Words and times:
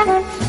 Buenas 0.00 0.40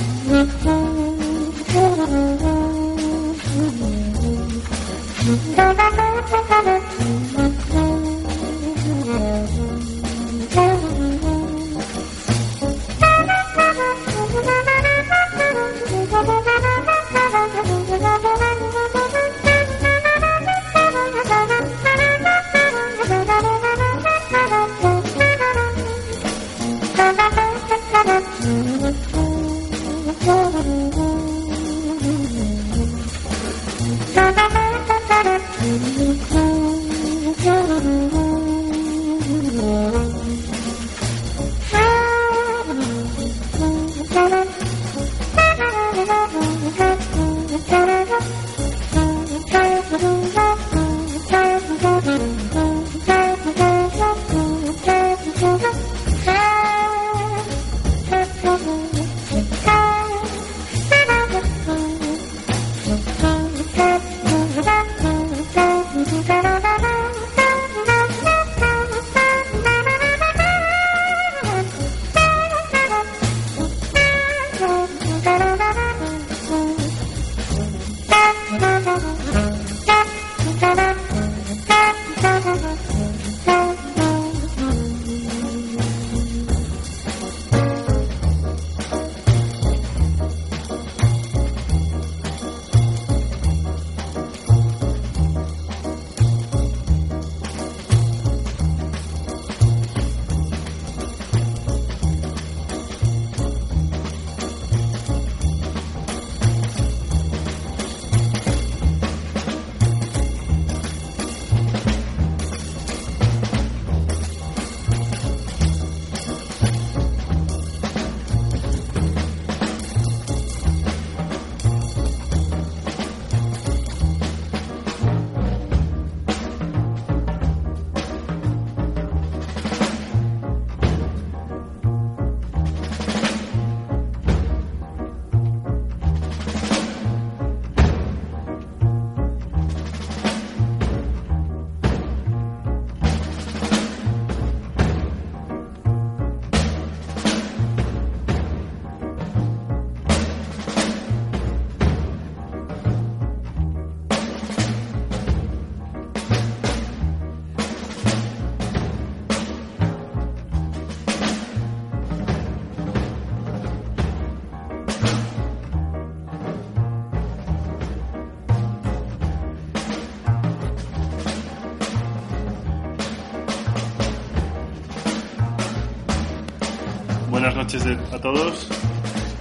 a 178.22 178.24
todos. 178.24 178.68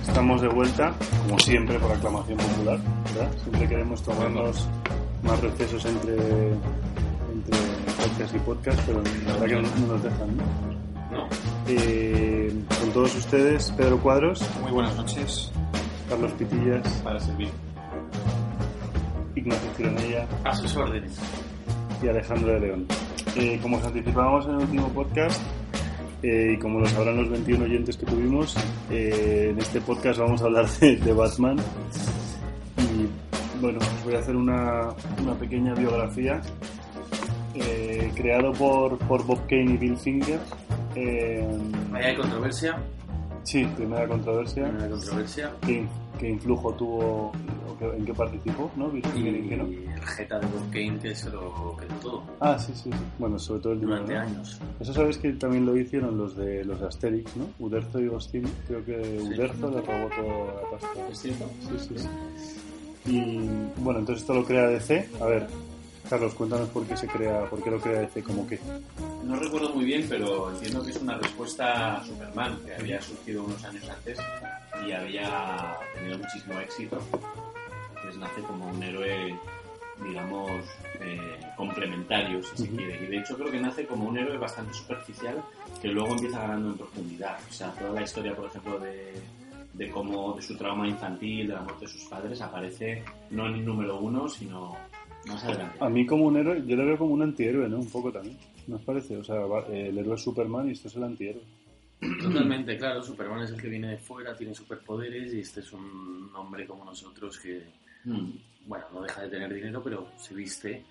Estamos 0.08 0.40
de 0.40 0.48
vuelta, 0.48 0.94
como 1.26 1.38
siempre, 1.38 1.78
por 1.78 1.92
aclamación 1.92 2.38
popular. 2.38 2.78
¿verdad? 3.14 3.30
Siempre 3.42 3.68
queremos 3.68 4.02
tomarnos 4.02 4.66
más 5.22 5.38
recesos 5.40 5.84
entre, 5.84 6.14
entre 6.14 7.58
podcast 7.98 8.34
y 8.34 8.38
podcast, 8.38 8.80
pero 8.86 9.02
la 9.26 9.32
verdad 9.32 9.46
que 9.46 9.54
no, 9.56 9.86
no 9.86 9.92
nos 9.92 10.02
dejan. 10.02 10.36
¿no? 10.36 11.16
No. 11.16 11.28
Eh, 11.68 12.54
con 12.80 12.90
todos 12.92 13.14
ustedes, 13.16 13.70
Pedro 13.72 13.98
Cuadros, 13.98 14.42
Muy 14.62 14.72
buenas 14.72 14.96
noches. 14.96 15.52
Carlos 16.08 16.32
Pitillas, 16.32 16.88
Para 17.04 17.20
servir. 17.20 17.50
Ignacio 19.36 19.70
Cironella 19.76 20.26
A 20.44 20.54
sus 20.56 20.74
órdenes. 20.76 21.18
y 22.02 22.08
Alejandro 22.08 22.52
de 22.54 22.60
León. 22.60 22.86
Eh, 23.36 23.58
como 23.60 23.76
os 23.76 23.84
anticipábamos 23.84 24.46
en 24.46 24.52
el 24.52 24.58
último 24.60 24.88
podcast, 24.88 25.40
eh, 26.22 26.54
y 26.54 26.58
como 26.58 26.80
lo 26.80 26.86
sabrán 26.86 27.16
los 27.16 27.28
21 27.30 27.64
oyentes 27.64 27.96
que 27.96 28.06
tuvimos, 28.06 28.56
eh, 28.90 29.48
en 29.52 29.58
este 29.58 29.80
podcast 29.80 30.18
vamos 30.20 30.40
a 30.42 30.46
hablar 30.46 30.68
de, 30.80 30.96
de 30.96 31.12
Batman. 31.12 31.56
Y 32.78 33.60
bueno, 33.60 33.78
os 33.78 34.04
voy 34.04 34.14
a 34.14 34.18
hacer 34.20 34.36
una, 34.36 34.88
una 35.22 35.34
pequeña 35.34 35.74
biografía. 35.74 36.40
eh, 37.54 38.10
creado 38.14 38.52
por, 38.52 38.96
por 38.98 39.24
Bob 39.26 39.40
Kane 39.48 39.74
y 39.74 39.76
Bill 39.76 39.96
Finger. 39.96 40.38
Eh, 40.94 41.46
Ahí 41.92 42.04
hay 42.04 42.16
controversia. 42.16 42.78
sí, 43.42 43.64
primera 43.76 44.06
controversia. 44.06 44.64
Primera 44.68 44.88
controversia. 44.88 45.52
¿Qué, 45.66 45.84
qué 46.18 46.28
influjo 46.30 46.72
tuvo 46.74 47.32
qué- 47.80 47.96
en 47.96 48.04
qué 48.06 48.14
participó? 48.14 48.70
¿no? 48.76 48.96
Y 48.96 49.02
Finger 49.02 49.34
en 49.34 49.48
qué 49.48 49.56
no. 49.56 49.64
el 49.64 50.00
jeta 50.06 50.38
de 50.38 50.46
Bob 50.46 50.70
Kane 50.70 50.98
que 51.00 51.14
se 51.16 51.30
lo 51.30 51.76
quedó 51.76 51.94
todo 52.00 52.22
Ah, 52.38 52.56
sí, 52.58 52.72
sí, 52.74 52.90
sí. 52.92 52.98
Bueno, 53.18 53.38
sobre 53.38 53.60
todo 53.60 53.72
el 53.72 53.80
dinero, 53.80 54.02
durante 54.02 54.14
¿no? 54.14 54.20
años. 54.38 54.60
Eso 54.78 54.94
sabes 54.94 55.18
que 55.18 55.32
también 55.32 55.66
lo 55.66 55.76
hicieron 55.76 56.16
los 56.16 56.36
de 56.36 56.64
los 56.64 56.78
de 56.80 56.86
Asterix, 56.86 57.34
¿no? 57.36 57.46
Uderzo 57.58 57.98
y 57.98 58.06
Gostini. 58.06 58.48
Creo 58.68 58.84
que 58.84 59.18
Uderzo 59.20 59.70
le 59.70 59.80
robó 59.80 60.08
toda 60.08 60.62
la 60.62 60.70
pasta. 60.70 61.08
¿Es 61.10 61.18
cierto? 61.18 61.50
Sí, 61.60 61.88
sí, 61.88 61.94
sí. 61.98 62.08
Y 63.06 63.80
bueno, 63.82 64.00
entonces 64.00 64.22
esto 64.22 64.34
lo 64.34 64.44
crea 64.44 64.66
DC. 64.68 65.08
A 65.20 65.24
ver, 65.26 65.46
Carlos, 66.08 66.34
cuéntanos 66.34 66.68
por 66.68 66.84
qué 66.86 66.96
se 66.96 67.06
crea, 67.06 67.44
por 67.48 67.62
qué 67.62 67.70
lo 67.70 67.80
crea 67.80 68.00
DC, 68.00 68.22
como 68.22 68.46
que. 68.46 68.58
No 69.24 69.36
recuerdo 69.36 69.70
muy 69.74 69.84
bien, 69.84 70.04
pero 70.08 70.50
entiendo 70.50 70.82
que 70.84 70.90
es 70.90 71.00
una 71.00 71.16
respuesta 71.16 71.96
a 71.96 72.04
Superman, 72.04 72.58
que 72.66 72.74
había 72.74 73.00
surgido 73.00 73.44
unos 73.44 73.64
años 73.64 73.88
antes 73.88 74.18
y 74.86 74.92
había 74.92 75.76
tenido 75.94 76.18
muchísimo 76.18 76.58
éxito. 76.60 76.98
Nace 78.20 78.42
como 78.42 78.68
un 78.70 78.82
héroe, 78.82 79.34
digamos, 80.04 80.50
eh, 81.00 81.40
complementario, 81.56 82.42
si 82.42 82.64
se 82.64 82.68
quiere. 82.68 83.02
Y 83.04 83.06
de 83.06 83.18
hecho 83.18 83.36
creo 83.36 83.50
que 83.50 83.60
nace 83.60 83.86
como 83.86 84.08
un 84.08 84.18
héroe 84.18 84.36
bastante 84.38 84.74
superficial 84.74 85.42
que 85.80 85.88
luego 85.88 86.10
empieza 86.12 86.40
ganando 86.42 86.68
en 86.70 86.76
profundidad. 86.76 87.38
O 87.48 87.52
sea, 87.52 87.72
toda 87.72 87.92
la 87.92 88.02
historia, 88.02 88.36
por 88.36 88.46
ejemplo, 88.46 88.78
de, 88.78 89.12
de 89.74 89.90
cómo 89.90 90.34
de 90.34 90.42
su 90.42 90.56
trauma 90.56 90.86
infantil, 90.86 91.48
de 91.48 91.54
la 91.54 91.62
muerte 91.62 91.86
de 91.86 91.90
sus 91.92 92.04
padres, 92.04 92.40
aparece 92.40 93.02
no 93.30 93.46
en 93.46 93.54
el 93.54 93.64
número 93.64 93.98
uno, 93.98 94.28
sino 94.28 94.76
más 95.26 95.42
adelante. 95.44 95.76
A 95.80 95.88
mí 95.88 96.06
como 96.06 96.24
un 96.26 96.36
héroe, 96.36 96.62
yo 96.66 96.76
lo 96.76 96.86
veo 96.86 96.98
como 96.98 97.14
un 97.14 97.22
antihéroe, 97.22 97.68
¿no? 97.68 97.78
Un 97.78 97.90
poco 97.90 98.12
también. 98.12 98.36
¿No 98.66 98.76
os 98.76 98.82
parece? 98.82 99.16
O 99.16 99.24
sea, 99.24 99.36
va- 99.40 99.66
el 99.66 99.96
héroe 99.98 100.14
es 100.14 100.22
Superman 100.22 100.68
y 100.68 100.72
esto 100.72 100.88
es 100.88 100.96
el 100.96 101.04
antihéroe. 101.04 101.42
Totalmente, 102.22 102.76
claro. 102.78 103.02
Superman 103.02 103.42
es 103.42 103.50
el 103.50 103.60
que 103.60 103.68
viene 103.68 103.88
de 103.88 103.98
fuera, 103.98 104.34
tiene 104.34 104.54
superpoderes 104.54 105.34
y 105.34 105.40
este 105.40 105.60
es 105.60 105.72
un 105.72 106.30
hombre 106.34 106.66
como 106.66 106.84
nosotros 106.84 107.38
que. 107.38 107.62
Bueno, 108.04 108.84
no 108.92 109.02
deja 109.02 109.22
de 109.22 109.28
tener 109.28 109.52
dinero, 109.54 109.82
pero 109.82 110.08
se 110.16 110.34
viste. 110.34 110.84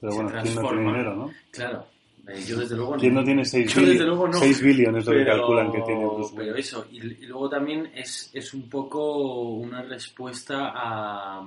Pero 0.00 0.12
Se 0.12 0.22
bueno, 0.22 0.30
¿quién 0.30 0.36
no 0.38 0.42
tiene 0.42 0.54
transforma. 0.60 0.92
dinero, 0.92 1.16
no? 1.16 1.30
Claro, 1.50 1.86
Eh, 2.28 2.44
yo 2.46 2.58
desde 2.58 2.76
luego 2.76 2.96
¿Quién 2.96 3.14
no 3.14 3.24
tiene 3.24 3.42
6 3.44 3.72
Yo, 3.74 3.80
desde 3.86 4.04
luego, 4.04 4.28
no. 4.28 4.38
billones 4.40 5.06
lo 5.06 5.12
que 5.12 5.18
Pero- 5.18 5.36
calculan 5.38 5.72
que 5.72 5.80
tiene 5.80 6.04
Bruce? 6.04 6.34
Pero 6.36 6.54
eso, 6.56 6.86
y, 6.92 6.98
y 6.98 7.26
luego 7.26 7.48
también 7.48 7.90
es, 7.94 8.30
es 8.34 8.52
un 8.54 8.68
poco 8.68 9.52
una 9.54 9.80
respuesta 9.82 10.72
a, 10.74 11.46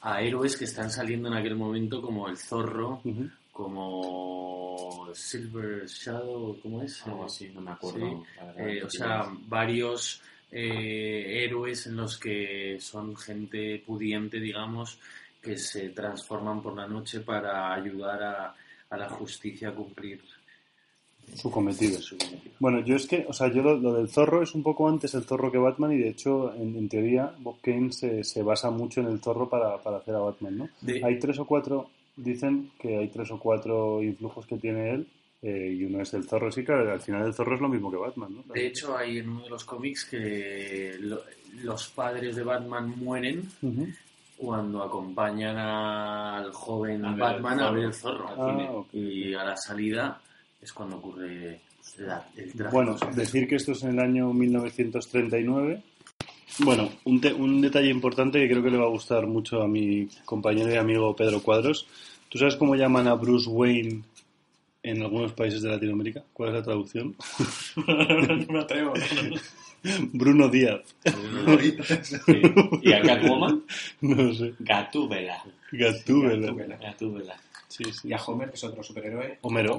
a 0.00 0.22
héroes 0.22 0.56
que 0.56 0.64
están 0.64 0.90
saliendo 0.90 1.28
en 1.28 1.34
aquel 1.34 1.54
momento 1.54 2.00
como 2.00 2.28
el 2.28 2.38
Zorro, 2.38 3.00
Ujú. 3.04 3.28
como 3.52 5.08
Silver 5.12 5.86
Shadow, 5.86 6.58
¿cómo 6.62 6.82
es? 6.82 7.06
Algo 7.06 7.24
así, 7.24 7.50
no 7.54 7.60
me 7.60 7.72
acuerdo. 7.72 7.98
Sí. 7.98 8.26
la 8.36 8.44
verdad, 8.46 8.68
Eh, 8.68 8.80
no 8.80 8.86
o 8.86 8.90
sea, 8.90 9.26
varios 9.48 10.22
eh, 10.50 11.44
héroes 11.44 11.86
en 11.86 11.96
los 11.96 12.18
que 12.18 12.78
son 12.80 13.16
gente 13.16 13.82
pudiente, 13.86 14.40
digamos, 14.40 14.98
que 15.42 15.56
se 15.58 15.90
transforman 15.90 16.62
por 16.62 16.76
la 16.76 16.86
noche 16.88 17.20
para 17.20 17.72
ayudar 17.74 18.22
a, 18.22 18.54
a 18.90 18.96
la 18.96 19.08
justicia 19.08 19.68
a 19.68 19.74
cumplir 19.74 20.20
Su 21.34 21.50
cometido. 21.50 22.00
su 22.00 22.16
cometido. 22.16 22.54
Bueno, 22.58 22.80
yo 22.80 22.96
es 22.96 23.06
que, 23.06 23.24
o 23.28 23.32
sea, 23.32 23.52
yo 23.52 23.62
lo, 23.62 23.76
lo 23.76 23.94
del 23.94 24.08
zorro 24.08 24.42
es 24.42 24.54
un 24.54 24.62
poco 24.62 24.88
antes 24.88 25.14
el 25.14 25.24
zorro 25.24 25.52
que 25.52 25.58
Batman 25.58 25.92
y 25.92 25.98
de 25.98 26.08
hecho, 26.08 26.54
en, 26.54 26.74
en 26.76 26.88
teoría, 26.88 27.32
Bob 27.38 27.60
Kane 27.60 27.92
se, 27.92 28.24
se 28.24 28.42
basa 28.42 28.70
mucho 28.70 29.00
en 29.00 29.08
el 29.08 29.20
zorro 29.20 29.48
para, 29.48 29.76
para 29.82 29.98
hacer 29.98 30.14
a 30.14 30.20
Batman, 30.20 30.56
¿no? 30.58 30.68
De- 30.80 31.04
Hay 31.04 31.18
tres 31.18 31.38
o 31.38 31.44
cuatro, 31.46 31.90
dicen 32.16 32.70
que 32.80 32.96
hay 32.96 33.08
tres 33.08 33.30
o 33.30 33.38
cuatro 33.38 34.02
influjos 34.02 34.46
que 34.46 34.56
tiene 34.56 34.90
él 34.94 35.06
eh, 35.42 35.76
y 35.78 35.84
uno 35.84 36.02
es 36.02 36.12
el 36.14 36.24
zorro. 36.24 36.50
Sí, 36.50 36.64
claro, 36.64 36.90
al 36.92 37.00
final 37.00 37.26
el 37.26 37.34
zorro 37.34 37.54
es 37.54 37.60
lo 37.60 37.68
mismo 37.68 37.90
que 37.90 37.96
Batman, 37.96 38.34
¿no? 38.46 38.52
De 38.54 38.66
hecho, 38.66 38.96
hay 38.96 39.18
en 39.18 39.28
uno 39.28 39.42
de 39.44 39.50
los 39.50 39.64
cómics 39.64 40.04
que 40.04 40.96
lo- 41.00 41.22
los 41.62 41.88
padres 41.88 42.36
de 42.36 42.42
Batman 42.44 42.94
mueren 42.98 43.48
cuando 44.36 44.82
acompañan 44.82 45.56
al 45.56 46.52
joven 46.52 47.04
A 47.04 47.14
Batman 47.16 47.60
a 47.60 47.70
ver 47.70 47.84
el 47.84 47.94
zorro. 47.94 48.28
Ah, 48.36 48.86
cine. 48.90 49.04
Y 49.04 49.34
a 49.34 49.44
la 49.44 49.56
salida 49.56 50.20
es 50.60 50.72
cuando 50.72 50.96
ocurre 50.96 51.60
la- 51.98 52.24
el 52.36 52.52
Bueno, 52.70 52.96
decir 53.14 53.48
que 53.48 53.56
esto 53.56 53.72
es 53.72 53.82
en 53.82 53.90
el 53.90 53.98
año 54.00 54.32
1939. 54.32 55.82
Bueno, 56.60 56.90
un, 57.04 57.20
te- 57.20 57.32
un 57.32 57.60
detalle 57.60 57.88
importante 57.90 58.38
que 58.40 58.48
creo 58.50 58.62
que 58.62 58.70
le 58.70 58.78
va 58.78 58.84
a 58.86 58.90
gustar 58.90 59.26
mucho 59.26 59.62
a 59.62 59.68
mi 59.68 60.08
compañero 60.24 60.72
y 60.72 60.76
amigo 60.76 61.14
Pedro 61.14 61.40
Cuadros. 61.42 61.86
¿Tú 62.28 62.38
sabes 62.38 62.56
cómo 62.56 62.74
llaman 62.74 63.06
a 63.06 63.14
Bruce 63.14 63.48
Wayne 63.48 64.02
en 64.82 65.02
algunos 65.02 65.32
países 65.32 65.62
de 65.62 65.70
Latinoamérica? 65.70 66.24
¿Cuál 66.32 66.50
es 66.50 66.54
la 66.56 66.62
traducción? 66.62 67.16
no 67.76 68.52
me 68.52 68.60
atrevo. 68.60 68.94
Bruno 70.12 70.48
Díaz. 70.48 70.80
Sí. 72.02 72.42
¿Y 72.82 72.92
a 72.92 73.00
Catwoman? 73.02 73.62
No 74.00 74.34
sé. 74.34 74.54
Gatúbela. 74.58 75.44
Gatúbela. 75.72 76.46
Gatúbela. 76.46 76.76
Gatúbela. 76.76 77.40
Sí, 77.68 77.84
sí. 77.92 78.08
Y 78.08 78.12
a 78.12 78.16
Homer, 78.16 78.48
que 78.48 78.56
es 78.56 78.64
otro 78.64 78.82
superhéroe. 78.82 79.38
Homero. 79.42 79.78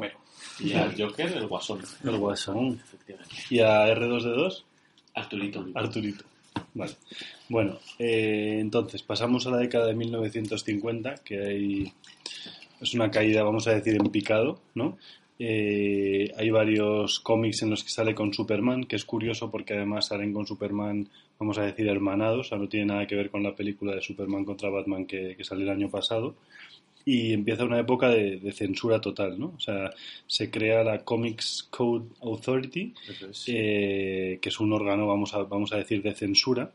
Y 0.60 0.74
al 0.74 0.96
Joker, 0.96 1.32
el 1.34 1.48
Guasón. 1.48 1.82
El 2.04 2.18
Guasón. 2.18 2.80
Efectivamente. 2.84 3.36
¿Y 3.50 3.60
a 3.60 3.88
R2D2? 3.88 4.64
Arturito. 5.16 5.66
Arturito. 5.74 6.24
Vale. 6.74 6.94
Bueno, 7.50 7.80
eh, 7.98 8.58
entonces 8.60 9.02
pasamos 9.04 9.48
a 9.48 9.52
la 9.52 9.58
década 9.58 9.88
de 9.88 9.96
1950, 9.96 11.16
que 11.16 11.40
hay, 11.40 11.94
es 12.82 12.94
una 12.94 13.12
caída, 13.12 13.44
vamos 13.44 13.68
a 13.68 13.74
decir, 13.76 13.96
en 13.96 14.10
picado, 14.12 14.60
¿no? 14.76 14.98
Eh, 15.42 16.32
hay 16.36 16.50
varios 16.50 17.22
cómics 17.22 17.62
en 17.62 17.70
los 17.70 17.84
que 17.84 17.90
sale 17.90 18.14
con 18.14 18.34
Superman, 18.34 18.84
que 18.84 18.98
es 18.98 19.06
curioso 19.06 19.50
porque 19.50 19.74
además 19.74 20.08
salen 20.08 20.34
con 20.34 20.46
Superman, 20.46 21.08
vamos 21.40 21.58
a 21.58 21.64
decir, 21.64 21.88
hermanados, 21.88 22.48
o 22.48 22.50
sea, 22.50 22.58
no 22.58 22.68
tiene 22.68 22.88
nada 22.88 23.08
que 23.08 23.16
ver 23.16 23.30
con 23.30 23.42
la 23.44 23.56
película 23.56 23.96
de 23.96 24.02
Superman 24.02 24.44
contra 24.44 24.70
Batman 24.70 25.06
que, 25.06 25.36
que 25.38 25.44
salió 25.46 25.64
el 25.64 25.72
año 25.72 25.90
pasado. 25.90 26.36
Y 27.06 27.32
empieza 27.34 27.64
una 27.64 27.80
época 27.80 28.10
de, 28.10 28.38
de 28.38 28.52
censura 28.52 29.00
total, 29.00 29.40
¿no? 29.40 29.54
O 29.56 29.60
sea, 29.60 29.90
se 30.28 30.52
crea 30.52 30.84
la 30.84 31.04
Comics 31.06 31.66
Code 31.70 32.06
Authority, 32.22 32.94
es. 33.30 33.46
eh, 33.48 34.38
que 34.42 34.50
es 34.50 34.60
un 34.60 34.74
órgano, 34.74 35.08
vamos 35.08 35.34
a, 35.34 35.40
vamos 35.44 35.72
a 35.72 35.78
decir, 35.78 36.04
de 36.04 36.14
censura. 36.14 36.72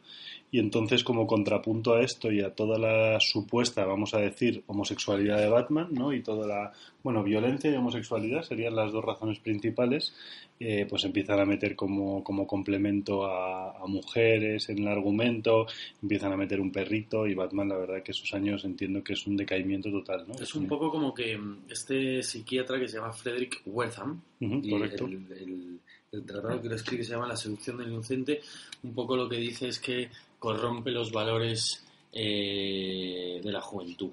Y 0.54 0.60
entonces, 0.60 1.02
como 1.02 1.26
contrapunto 1.26 1.94
a 1.94 2.02
esto 2.02 2.30
y 2.30 2.40
a 2.40 2.54
toda 2.54 2.78
la 2.78 3.18
supuesta, 3.18 3.84
vamos 3.86 4.14
a 4.14 4.18
decir, 4.20 4.62
homosexualidad 4.68 5.38
de 5.38 5.48
Batman, 5.48 5.88
¿no? 5.90 6.12
Y 6.12 6.22
toda 6.22 6.46
la, 6.46 6.72
bueno, 7.02 7.24
violencia 7.24 7.72
y 7.72 7.74
homosexualidad 7.74 8.42
serían 8.44 8.76
las 8.76 8.92
dos 8.92 9.04
razones 9.04 9.40
principales, 9.40 10.14
eh, 10.60 10.86
pues 10.88 11.02
empiezan 11.02 11.40
a 11.40 11.44
meter 11.44 11.74
como, 11.74 12.22
como 12.22 12.46
complemento 12.46 13.24
a, 13.26 13.78
a 13.82 13.86
mujeres 13.88 14.68
en 14.68 14.78
el 14.78 14.86
argumento, 14.86 15.66
empiezan 16.00 16.32
a 16.32 16.36
meter 16.36 16.60
un 16.60 16.70
perrito 16.70 17.26
y 17.26 17.34
Batman, 17.34 17.70
la 17.70 17.76
verdad 17.78 18.04
que 18.04 18.12
esos 18.12 18.32
años 18.32 18.64
entiendo 18.64 19.02
que 19.02 19.14
es 19.14 19.26
un 19.26 19.36
decaimiento 19.36 19.90
total, 19.90 20.24
¿no? 20.28 20.34
Es 20.34 20.54
un 20.54 20.68
poco 20.68 20.88
como 20.88 21.12
que 21.12 21.36
mm, 21.36 21.62
este 21.68 22.22
psiquiatra 22.22 22.78
que 22.78 22.86
se 22.86 22.98
llama 22.98 23.12
Frederick 23.12 23.60
Wertham, 23.66 24.20
y 24.38 24.70
correcto. 24.70 25.06
el, 25.06 25.14
el- 25.32 25.78
el 26.12 26.24
tratado 26.24 26.62
que 26.62 26.68
lo 26.68 26.76
escribe 26.76 27.02
se 27.02 27.10
llama 27.10 27.26
La 27.26 27.36
seducción 27.36 27.76
del 27.76 27.88
inocente, 27.90 28.40
un 28.84 28.94
poco 28.94 29.16
lo 29.16 29.28
que 29.28 29.34
dice 29.34 29.66
es 29.66 29.80
que 29.80 30.08
corrompe 30.44 30.90
los 30.90 31.10
valores 31.10 31.82
eh, 32.12 33.40
de 33.42 33.50
la 33.50 33.62
juventud. 33.62 34.10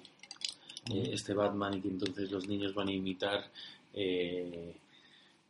Eh, 0.89 1.10
este 1.12 1.33
Batman 1.33 1.74
y 1.74 1.81
que 1.81 1.89
entonces 1.89 2.31
los 2.31 2.48
niños 2.48 2.74
van 2.74 2.88
a 2.88 2.94
imitar 2.94 3.51
eh, 3.94 4.74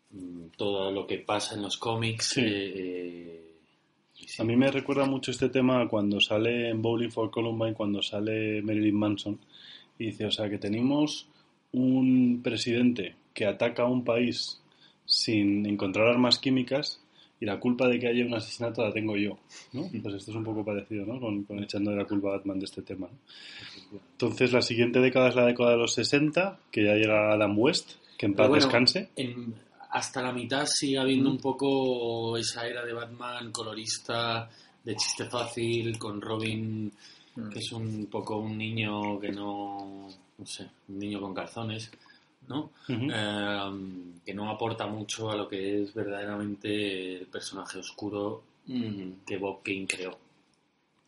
mm, 0.10 0.57
todo 0.57 0.92
lo 0.92 1.06
que 1.06 1.19
pasa 1.19 1.54
en 1.54 1.62
los 1.62 1.78
cómics. 1.78 2.30
Sí. 2.30 2.42
eh, 2.42 2.74
eh, 2.75 4.25
sí. 4.25 4.42
A 4.42 4.44
mí 4.44 4.56
me 4.56 4.72
recuerda 4.72 5.06
mucho 5.06 5.30
este 5.30 5.50
tema 5.50 5.88
cuando 5.88 6.19
sale 6.19 6.69
en 6.69 6.81
Bowling 6.81 7.12
for 7.12 7.30
Columbine, 7.30 7.75
cuando 7.75 8.01
sale 8.01 8.63
Marilyn 8.63 8.95
Manson, 8.95 9.39
y 10.00 10.06
dice, 10.06 10.25
o 10.25 10.31
sea, 10.31 10.50
que 10.50 10.57
tenemos 10.57 11.28
un 11.74 12.42
presidente 12.44 13.16
que 13.36 13.45
ataca 13.45 13.83
a 13.83 13.88
un 13.88 14.04
país 14.04 14.60
sin 15.06 15.63
encontrar 15.68 16.07
armas 16.07 16.39
químicas 16.39 17.00
y 17.41 17.45
la 17.45 17.59
culpa 17.59 17.88
de 17.89 17.99
que 17.99 18.07
haya 18.07 18.25
un 18.25 18.33
asesinato 18.35 18.83
la 18.85 18.93
tengo 18.93 19.17
yo, 19.17 19.38
¿no? 19.73 19.89
Pues 20.01 20.15
esto 20.15 20.31
es 20.31 20.38
un 20.38 20.43
poco 20.45 20.63
parecido, 20.63 21.05
¿no? 21.05 21.19
Con, 21.19 21.43
con 21.43 21.61
echando 21.61 21.91
de 21.91 21.97
la 21.97 22.05
culpa 22.05 22.29
a 22.29 22.38
Batman 22.38 22.59
de 22.59 22.65
este 22.65 22.81
tema. 22.83 23.07
¿no? 23.91 23.99
Entonces, 24.13 24.53
la 24.53 24.61
siguiente 24.61 24.99
década 24.99 25.29
es 25.29 25.35
la 25.35 25.45
década 25.47 25.71
de 25.71 25.77
los 25.77 25.93
60, 25.93 26.59
que 26.71 26.85
ya 26.85 26.93
llega 26.93 27.33
Adam 27.33 27.57
West, 27.59 27.93
que 28.17 28.27
en 28.27 28.35
paz 28.35 28.47
bueno, 28.47 28.63
descanse. 28.63 29.09
en- 29.18 29.54
hasta 29.89 30.21
la 30.21 30.31
mitad 30.31 30.66
sigue 30.68 30.97
habiendo 30.99 31.30
un 31.30 31.37
poco 31.39 32.37
esa 32.37 32.66
era 32.66 32.85
de 32.85 32.94
Batman 32.94 33.51
colorista, 33.51 34.49
de 34.85 34.95
chiste 34.95 35.25
fácil, 35.25 35.97
con 35.99 36.21
Robin, 36.21 36.89
que 37.51 37.59
es 37.59 37.71
un 37.73 38.06
poco 38.06 38.37
un 38.37 38.57
niño 38.57 39.19
que 39.19 39.31
no, 39.31 40.07
no 40.37 40.45
sé, 40.45 40.68
un 40.87 40.97
niño 40.99 41.19
con 41.19 41.33
calzones, 41.33 41.92
¿no? 42.48 42.71
Eh, 42.90 43.71
que 44.26 44.33
no 44.33 44.50
aporta 44.50 44.88
mucho 44.88 45.31
a 45.31 45.36
lo 45.36 45.48
que 45.48 45.83
es 45.83 45.94
verdaderamente 45.94 47.16
el 47.18 47.28
personaje 47.28 47.80
oscuro 47.80 48.44
que 48.66 49.38
Bob 49.38 49.62
Kane 49.64 49.88
creó. 49.88 50.18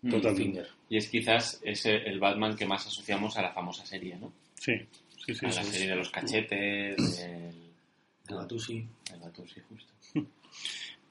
Totalmente. 0.02 0.44
Finger. 0.44 0.68
Y 0.90 0.98
es 0.98 1.08
quizás 1.08 1.62
ese 1.64 1.96
el 1.96 2.20
Batman 2.20 2.56
que 2.58 2.66
más 2.66 2.86
asociamos 2.86 3.38
a 3.38 3.42
la 3.42 3.54
famosa 3.54 3.86
serie, 3.86 4.18
¿no? 4.18 4.34
Sí, 4.56 4.74
sí, 5.26 5.34
sí. 5.34 5.46
a 5.46 5.50
la 5.50 5.64
sí. 5.64 5.72
serie 5.72 5.90
de 5.90 5.96
los 5.96 6.10
cachetes, 6.10 7.18
del, 7.18 7.56
El 8.28 8.36
Batusi. 8.36 8.86
del 9.10 9.20
Batusi, 9.22 9.62
justo. 9.70 9.94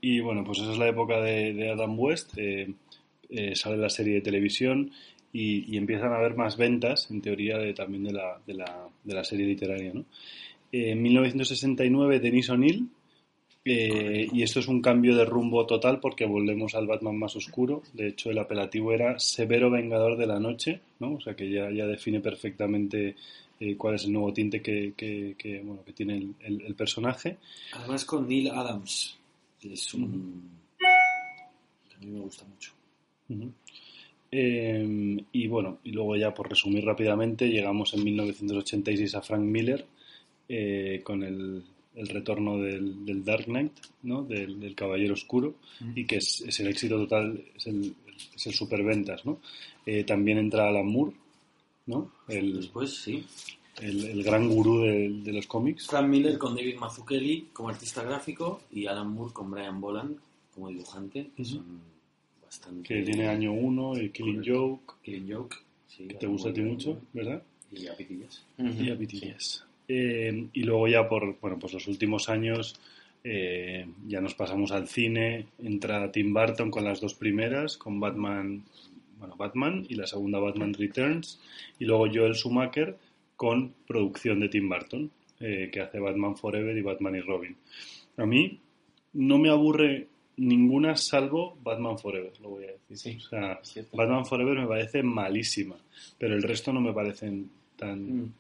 Y 0.03 0.21
bueno, 0.21 0.45
pues 0.45 0.59
esa 0.59 0.73
es 0.73 0.79
la 0.79 0.89
época 0.89 1.21
de, 1.23 1.55
de 1.55 1.71
Adam 1.71 1.99
West. 1.99 2.37
eh, 2.37 2.75
eh, 3.35 3.57
sale 3.57 3.79
la 3.79 3.89
serie 3.89 4.15
de 4.17 4.21
televisión 4.21 4.93
y, 5.33 5.75
y 5.75 5.77
empiezan 5.79 6.13
a 6.13 6.17
haber 6.17 6.37
más 6.37 6.57
ventas, 6.57 7.11
en 7.11 7.21
teoría, 7.23 7.59
de, 7.59 7.73
también 7.75 8.05
de 8.05 8.13
la, 8.13 8.39
de, 8.47 8.55
la, 8.55 8.89
de 9.05 9.15
la 9.15 9.25
serie 9.25 9.47
literaria. 9.47 9.93
¿no? 9.95 10.05
Eh, 10.71 10.91
en 10.93 11.03
1969, 11.03 12.21
Denis 12.21 12.51
O'Neill. 12.51 12.89
eh, 13.65 14.29
y 14.33 14.43
esto 14.43 14.59
es 14.61 14.67
un 14.69 14.83
cambio 14.83 15.15
de 15.17 15.25
rumbo 15.25 15.65
total 15.67 16.01
porque 16.01 16.27
volvemos 16.27 16.75
al 16.75 16.87
Batman 16.87 17.17
más 17.17 17.37
oscuro. 17.37 17.83
De 17.93 18.09
hecho, 18.09 18.31
el 18.31 18.39
apelativo 18.39 18.93
era 18.93 19.19
Severo 19.21 19.71
Vengador 19.71 20.17
de 20.19 20.27
la 20.27 20.41
Noche, 20.41 20.81
¿no? 20.99 21.15
O 21.15 21.21
sea 21.21 21.35
que 21.37 21.49
ya, 21.51 21.71
ya 21.71 21.87
define 21.87 22.19
perfectamente 22.21 23.15
eh, 23.61 23.77
cuál 23.77 23.95
es 23.95 24.05
el 24.05 24.13
nuevo 24.13 24.33
tinte 24.33 24.61
que, 24.61 24.93
que, 24.97 25.37
que, 25.39 25.61
bueno, 25.61 25.85
que 25.85 25.93
tiene 25.93 26.17
el- 26.17 26.35
el- 26.41 26.63
el 26.63 26.75
personaje. 26.75 27.37
Además 27.75 28.05
con 28.05 28.27
Neil 28.29 28.49
Adams, 28.51 29.17
que 29.61 29.73
es 29.75 29.95
un... 29.95 30.43
que 30.81 31.95
a 31.95 31.99
mí 32.01 32.07
me 32.11 32.21
gusta 32.21 32.45
mucho. 32.45 32.73
Ujú. 33.29 33.53
Eh, 34.35 35.25
y 35.31 35.47
bueno, 35.47 35.79
y 35.85 35.91
luego 35.93 36.17
ya 36.17 36.33
por 36.33 36.49
resumir 36.49 36.85
rápidamente, 36.85 37.49
llegamos 37.51 37.93
en 37.93 38.03
1986 38.05 39.15
a 39.15 39.21
Frank 39.23 39.43
Miller 39.43 39.85
eh, 40.49 41.03
con 41.05 41.23
el, 41.23 41.63
el 41.95 42.09
retorno 42.09 42.57
del, 42.59 43.05
del 43.05 43.23
Dark 43.25 43.45
Knight, 43.45 43.73
¿no? 44.05 44.23
del, 44.25 44.59
del 44.59 44.75
Caballero 44.75 45.13
Oscuro, 45.13 45.57
y 45.95 46.07
que 46.07 46.17
es, 46.17 46.43
es 46.47 46.59
el 46.61 46.69
éxito 46.69 46.97
total, 46.97 47.45
es 47.55 47.67
el, 47.67 47.95
es 48.35 48.47
el 48.47 48.55
superventas. 48.55 49.25
¿no? 49.27 49.39
Eh, 49.85 50.05
también 50.05 50.39
entra 50.39 50.67
Alan 50.69 50.87
Moore, 50.87 51.13
¿no? 51.87 52.11
el, 52.29 52.57
Después, 52.57 52.97
sí. 52.97 53.27
el, 53.83 54.03
el 54.07 54.23
gran 54.23 54.49
gurú 54.49 54.81
de, 54.81 55.11
de 55.11 55.33
los 55.35 55.47
cómics. 55.47 55.89
Frank 55.89 56.09
Miller 56.09 56.39
con 56.39 56.57
David 56.57 56.77
Mazzucchelli 56.79 57.49
como 57.53 57.69
artista 57.69 58.03
gráfico 58.03 58.63
y 58.73 58.87
Alan 58.87 59.13
Moore 59.13 59.35
con 59.35 59.51
Brian 59.51 59.79
Boland 59.79 60.17
como 60.55 60.69
dibujante, 60.71 61.29
que 61.37 61.43
Ujú. 61.43 61.51
son 61.57 61.92
bastante... 62.53 62.83
que 62.83 63.03
tiene 63.03 63.29
año 63.29 63.53
1, 63.53 63.97
el 63.97 64.13
Killing. 64.13 64.43
Joke, 64.45 64.95
Killing 65.03 65.33
Joke. 65.33 65.57
sí, 65.87 66.07
que 66.07 66.15
te 66.15 66.27
gusta 66.27 66.51
a 66.51 66.53
ti 66.53 66.61
mucho, 66.61 66.93
bien. 66.93 67.07
¿verdad? 67.13 67.43
Y 67.73 67.87
a 67.87 67.97
Pitillas. 67.97 68.45
Y 68.59 68.91
a 68.91 68.95
BTS. 68.95 69.65
Eh, 69.89 70.49
y 70.53 70.63
luego 70.63 70.89
ya 70.89 71.09
por 71.09 71.39
bueno, 71.41 71.59
pues 71.59 71.73
los 71.73 71.89
últimos 71.89 72.29
años 72.29 72.79
eh, 73.25 73.87
ya 74.07 74.21
nos 74.21 74.35
pasamos 74.35 74.73
al 74.73 74.89
cine. 74.89 75.47
Entra 75.63 76.13
Tim 76.13 76.35
Burton 76.35 76.71
con 76.71 76.85
las 76.85 77.01
dos 77.01 77.15
primeras, 77.15 77.79
con 77.79 77.99
Batman, 77.99 78.63
bueno, 79.19 79.37
Batman 79.37 79.87
y 79.89 79.95
la 79.95 80.07
segunda 80.07 80.39
Batman 80.39 80.75
Returns. 80.75 81.41
Y 81.79 81.87
luego 81.87 82.07
Joel 82.13 82.35
Schumacher 82.35 82.97
con 83.37 83.73
producción 83.87 84.41
de 84.41 84.51
Tim 84.51 84.69
Burton, 84.69 85.11
eh, 85.41 85.71
que 85.73 85.81
hace 85.81 85.99
Batman 85.99 86.37
Forever 86.37 86.77
y 86.77 86.83
Batman 86.83 87.17
y 87.17 87.21
Robin. 87.21 87.57
A 88.19 88.27
mí 88.27 88.61
no 89.15 89.39
me 89.39 89.49
aburre 89.49 90.09
ninguna 90.47 90.97
salvo 90.97 91.57
Batman 91.63 91.99
Forever, 91.99 92.33
lo 92.41 92.51
voy 92.51 92.65
a 92.65 92.73
decir. 92.89 92.97
Sí, 92.99 93.19
o 93.25 93.29
sea. 93.29 93.61
Batman 93.93 94.25
Forever 94.27 94.59
me 94.59 94.67
parece 94.67 95.03
malísima, 95.03 95.77
pero 96.19 96.35
el 96.35 96.43
resto 96.43 96.73
no 96.73 96.81
me 96.81 96.93
parecen 96.93 97.51
tan... 97.77 98.23
Mm. 98.25 98.33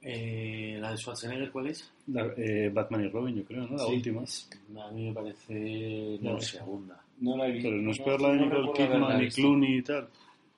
Eh, 0.00 0.78
¿La 0.80 0.92
de 0.92 0.96
Schwarzenegger 0.96 1.50
cuál 1.50 1.66
es? 1.68 1.92
La- 2.06 2.32
eh, 2.36 2.70
Batman 2.72 3.04
y 3.04 3.08
Robin, 3.08 3.34
yo 3.36 3.44
creo, 3.44 3.66
¿no? 3.66 3.76
La 3.76 3.84
Sí, 3.84 3.92
última. 3.94 4.22
es- 4.22 4.48
A 4.80 4.90
mí 4.92 5.08
me 5.08 5.12
parece 5.12 6.18
No 6.22 6.34
la 6.34 6.40
segunda. 6.40 7.02
No 7.20 7.36
la 7.36 7.48
he 7.48 7.52
visto. 7.52 7.68
Pero 7.68 7.82
no 7.82 7.90
es 7.90 7.98
peor 7.98 8.20
la 8.20 8.28
de 8.32 8.36
Nicole 8.38 8.72
Kidman 8.74 9.22
y. 9.24 9.28
Clooney 9.30 9.76
y 9.78 9.82
tal. 9.82 10.04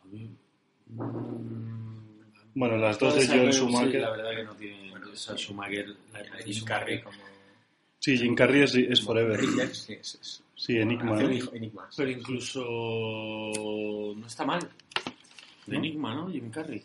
A 0.03 0.07
mí- 0.13 0.31
mm, 0.89 2.01
Bueno, 2.55 2.77
las 2.77 2.99
dos 2.99 3.15
de 3.15 3.27
Joel 3.27 3.49
esas, 3.49 3.55
sí, 3.57 3.61
Schumacher. 3.63 4.01
la 4.03 4.11
verdad 4.11 4.31
que 4.37 4.45
no 4.45 4.55
tiene... 4.57 4.93
o 4.95 5.17
sea, 5.17 5.37
Schumacher... 5.37 5.87
La, 6.13 6.19
de 6.23 6.29
Jim 6.45 6.53
Schumacher- 6.53 6.65
Carrey 6.67 7.01
como... 7.03 7.17
Sí, 7.99 8.17
Jim 8.19 8.35
Carrey 8.35 8.63
es, 8.63 8.75
es 8.75 9.01
Forever. 9.03 9.39
Es, 9.41 9.89
es- 9.91 10.43
Sí, 10.61 10.77
Enigma. 10.77 11.17
Pero 11.97 12.11
incluso 12.11 12.61
no 14.15 14.27
está 14.27 14.45
mal. 14.45 14.61
De 15.67 15.73
¿No? 15.73 15.79
Enigma, 15.79 16.15
¿no? 16.15 16.29
Jim 16.29 16.51
Carrey. 16.51 16.83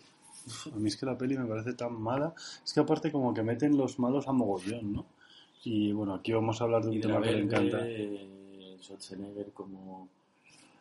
A 0.74 0.78
mí 0.78 0.88
es 0.88 0.96
que 0.96 1.06
la 1.06 1.18
peli 1.18 1.38
me 1.38 1.46
parece 1.46 1.74
tan 1.74 2.02
mala. 2.02 2.34
Es 2.64 2.72
que 2.72 2.80
aparte 2.80 3.12
como 3.12 3.34
que 3.34 3.44
meten 3.44 3.76
los 3.76 4.00
malos 4.00 4.30
a 4.30 4.32
mogollón, 4.32 4.94
¿no? 4.94 5.06
Y 5.66 5.92
bueno, 5.92 6.14
aquí 6.14 6.32
vamos 6.32 6.62
a 6.62 6.64
hablar 6.64 6.84
de 6.84 6.88
un 6.90 6.94
Y 6.94 6.98
de 7.00 7.02
tema 7.02 7.22
que 7.22 7.32
le 7.34 7.40
encanta. 7.40 7.80
Schwarzenegger 8.82 9.52
como... 9.52 10.08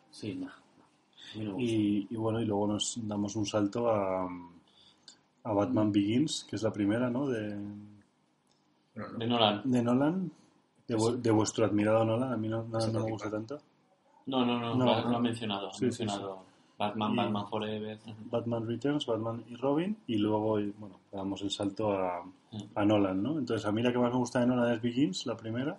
Sí, 0.09 0.35
no. 0.35 0.49
no. 1.43 1.59
Y, 1.59 2.07
y 2.09 2.15
bueno, 2.15 2.39
y 2.39 2.45
luego 2.45 2.65
nos 2.67 2.97
damos 3.05 3.35
un 3.35 3.45
salto 3.45 3.89
a, 3.89 4.23
a 5.43 5.51
Batman 5.51 5.91
Begins, 5.91 6.45
que 6.49 6.55
es 6.55 6.63
la 6.63 6.71
primera, 6.71 7.09
¿no? 7.09 7.27
De, 7.27 7.57
Bueno, 8.95 9.11
no. 9.11 9.17
De 9.17 9.27
Nolan. 9.27 9.61
de 9.69 9.83
Nolan. 9.83 10.31
De, 10.87 10.95
vu- 10.95 11.15
de 11.21 11.31
vuestro 11.31 11.65
admirado 11.65 12.05
Nolan. 12.05 12.33
A 12.33 12.37
mí 12.37 12.47
no, 12.47 12.63
no, 12.63 12.79
no 12.79 13.03
me 13.05 13.11
gusta 13.11 13.29
tanto. 13.31 13.57
No, 14.27 14.45
no, 14.45 14.59
no, 14.59 14.75
No, 14.75 14.85
lo, 14.85 14.91
ha- 14.93 15.01
lo 15.01 15.17
ha 15.17 15.19
mencionado. 15.19 15.69
Ha 15.69 15.73
Sí, 15.73 15.91
sí, 15.91 16.03
mencionado 16.03 16.39
Batman, 16.77 17.13
Y- 17.13 17.15
Batman 17.17 17.47
Forever. 17.47 17.99
Batman 18.31 18.67
Returns, 18.67 19.05
Batman 19.05 19.43
y 19.49 19.55
Robin, 19.55 19.97
y 20.07 20.17
luego, 20.17 20.59
bueno, 20.77 20.99
damos 21.11 21.41
el 21.41 21.51
salto 21.51 21.91
a, 21.93 22.23
a 22.75 22.85
Nolan, 22.85 23.21
¿no? 23.23 23.37
Entonces, 23.39 23.65
a 23.65 23.71
mí 23.71 23.81
la 23.81 23.91
que 23.91 23.97
más 23.99 24.11
me 24.11 24.17
gusta 24.17 24.39
de 24.41 24.47
Nolan 24.47 24.73
es 24.73 24.81
Begins, 24.81 25.25
la 25.25 25.37
primera. 25.37 25.77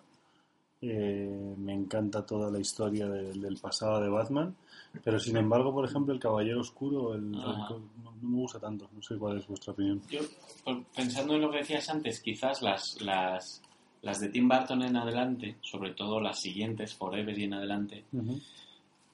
Eh, 0.82 1.54
me 1.56 1.72
encanta 1.72 2.24
toda 2.26 2.50
la 2.50 2.58
historia 2.58 3.08
del- 3.08 3.40
del 3.40 3.56
pasado 3.56 3.98
de 4.00 4.08
Batman, 4.10 4.54
pero 5.02 5.18
sin 5.18 5.36
embargo, 5.38 5.72
por 5.72 5.84
ejemplo, 5.86 6.12
el 6.12 6.20
Caballero 6.20 6.60
Oscuro, 6.60 7.14
el, 7.14 7.34
Ajá. 7.34 7.70
no, 7.70 7.80
no 8.04 8.12
me 8.28 8.36
gusta 8.36 8.60
tanto. 8.60 8.88
No 8.92 9.00
sé 9.02 9.16
cuál 9.16 9.38
es 9.38 9.46
vuestra 9.48 9.72
opinión. 9.72 10.02
Yo, 10.10 10.20
pensando 10.94 11.34
en 11.34 11.40
lo 11.42 11.50
que 11.50 11.58
decías 11.58 11.88
antes, 11.88 12.20
quizás 12.20 12.60
las, 12.62 13.00
las, 13.00 13.62
las 14.02 14.20
de 14.20 14.28
Tim 14.28 14.48
Burton 14.48 14.82
en 14.82 14.96
adelante, 14.96 15.56
sobre 15.62 15.92
todo 15.92 16.20
las 16.20 16.40
siguientes, 16.40 16.94
Forever 16.94 17.36
y 17.38 17.44
en 17.44 17.54
adelante, 17.54 18.04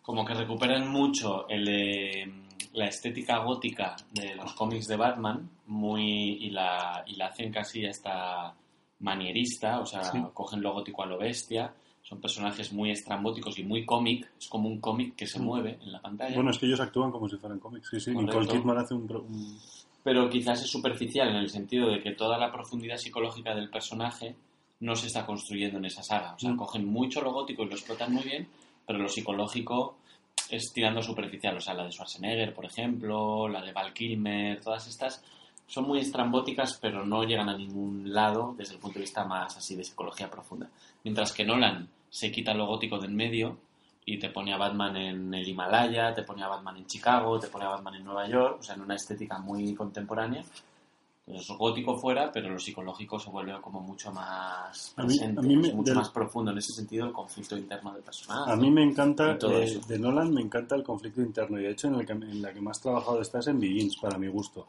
como 0.03 0.25
que 0.25 0.35
recuperan 0.35 0.89
mucho 0.91 1.49
el, 1.49 1.67
eh, 1.69 2.33
la 2.75 2.87
estética 2.87 3.39
gótica 3.39 3.97
de 4.12 4.35
los 4.35 4.53
cómics 4.55 4.89
de 4.89 4.97
Batman 4.97 5.49
muy 5.67 6.03
y 6.41 6.51
la, 6.51 7.05
y 7.07 7.15
la 7.15 7.27
hacen 7.27 7.53
casi 7.53 7.87
hasta 7.87 8.55
manierista, 9.01 9.81
o 9.81 9.87
sea, 9.87 10.03
Sí. 10.05 10.19
cogen 10.35 10.61
lo 10.62 10.73
gótico 10.73 11.03
a 11.03 11.07
lo 11.07 11.19
bestia, 11.19 11.73
son 12.03 12.21
personajes 12.21 12.73
muy 12.73 12.91
estrambóticos 12.91 13.59
y 13.59 13.62
muy 13.65 13.85
cómic, 13.85 14.29
es 14.39 14.49
como 14.49 14.69
un 14.69 14.81
cómic 14.81 15.15
que 15.15 15.27
se 15.27 15.39
mueve 15.41 15.79
en 15.83 15.93
la 15.93 16.01
pantalla. 16.01 16.35
Bueno, 16.35 16.51
es 16.51 16.59
que 16.59 16.67
ellos 16.67 16.81
actúan 16.81 17.11
como 17.12 17.29
si 17.29 17.37
fueran 17.37 17.59
cómics. 17.61 17.89
Sí, 17.91 18.01
sí. 18.01 18.11
Nicole 18.15 18.47
Kidman 18.49 18.79
hace 18.79 18.95
un, 18.95 19.03
un- 19.11 19.59
pero 20.03 20.29
quizás 20.29 20.61
es 20.62 20.69
superficial 20.71 21.29
en 21.29 21.37
el 21.37 21.49
sentido 21.49 21.89
de 21.89 22.01
que 22.03 22.11
toda 22.12 22.37
la 22.39 22.51
profundidad 22.53 22.97
psicológica 22.97 23.55
del 23.55 23.71
personaje 23.71 24.35
no 24.83 24.95
se 24.97 25.07
está 25.07 25.25
construyendo 25.25 25.79
en 25.79 25.87
esa 25.87 26.03
saga. 26.03 26.35
O 26.35 26.39
sea, 26.39 26.51
Mm. 26.53 26.57
cogen 26.57 26.85
mucho 26.87 27.21
lo 27.23 27.33
gótico 27.33 27.62
y 27.62 27.67
lo 27.67 27.73
explotan 27.75 28.12
muy 28.12 28.23
bien, 28.25 28.49
pero 28.87 28.99
lo 28.99 29.09
psicológico 29.09 29.97
es 30.51 30.73
tirando 30.73 31.01
superficial. 31.03 31.57
O 31.57 31.61
sea, 31.61 31.75
la 31.75 31.85
de 31.85 31.93
Schwarzenegger, 31.93 32.53
por 32.55 32.67
ejemplo, 32.67 33.49
la 33.49 33.62
de 33.62 33.73
Val 33.73 33.93
Kilmer, 33.93 34.61
todas 34.61 34.87
estas 34.89 35.25
son 35.67 35.85
muy 35.87 36.01
estrambóticas, 36.01 36.79
pero 36.81 37.07
no 37.07 37.23
llegan 37.25 37.49
a 37.49 37.57
ningún 37.57 38.12
lado 38.12 38.55
desde 38.59 38.75
el 38.75 38.81
punto 38.81 38.95
de 38.99 39.03
vista 39.05 39.25
más 39.25 39.57
así 39.57 39.75
de 39.77 39.85
psicología 39.85 40.29
profunda. 40.31 40.69
Mientras 41.05 41.33
que 41.33 41.45
Nolan 41.45 41.89
se 42.11 42.31
quita 42.31 42.53
lo 42.53 42.67
gótico 42.67 42.99
de 42.99 43.07
en 43.07 43.17
medio 43.17 43.57
y 44.05 44.19
te 44.19 44.29
pone 44.31 44.53
a 44.53 44.59
Batman 44.59 44.97
en 44.97 45.33
el 45.33 45.49
Himalaya, 45.49 46.12
te 46.12 46.25
pone 46.25 46.43
a 46.43 46.49
Batman 46.49 46.77
en 46.79 46.87
Chicago, 46.87 47.39
te 47.39 47.47
pone 47.47 47.65
a 47.65 47.69
Batman 47.69 47.95
en 47.95 48.05
Nueva 48.05 48.29
York, 48.29 48.57
o 48.61 48.62
sea, 48.62 48.75
en 48.75 48.83
una 48.83 48.97
estética 48.97 49.39
muy 49.39 49.75
contemporánea. 49.75 50.43
Entonces, 51.25 51.49
lo 51.50 51.57
gótico 51.57 51.97
fuera, 51.97 52.33
pero 52.33 52.49
lo 52.50 52.59
psicológico 52.59 53.19
se 53.19 53.31
vuelve 53.31 53.52
como 53.61 53.81
mucho 53.81 54.11
más 54.12 54.93
A 54.97 55.02
mí- 55.02 55.07
presente, 55.17 55.38
a 55.38 55.43
mí 55.43 55.57
me- 55.57 55.73
mucho 55.73 55.95
más 55.95 56.11
profundo 56.11 56.50
en 56.50 56.59
ese 56.59 56.73
sentido 56.73 57.07
el 57.07 57.12
conflicto 57.12 57.57
interno 57.57 57.93
del 57.93 58.02
personaje. 58.02 58.50
A 58.50 58.57
mí 58.57 58.71
me 58.73 58.83
encanta, 58.83 59.38
eh, 59.41 59.81
de 59.87 59.99
Nolan 60.00 60.35
me 60.35 60.41
encanta 60.41 60.75
el 60.75 60.83
conflicto 60.83 61.21
interno 61.23 61.61
y 61.61 61.62
de 61.62 61.71
hecho 61.71 61.87
en, 61.87 61.95
el 61.95 62.07
que, 62.07 62.12
en 62.12 62.43
la 62.43 62.52
que 62.52 62.61
más 62.61 62.81
trabajado 62.81 63.21
está 63.23 63.38
es 63.38 63.47
en 63.47 63.61
Begins, 63.61 63.97
para 63.99 64.19
mi 64.19 64.26
gusto. 64.26 64.67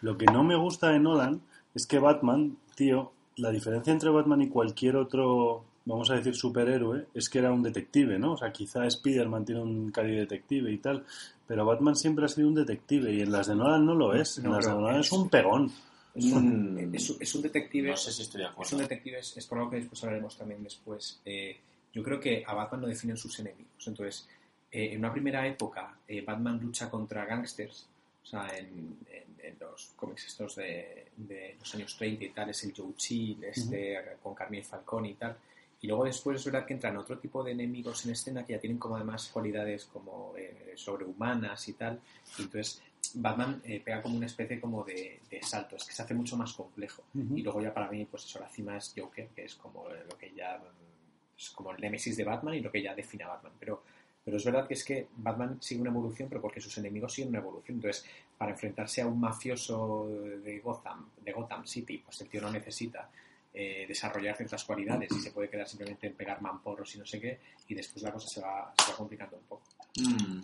Lo 0.00 0.16
que 0.16 0.24
no 0.24 0.42
me 0.42 0.56
gusta 0.56 0.88
de 0.88 0.98
Nolan 0.98 1.42
es 1.74 1.86
que 1.86 1.98
Batman, 1.98 2.56
tío, 2.74 3.12
la 3.36 3.50
diferencia 3.50 3.92
entre 3.92 4.08
Batman 4.08 4.40
y 4.40 4.48
cualquier 4.48 4.96
otro, 4.96 5.64
vamos 5.84 6.10
a 6.10 6.14
decir, 6.14 6.34
superhéroe, 6.34 7.08
es 7.12 7.28
que 7.28 7.40
era 7.40 7.52
un 7.52 7.62
detective, 7.62 8.18
¿no? 8.18 8.32
O 8.32 8.36
sea, 8.38 8.50
quizá 8.50 8.86
Spider-Man 8.86 9.44
tiene 9.44 9.60
un 9.60 9.90
cari 9.90 10.16
detective 10.16 10.72
y 10.72 10.78
tal, 10.78 11.04
pero 11.46 11.66
Batman 11.66 11.94
siempre 11.94 12.24
ha 12.24 12.28
sido 12.28 12.48
un 12.48 12.54
detective 12.54 13.12
y 13.12 13.20
en 13.20 13.30
las 13.30 13.48
de 13.48 13.54
Nolan 13.54 13.84
no 13.84 13.94
lo 13.94 14.14
es. 14.14 14.38
En 14.38 14.44
No, 14.44 14.52
las 14.56 14.64
de 14.64 14.72
Nolan 14.72 15.00
es- 15.00 15.06
es 15.06 15.12
un 15.12 15.28
pegón. 15.28 15.70
Es 16.14 16.24
un, 16.26 16.74
Mm, 16.74 16.94
es, 16.94 17.10
un- 17.10 17.22
es 17.22 17.34
un 17.34 17.42
detective. 17.42 17.90
no 17.90 17.96
sé 17.96 18.12
si 18.12 18.22
estoy 18.22 18.40
de 18.40 18.46
Es 18.46 18.52
acuerdo. 18.52 18.76
un 18.76 18.82
detective, 18.82 19.18
es, 19.20 19.36
es 19.36 19.46
por 19.46 19.58
algo 19.58 19.70
que 19.70 19.76
después 19.76 20.02
hablaremos 20.02 20.36
también 20.36 20.62
después. 20.62 21.20
Eh, 21.24 21.56
yo 21.92 22.02
creo 22.02 22.18
que 22.20 22.42
a 22.46 22.54
Batman 22.54 22.82
lo 22.82 22.86
definen 22.88 23.16
sus 23.16 23.38
enemigos. 23.38 23.86
Entonces, 23.86 24.28
eh, 24.72 24.90
en 24.92 24.98
una 24.98 25.12
primera 25.12 25.46
época, 25.46 25.96
eh, 26.06 26.20
Batman 26.22 26.58
lucha 26.60 26.90
contra 26.90 27.24
gángsters. 27.24 27.86
O 28.22 28.26
sea, 28.26 28.48
en, 28.56 28.98
en- 29.10 29.30
en 29.42 29.56
los 29.58 29.92
cómics 29.96 30.26
estos 30.26 30.56
de, 30.56 31.06
de 31.16 31.56
los 31.58 31.74
años 31.74 31.96
30 31.96 32.24
y 32.24 32.28
tal, 32.28 32.50
es 32.50 32.62
el 32.64 32.74
Joe 32.76 32.92
Chill, 32.96 33.42
este, 33.44 33.96
con 34.22 34.34
Carmine 34.34 34.62
Falcone 34.62 35.10
y 35.10 35.14
tal. 35.14 35.36
Y 35.82 35.86
luego 35.86 36.04
después 36.04 36.38
es 36.38 36.44
verdad 36.44 36.66
que 36.66 36.74
entran 36.74 36.96
otro 36.98 37.18
tipo 37.18 37.42
de 37.42 37.52
enemigos 37.52 38.04
en 38.04 38.12
escena 38.12 38.44
que 38.44 38.52
ya 38.52 38.60
tienen 38.60 38.78
como 38.78 38.96
además 38.96 39.28
cualidades 39.32 39.86
como 39.86 40.34
eh, 40.36 40.74
sobrehumanas 40.76 41.66
y 41.68 41.72
tal. 41.72 41.98
Y 42.38 42.42
entonces 42.42 42.82
Batman 43.14 43.60
eh, 43.64 43.80
pega 43.84 44.02
como 44.02 44.16
una 44.16 44.26
especie 44.26 44.60
como 44.60 44.84
de, 44.84 45.20
de 45.28 45.42
salto, 45.42 45.76
es 45.76 45.84
que 45.84 45.92
se 45.92 46.02
hace 46.02 46.14
mucho 46.14 46.36
más 46.36 46.52
complejo. 46.52 47.02
Ujú. 47.14 47.36
Y 47.36 47.42
luego 47.42 47.60
ya 47.60 47.74
para 47.74 47.90
mí, 47.90 48.04
pues 48.04 48.24
eso, 48.24 48.38
la 48.38 48.48
cima 48.48 48.76
es 48.76 48.94
Joker, 48.96 49.28
que 49.28 49.44
es 49.44 49.54
como 49.54 49.88
eh, 49.90 50.04
lo 50.08 50.16
que 50.16 50.32
ya 50.32 50.60
es 51.36 51.50
como 51.50 51.72
el 51.72 51.80
némesis 51.80 52.16
de 52.16 52.24
Batman 52.24 52.54
y 52.54 52.60
lo 52.60 52.70
que 52.70 52.82
ya 52.82 52.94
define 52.94 53.24
a 53.24 53.28
Batman. 53.28 53.52
Pero, 53.58 53.82
pero 54.24 54.36
es 54.36 54.44
verdad 54.44 54.68
que 54.68 54.74
es 54.74 54.84
que 54.84 55.08
Batman 55.16 55.58
sigue 55.60 55.80
una 55.80 55.90
evolución, 55.90 56.28
pero 56.28 56.40
porque 56.40 56.60
sus 56.60 56.76
enemigos 56.78 57.14
siguen 57.14 57.30
una 57.30 57.38
evolución. 57.38 57.78
Entonces, 57.78 58.04
para 58.36 58.52
enfrentarse 58.52 59.02
a 59.02 59.06
un 59.06 59.18
mafioso 59.18 60.06
de 60.08 60.60
Gotham, 60.60 61.08
de 61.22 61.32
Gotham 61.32 61.66
City, 61.66 61.98
pues 61.98 62.20
el 62.20 62.28
tío 62.28 62.40
no 62.40 62.50
necesita 62.50 63.10
eh, 63.52 63.84
desarrollar 63.88 64.36
ciertas 64.36 64.62
cualidades 64.64 65.10
y 65.10 65.20
se 65.20 65.32
puede 65.32 65.48
quedar 65.48 65.66
simplemente 65.66 66.06
en 66.06 66.14
pegar 66.14 66.40
mamporros 66.40 66.94
y 66.94 66.98
no 66.98 67.04
sé 67.04 67.20
qué, 67.20 67.40
y 67.66 67.74
después 67.74 68.02
la 68.04 68.12
cosa 68.12 68.28
se 68.28 68.40
va, 68.40 68.72
se 68.78 68.92
va 68.92 68.96
complicando 68.96 69.36
un 69.38 69.42
poco. 69.42 69.62
Mm. 69.96 70.40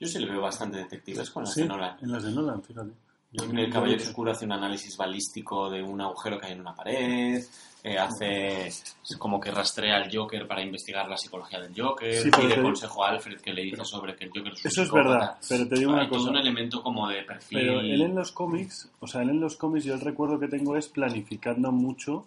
Yo 0.00 0.06
sí 0.08 0.18
le 0.18 0.26
veo 0.30 0.40
bastante 0.40 0.78
detectives 0.78 1.30
con 1.30 1.44
las 1.44 1.52
Sí, 1.52 1.60
de 1.62 1.68
Nolan. 1.68 1.96
en 2.00 2.10
las 2.10 2.24
de 2.24 2.32
Nolan, 2.32 2.62
fíjate. 2.62 2.90
Yo- 3.32 3.44
En 3.44 3.58
el 3.58 3.70
Caballero 3.72 4.02
Oscuro 4.02 4.32
hace 4.32 4.44
un 4.44 4.52
análisis 4.52 4.96
balístico 4.96 5.70
de 5.70 5.80
un 5.82 6.00
agujero 6.00 6.40
que 6.40 6.46
hay 6.46 6.52
en 6.52 6.60
una 6.62 6.74
pared, 6.74 7.40
eh, 7.84 7.96
hace 7.98 8.70
como 9.18 9.38
que 9.38 9.52
rastrea 9.52 9.96
al 9.98 10.10
Joker 10.12 10.48
para 10.48 10.62
investigar 10.64 11.08
la 11.08 11.16
psicología 11.16 11.60
del 11.60 11.72
Joker, 11.80 12.12
Sí, 12.12 12.28
pide 12.30 12.54
te- 12.56 12.62
consejo 12.62 13.04
a 13.04 13.10
Alfred 13.10 13.40
que 13.40 13.52
le 13.52 13.62
dice 13.62 13.84
sobre 13.84 14.16
que 14.16 14.24
el 14.24 14.30
Joker 14.30 14.52
es 14.52 14.64
un 14.64 14.68
Eso 14.70 14.82
es 14.82 14.90
verdad, 14.90 15.38
pero 15.48 15.68
te 15.68 15.74
digo 15.76 15.92
una 15.92 16.02
Hay 16.02 16.08
todo 16.08 16.18
cosa. 16.18 16.30
un 16.30 16.36
elemento 16.38 16.82
como 16.82 17.06
de 17.08 17.22
perfil. 17.22 17.58
Pero 17.58 17.80
él 17.80 18.00
en 18.02 18.14
los 18.16 18.32
cómics, 18.32 18.90
o 18.98 19.06
sea, 19.06 19.22
él 19.22 19.30
en 19.30 19.40
los 19.40 19.54
cómics 19.56 19.84
yo 19.84 19.94
el 19.94 20.00
recuerdo 20.00 20.40
que 20.40 20.48
tengo 20.48 20.76
es 20.76 20.88
planificando 20.88 21.70
mucho 21.70 22.26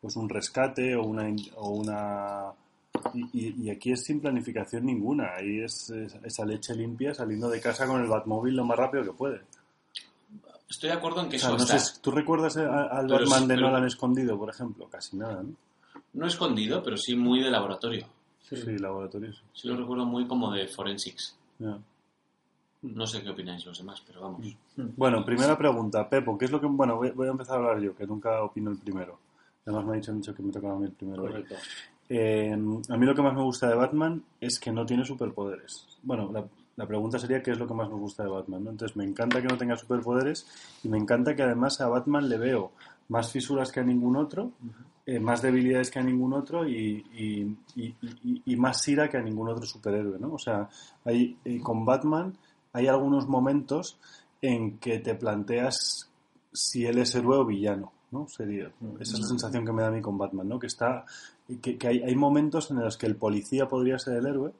pues 0.00 0.16
un 0.16 0.28
rescate 0.28 0.96
o 0.96 1.02
una 1.04 1.28
o 1.56 1.68
una 1.70 2.46
y, 3.14 3.70
aquí 3.70 3.92
es 3.92 4.04
sin 4.04 4.20
planificación 4.20 4.86
ninguna, 4.86 5.34
ahí 5.36 5.60
es, 5.60 5.90
es- 5.90 6.14
esa 6.24 6.44
leche 6.44 6.74
limpia 6.74 7.14
saliendo 7.14 7.48
de 7.48 7.60
casa 7.60 7.86
con 7.86 8.00
el 8.00 8.08
Batmóvil 8.08 8.56
lo 8.56 8.64
más 8.64 8.78
rápido 8.78 9.04
que 9.04 9.12
puede. 9.12 9.40
Estoy 10.68 10.90
de 10.90 10.96
acuerdo 10.96 11.22
en 11.22 11.28
que 11.28 11.36
O 11.36 11.38
sea, 11.40 11.48
eso 11.50 11.58
no 11.58 11.64
está 11.64 11.78
sé, 11.78 12.00
¿tú 12.00 12.10
recuerdas 12.12 12.56
al 12.56 13.08
Batman 13.08 13.48
de 13.48 13.56
Nolan 13.56 13.84
escondido, 13.84 14.38
por 14.38 14.50
ejemplo? 14.50 14.88
Casi 14.88 15.16
nada, 15.16 15.42
¿no? 15.42 15.54
no 16.12 16.26
escondido, 16.26 16.82
pero 16.82 16.96
sí 16.96 17.14
muy 17.16 17.42
de 17.42 17.50
laboratorio. 17.50 18.06
Sí, 18.40 18.78
laboratorios. 18.78 19.42
Sí 19.52 19.68
lo 19.68 19.76
recuerdo 19.76 20.04
muy 20.04 20.26
como 20.26 20.50
de 20.52 20.66
forensics. 20.68 21.36
No 22.82 23.06
sé 23.06 23.22
qué 23.22 23.30
opináis 23.30 23.64
los 23.66 23.78
demás, 23.78 24.02
pero 24.06 24.22
vamos. 24.22 24.56
Bueno, 24.76 25.24
primera 25.24 25.56
pregunta, 25.58 26.08
Pepo, 26.08 26.38
¿qué 26.38 26.46
es 26.46 26.50
lo 26.50 26.60
que... 26.60 26.66
Bueno, 26.66 26.96
voy, 26.96 27.10
voy 27.10 27.28
a 27.28 27.30
empezar 27.32 27.56
a 27.56 27.58
hablar 27.58 27.80
yo, 27.80 27.94
que 27.94 28.06
nunca 28.06 28.42
opino 28.42 28.70
el 28.70 28.78
primero. 28.78 29.18
Además 29.66 29.84
me 29.84 29.92
ha 29.92 29.96
dicho 29.96 30.12
mucho 30.14 30.34
que 30.34 30.42
me 30.42 30.50
tocaba 30.50 30.74
a 30.74 30.78
mí 30.78 30.86
el 30.86 30.92
primero. 30.92 31.22
Correcto. 31.22 31.54
Eh, 32.12 32.52
a 32.52 32.96
mí 32.96 33.06
lo 33.06 33.14
que 33.14 33.22
más 33.22 33.34
me 33.34 33.42
gusta 33.42 33.68
de 33.68 33.76
Batman 33.76 34.20
es 34.40 34.58
que 34.58 34.72
no 34.72 34.84
tiene 34.84 35.04
superpoderes. 35.04 35.86
Bueno, 36.02 36.32
la, 36.76 36.86
pregunta 36.86 37.20
sería 37.20 37.40
qué 37.40 37.52
es 37.52 37.58
lo 37.58 37.68
que 37.68 37.74
más 37.74 37.88
me 37.88 37.94
gusta 37.94 38.24
de 38.24 38.30
Batman. 38.30 38.64
¿no? 38.64 38.70
Entonces 38.70 38.96
me 38.96 39.04
encanta 39.04 39.40
que 39.40 39.46
no 39.46 39.56
tenga 39.56 39.76
superpoderes 39.76 40.44
y 40.82 40.88
me 40.88 40.98
encanta 40.98 41.36
que 41.36 41.44
además 41.44 41.80
a 41.80 41.88
Batman 41.88 42.28
le 42.28 42.36
veo 42.36 42.72
más 43.08 43.30
fisuras 43.30 43.70
que 43.70 43.78
a 43.78 43.84
ningún 43.84 44.16
otro, 44.16 44.50
eh, 45.06 45.20
más 45.20 45.40
debilidades 45.40 45.88
que 45.88 46.00
a 46.00 46.02
ningún 46.02 46.32
otro 46.32 46.68
y 46.68 47.56
más 48.56 48.88
ira 48.88 49.08
que 49.08 49.16
a 49.16 49.22
ningún 49.22 49.48
otro 49.48 49.64
superhéroe. 49.64 50.18
¿no? 50.18 50.34
O 50.34 50.38
sea, 50.38 50.68
hay, 51.04 51.38
eh, 51.44 51.60
con 51.60 51.84
Batman 51.84 52.36
hay 52.72 52.88
algunos 52.88 53.28
momentos 53.28 54.00
en 54.42 54.78
que 54.78 54.98
te 54.98 55.14
planteas 55.14 56.10
si 56.52 56.86
él 56.86 56.98
es 56.98 57.14
héroe 57.14 57.36
o 57.36 57.44
villano. 57.44 57.92
¿no? 58.10 58.26
Sería, 58.26 58.72
esa 58.98 59.14
es 59.14 59.20
la 59.20 59.26
sensación 59.28 59.64
que 59.64 59.72
me 59.72 59.82
da 59.82 59.88
a 59.88 59.92
mí 59.92 60.00
con 60.00 60.18
Batman, 60.18 60.48
¿no? 60.48 60.58
que 60.58 60.66
está 60.66 61.04
que, 61.58 61.76
que 61.78 61.88
hay, 61.88 62.02
hay 62.02 62.14
momentos 62.14 62.70
en 62.70 62.80
los 62.80 62.96
que 62.96 63.06
el 63.06 63.16
policía 63.16 63.66
podría 63.68 63.98
ser 63.98 64.16
el 64.18 64.26
héroe 64.26 64.52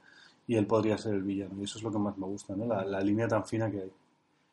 y 0.46 0.56
él 0.56 0.66
podría 0.66 0.98
ser 0.98 1.14
el 1.14 1.22
villano. 1.22 1.54
Y 1.60 1.64
eso 1.64 1.78
es 1.78 1.84
lo 1.84 1.92
que 1.92 1.98
más 1.98 2.16
me 2.18 2.26
gusta, 2.26 2.54
¿no? 2.56 2.66
La, 2.66 2.84
la 2.84 3.00
línea 3.00 3.28
tan 3.28 3.44
fina 3.46 3.70
que 3.70 3.78
hay. 3.82 3.90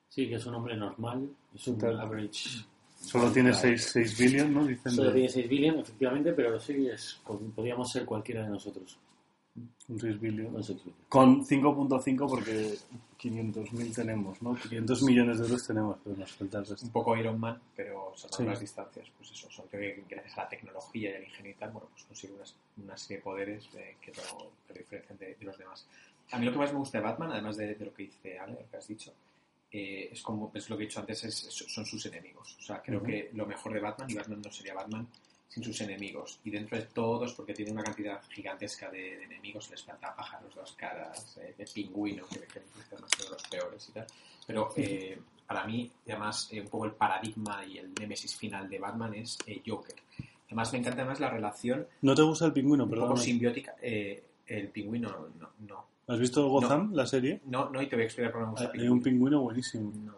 Sí, 0.09 0.27
que 0.29 0.35
es 0.35 0.45
un 0.45 0.55
hombre 0.55 0.75
normal, 0.77 1.29
es 1.53 1.67
un 1.67 1.77
Total. 1.77 1.99
average. 1.99 2.65
Solo 2.99 3.31
tiene 3.31 3.53
6 3.53 4.17
billion, 4.17 4.53
¿no? 4.53 4.65
Dicen 4.65 4.91
Solo 4.91 5.09
de- 5.09 5.13
tiene 5.15 5.29
6 5.29 5.49
billion, 5.49 5.79
efectivamente, 5.79 6.33
pero 6.33 6.59
sí, 6.59 6.87
es, 6.87 7.19
podríamos 7.55 7.91
ser 7.91 8.05
cualquiera 8.05 8.43
de 8.43 8.49
nosotros. 8.49 8.97
Un 9.89 9.99
6 9.99 10.19
billion. 10.19 10.51
con 10.53 10.63
seis 10.63 10.77
billion. 10.83 10.97
Con 11.09 11.45
5.5 11.45 12.29
porque 12.29 12.75
500.000 13.19 13.95
tenemos, 13.95 14.41
¿no? 14.41 14.55
500 14.55 15.01
millones 15.03 15.39
de 15.39 15.45
euros 15.45 15.65
tenemos, 15.67 15.97
pero 16.03 16.15
nos 16.17 16.31
falta 16.31 16.59
el 16.59 16.65
resto. 16.65 16.85
un 16.85 16.91
poco 16.91 17.15
Iron 17.17 17.39
Man, 17.39 17.59
pero 17.75 18.13
salvando 18.15 18.37
Sí. 18.37 18.43
las 18.45 18.59
distancias, 18.59 19.07
pues 19.17 19.31
eso, 19.31 19.49
son 19.49 19.67
que 19.69 20.03
gracias 20.09 20.37
a 20.37 20.43
la 20.43 20.49
tecnología 20.49 21.11
y 21.11 21.15
al 21.15 21.23
ingenio 21.23 21.51
y 21.51 21.55
tal, 21.55 21.71
bueno, 21.71 21.87
pues 21.91 22.03
consigue 22.05 22.33
unas- 22.33 22.55
una 22.83 22.97
serie 22.97 23.17
de 23.17 23.23
poderes 23.23 23.67
eh, 23.75 23.95
que 24.01 24.11
lo, 24.11 24.51
que 24.67 24.73
lo 24.73 24.79
diferencian 24.79 25.17
de, 25.17 25.35
de 25.35 25.45
los 25.45 25.57
demás. 25.57 25.87
A 26.31 26.37
mí 26.39 26.45
lo 26.45 26.51
que 26.51 26.57
más 26.57 26.71
me 26.73 26.79
gusta 26.79 26.97
de 26.99 27.03
Batman, 27.05 27.31
además 27.31 27.57
de, 27.57 27.73
de 27.75 27.85
lo 27.85 27.93
que 27.93 28.03
dice 28.03 28.37
Ale, 28.37 28.53
lo 28.53 28.69
que 28.69 28.77
has 28.77 28.87
dicho, 28.87 29.13
eh, 29.71 30.09
es 30.11 30.21
como 30.21 30.51
es 30.53 30.69
lo 30.69 30.77
que 30.77 30.83
he 30.83 30.87
dicho 30.87 30.99
antes, 30.99 31.23
es, 31.23 31.43
es- 31.45 31.73
son 31.73 31.85
sus 31.85 32.05
enemigos. 32.05 32.55
O 32.59 32.61
sea, 32.61 32.81
creo 32.81 32.97
Ujú. 32.99 33.07
que 33.07 33.31
lo 33.33 33.45
mejor 33.45 33.73
de 33.73 33.79
Batman, 33.79 34.09
y 34.11 34.13
Batman 34.15 34.41
no 34.45 34.51
sería 34.51 34.73
Batman 34.73 35.07
sin 35.47 35.63
sus 35.63 35.79
enemigos. 35.81 36.39
Y 36.43 36.51
dentro 36.51 36.77
de 36.77 36.83
todos, 36.85 37.33
porque 37.33 37.53
tiene 37.53 37.71
una 37.71 37.83
cantidad 37.83 38.21
gigantesca 38.29 38.89
de, 38.91 39.17
de 39.17 39.23
enemigos, 39.23 39.69
les 39.71 39.83
falta 39.83 40.15
pájaros, 40.15 40.53
dos 40.55 40.73
caras, 40.73 41.37
eh, 41.41 41.53
de 41.57 41.65
pingüino, 41.65 42.25
que, 42.27 42.39
que 42.41 42.61
más 43.01 43.11
de 43.17 43.29
los 43.29 43.43
peores 43.43 43.89
y 43.89 43.91
tal. 43.93 44.05
Pero 44.45 44.69
eh, 44.75 45.19
para 45.47 45.65
mí, 45.65 45.91
además, 46.07 46.49
eh, 46.51 46.61
un 46.61 46.67
poco 46.67 46.85
el 46.85 46.91
paradigma 46.93 47.65
y 47.65 47.77
el 47.77 47.93
némesis 47.93 48.35
final 48.35 48.69
de 48.69 48.79
Batman 48.79 49.13
es 49.15 49.37
eh, 49.45 49.61
Joker. 49.65 49.95
Además, 50.47 50.71
me 50.71 50.79
encanta 50.79 51.01
además 51.01 51.19
la 51.19 51.29
relación 51.29 51.85
¿No 52.01 52.15
te 52.15 52.21
gusta 52.21 52.45
el 52.45 52.53
pingüino? 52.53 52.85
un 52.85 52.89
Perdón. 52.89 53.07
poco 53.09 53.19
simbiótica. 53.19 53.75
eh, 53.81 54.23
el 54.47 54.69
pingüino, 54.69 55.09
no, 55.39 55.49
no. 55.67 55.85
¿Has 56.07 56.19
visto 56.19 56.47
Gotham, 56.47 56.93
la 56.93 57.05
serie? 57.05 57.41
No, 57.45 57.69
no, 57.69 57.81
y 57.81 57.87
te 57.87 57.97
voy 57.97 58.03
a 58.03 58.05
explicar 58.05 58.31
por 58.31 58.55
qué 58.55 58.63
el 58.77 58.81
Hay 58.81 58.87
un 58.87 59.01
pingüino. 59.03 59.41
buenísimo. 59.41 59.91
No. 60.05 60.15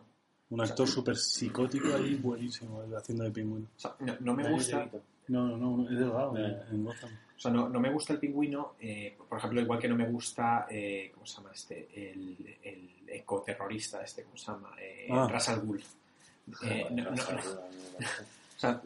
Un 0.52 0.62
actor 0.62 0.88
súper 0.88 1.18
psicótico 1.18 1.96
ahí, 1.96 2.14
buenísimo, 2.16 2.84
él 2.84 2.96
haciendo 2.96 3.24
de 3.24 3.32
pingüino. 3.32 3.68
O 3.76 3.80
sea, 3.80 3.96
no, 4.00 4.16
no 4.20 4.34
me 4.36 4.52
gusta. 4.52 4.88
No, 5.30 5.48
no, 5.48 5.78
no, 5.78 5.90
es 5.90 5.98
delgado 5.98 6.36
Ya, 6.38 6.66
en, 6.72 6.84
Gotham. 6.84 7.10
O 7.38 7.40
sea, 7.40 7.52
no, 7.52 7.70
no 7.70 7.80
me 7.80 7.90
gusta 7.90 8.14
el 8.14 8.20
pingüino, 8.20 8.74
eh, 8.82 9.16
por 9.30 9.38
ejemplo, 9.38 9.62
igual 9.62 9.80
que 9.80 9.88
no 9.88 9.96
me 9.96 10.06
gusta, 10.10 10.68
eh, 10.70 11.10
¿cómo 11.14 11.26
se 11.26 11.38
llama 11.38 11.52
este? 11.54 11.88
El, 11.96 12.58
el 12.64 12.90
ecoterrorista, 13.08 14.04
este, 14.04 14.24
¿cómo 14.24 14.36
se 14.38 14.52
llama? 14.52 14.76
Eh, 14.80 15.08
Ah. 15.12 15.28
Al 15.48 15.60
Ghul. 15.62 15.82
Eh, 16.64 16.88
no, 16.92 17.04
no, 17.04 17.12
no, 17.12 17.16
o 18.58 18.60
sea, 18.60 18.82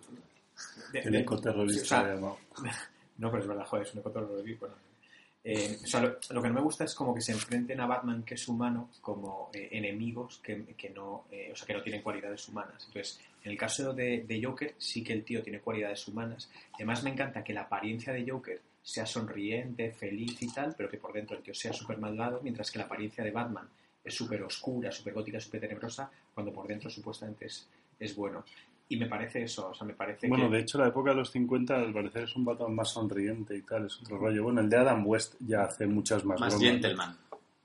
de- 0.92 1.00
El 1.00 1.12
de- 1.14 1.20
ecoterrorista 1.20 2.02
o 2.16 2.38
sea. 2.58 2.78
No, 3.18 3.30
pero 3.32 3.44
es 3.44 3.48
verdad, 3.48 3.66
joder, 3.66 3.86
es 3.88 3.94
un 3.94 4.00
ecoterrorismo. 4.00 4.60
bueno. 4.60 4.76
Eh, 5.46 5.78
o 5.84 5.88
sea, 5.88 6.02
lo, 6.02 6.18
lo 6.32 6.42
que 6.42 6.48
no 6.48 6.54
me 6.56 6.62
gusta 6.62 6.84
es 6.84 6.96
como 6.96 7.14
que 7.14 7.22
se 7.22 7.32
enfrenten 7.32 7.80
a 7.80 7.86
Batman, 7.86 8.24
que 8.24 8.34
es 8.36 8.48
humano, 8.48 8.90
como 9.02 9.50
eh, 9.54 9.70
enemigos 9.72 10.40
que, 10.44 10.66
que 10.76 10.90
no, 10.90 11.26
eh, 11.32 11.50
o 11.54 11.56
sea, 11.56 11.68
que 11.68 11.74
no 11.74 11.82
tienen 11.84 12.02
cualidades 12.02 12.48
humanas. 12.50 12.86
Entonces, 12.88 13.20
en 13.44 13.52
el 13.52 13.58
caso 13.58 13.94
de, 13.94 14.24
de 14.28 14.44
Joker, 14.44 14.74
sí 14.78 15.04
que 15.04 15.14
el 15.14 15.24
tío 15.24 15.42
tiene 15.44 15.60
cualidades 15.60 16.08
humanas. 16.08 16.50
Además, 16.74 17.04
me 17.04 17.10
encanta 17.12 17.44
que 17.44 17.54
la 17.54 17.62
apariencia 17.62 18.14
de 18.14 18.30
Joker 18.30 18.62
sea 18.82 19.06
sonriente, 19.06 19.92
feliz 19.92 20.42
y 20.42 20.48
tal, 20.54 20.74
pero 20.78 20.90
que 20.90 20.98
por 20.98 21.14
dentro 21.14 21.38
el 21.38 21.44
tío 21.44 21.54
sea 21.54 21.72
súper 21.74 21.98
malvado, 21.98 22.40
mientras 22.44 22.70
que 22.72 22.80
la 22.80 22.86
apariencia 22.86 23.24
de 23.24 23.32
Batman 23.32 23.68
es 24.04 24.14
súper 24.14 24.44
oscura, 24.44 24.92
súper 24.92 25.14
gótica, 25.14 25.40
súper 25.40 25.62
tenebrosa, 25.62 26.10
cuando 26.34 26.52
por 26.52 26.68
dentro 26.68 26.90
supuestamente 26.90 27.46
es, 27.46 27.68
es 28.00 28.16
bueno. 28.16 28.44
Y 28.90 28.98
me 28.98 29.06
parece 29.08 29.44
eso, 29.44 29.70
o 29.70 29.74
sea, 29.74 29.88
me 29.88 29.94
parece 29.94 30.28
Bueno, 30.28 30.50
que... 30.50 30.58
de 30.58 30.62
hecho, 30.62 30.78
la 30.78 30.88
época 30.90 31.12
de 31.12 31.16
los 31.16 31.32
50, 31.32 31.74
al 31.76 31.94
parecer, 31.94 32.24
es 32.24 32.36
un 32.36 32.44
Batman 32.44 32.76
más 32.76 32.90
sonriente 32.90 33.56
y 33.56 33.62
tal, 33.62 33.86
es 33.86 33.98
otro 34.02 34.18
rollo. 34.18 34.44
Bueno, 34.44 34.60
el 34.60 34.70
de 34.70 34.78
Adam 34.78 35.08
West 35.08 35.36
ya 35.40 35.64
hace 35.64 35.88
muchas 35.88 36.26
más, 36.26 36.40
Más 36.40 36.54
bromas. 36.54 36.70
gentleman. 36.72 37.18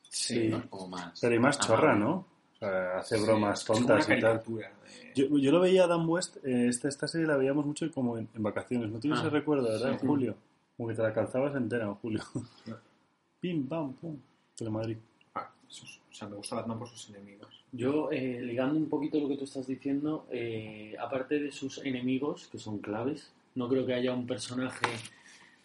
Sí, 0.09 0.49
¿no? 0.49 0.71
Como 0.71 0.89
más. 0.89 1.19
pero 1.21 1.35
y 1.35 1.39
más 1.41 1.57
amable. 1.59 1.67
chorra, 1.77 1.97
¿no? 1.97 2.27
Sea, 2.59 2.99
hace 2.99 3.19
Sí, 3.19 3.25
bromas 3.25 3.65
tontas 3.65 4.09
y 4.09 4.21
tal. 4.21 4.37
eh. 4.39 5.13
Yo, 5.15 5.27
yo 5.39 5.53
lo 5.53 5.61
veía 5.61 5.83
a 5.83 5.85
Adam 5.85 6.09
West, 6.09 6.39
eh, 6.45 6.67
esta, 6.69 6.89
esta 6.89 7.07
serie 7.07 7.27
la 7.27 7.37
veíamos 7.37 7.65
mucho 7.65 7.91
como 7.93 8.19
en, 8.19 8.29
en 8.35 8.43
vacaciones. 8.43 8.91
¿No 8.91 8.99
tienes 8.99 9.21
Ah, 9.21 9.23
ese 9.23 9.31
recuerdo, 9.31 9.69
verdad? 9.69 9.93
En 9.93 10.01
sí. 10.01 10.07
julio. 10.07 10.35
Como 10.77 10.89
que 10.89 10.95
te 10.95 11.03
la 11.03 11.13
calzabas 11.13 11.55
entera 11.57 11.85
en 11.85 11.95
julio. 11.95 12.23
Sí. 12.65 12.73
Pim, 13.41 13.67
pam, 13.69 13.93
pum. 13.95 14.17
Telemadrid. 14.57 14.97
Ah, 15.35 15.49
eso 15.69 15.85
es- 15.85 16.01
o 16.11 16.15
sea, 16.19 16.29
me 16.29 16.37
gusta 16.37 16.57
Batman 16.57 16.79
por 16.81 16.89
sus 16.89 17.09
enemigos. 17.11 17.49
Yo, 17.71 18.11
eh, 18.11 18.41
ligando 18.43 18.77
un 18.77 18.89
poquito 18.89 19.21
lo 19.21 19.29
que 19.29 19.37
tú 19.37 19.45
estás 19.45 19.67
diciendo, 19.69 20.27
eh, 20.33 20.97
aparte 20.99 21.39
de 21.39 21.53
sus 21.53 21.79
enemigos, 21.79 22.49
que 22.51 22.59
son 22.59 22.79
claves, 22.79 23.31
no 23.55 23.69
creo 23.69 23.87
que 23.87 23.95
haya 23.95 24.13
un 24.13 24.27
personaje 24.27 24.87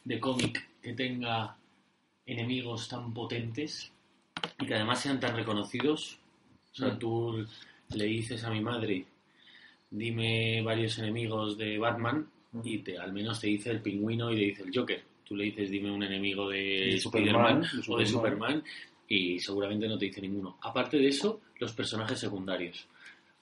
de 0.03 0.19
cómic 0.19 0.69
que 0.81 0.93
tenga 0.93 1.55
enemigos 2.27 2.87
tan 2.89 3.13
potentes 3.13 3.91
y 4.59 4.65
que 4.67 4.75
además 4.75 4.99
sean 4.99 5.19
tan 5.19 5.35
reconocidos. 5.35 6.19
O 6.73 6.75
sea, 6.75 6.87
Mm. 6.89 6.99
tú 6.99 7.45
le 7.95 8.05
dices 8.05 8.43
a 8.43 8.49
mi 8.49 8.59
madre, 8.61 9.05
dime 9.89 10.61
varios 10.63 10.97
enemigos 10.99 11.57
de 11.57 11.77
Batman 11.77 12.27
y 12.63 12.79
te, 12.79 12.97
al 12.97 13.13
menos 13.13 13.39
te 13.39 13.47
dice 13.47 13.71
el 13.71 13.81
pingüino 13.81 14.31
y 14.31 14.35
te 14.35 14.41
dice 14.41 14.63
el 14.63 14.71
Joker. 14.75 15.01
Tú 15.23 15.35
le 15.35 15.45
dices, 15.45 15.69
dime 15.69 15.91
un 15.91 16.03
enemigo 16.03 16.49
de 16.49 16.57
De 16.57 16.95
Spider-Man 16.95 17.63
o 17.87 17.97
de 17.97 18.05
Superman. 18.05 18.63
Y 19.07 19.39
seguramente 19.39 19.87
no 19.87 19.97
te 19.97 20.05
dice 20.05 20.21
ninguno. 20.21 20.57
Aparte 20.61 20.97
de 20.97 21.07
eso, 21.07 21.41
los 21.59 21.73
personajes 21.73 22.19
secundarios. 22.19 22.87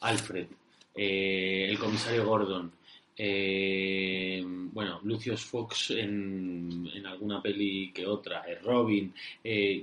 Alfred, 0.02 0.48
eh, 0.96 1.68
el 1.70 1.78
comisario 1.80 2.26
Gordon, 2.26 2.72
eh, 3.18 4.42
bueno, 4.46 5.00
Lucius 5.04 5.46
Fox 5.46 5.92
en, 5.92 6.90
en 6.94 7.06
alguna 7.06 7.42
peli 7.42 7.92
que 7.94 8.06
otra, 8.06 8.44
eh, 8.48 8.56
Robin. 8.64 9.14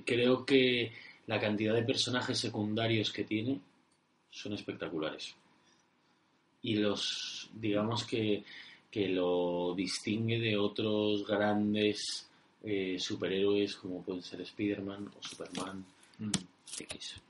creo 0.04 0.44
que 0.44 0.92
la 1.28 1.38
cantidad 1.38 1.74
de 1.74 1.82
personajes 1.82 2.38
secundarios 2.38 3.12
que 3.12 3.22
tiene 3.22 3.60
son 4.30 4.54
espectaculares. 4.54 5.34
Y 6.62 6.76
los, 6.76 7.50
digamos 7.52 8.04
que, 8.04 8.44
que 8.90 9.08
lo 9.08 9.74
distingue 9.76 10.38
de 10.38 10.56
otros 10.56 11.26
grandes 11.26 12.28
eh, 12.64 12.96
superhéroes 12.98 13.76
como 13.76 14.02
pueden 14.02 14.22
ser 14.22 14.40
Spider-Man 14.40 15.10
o 15.16 15.22
Superman 15.22 15.84
X. 16.78 17.20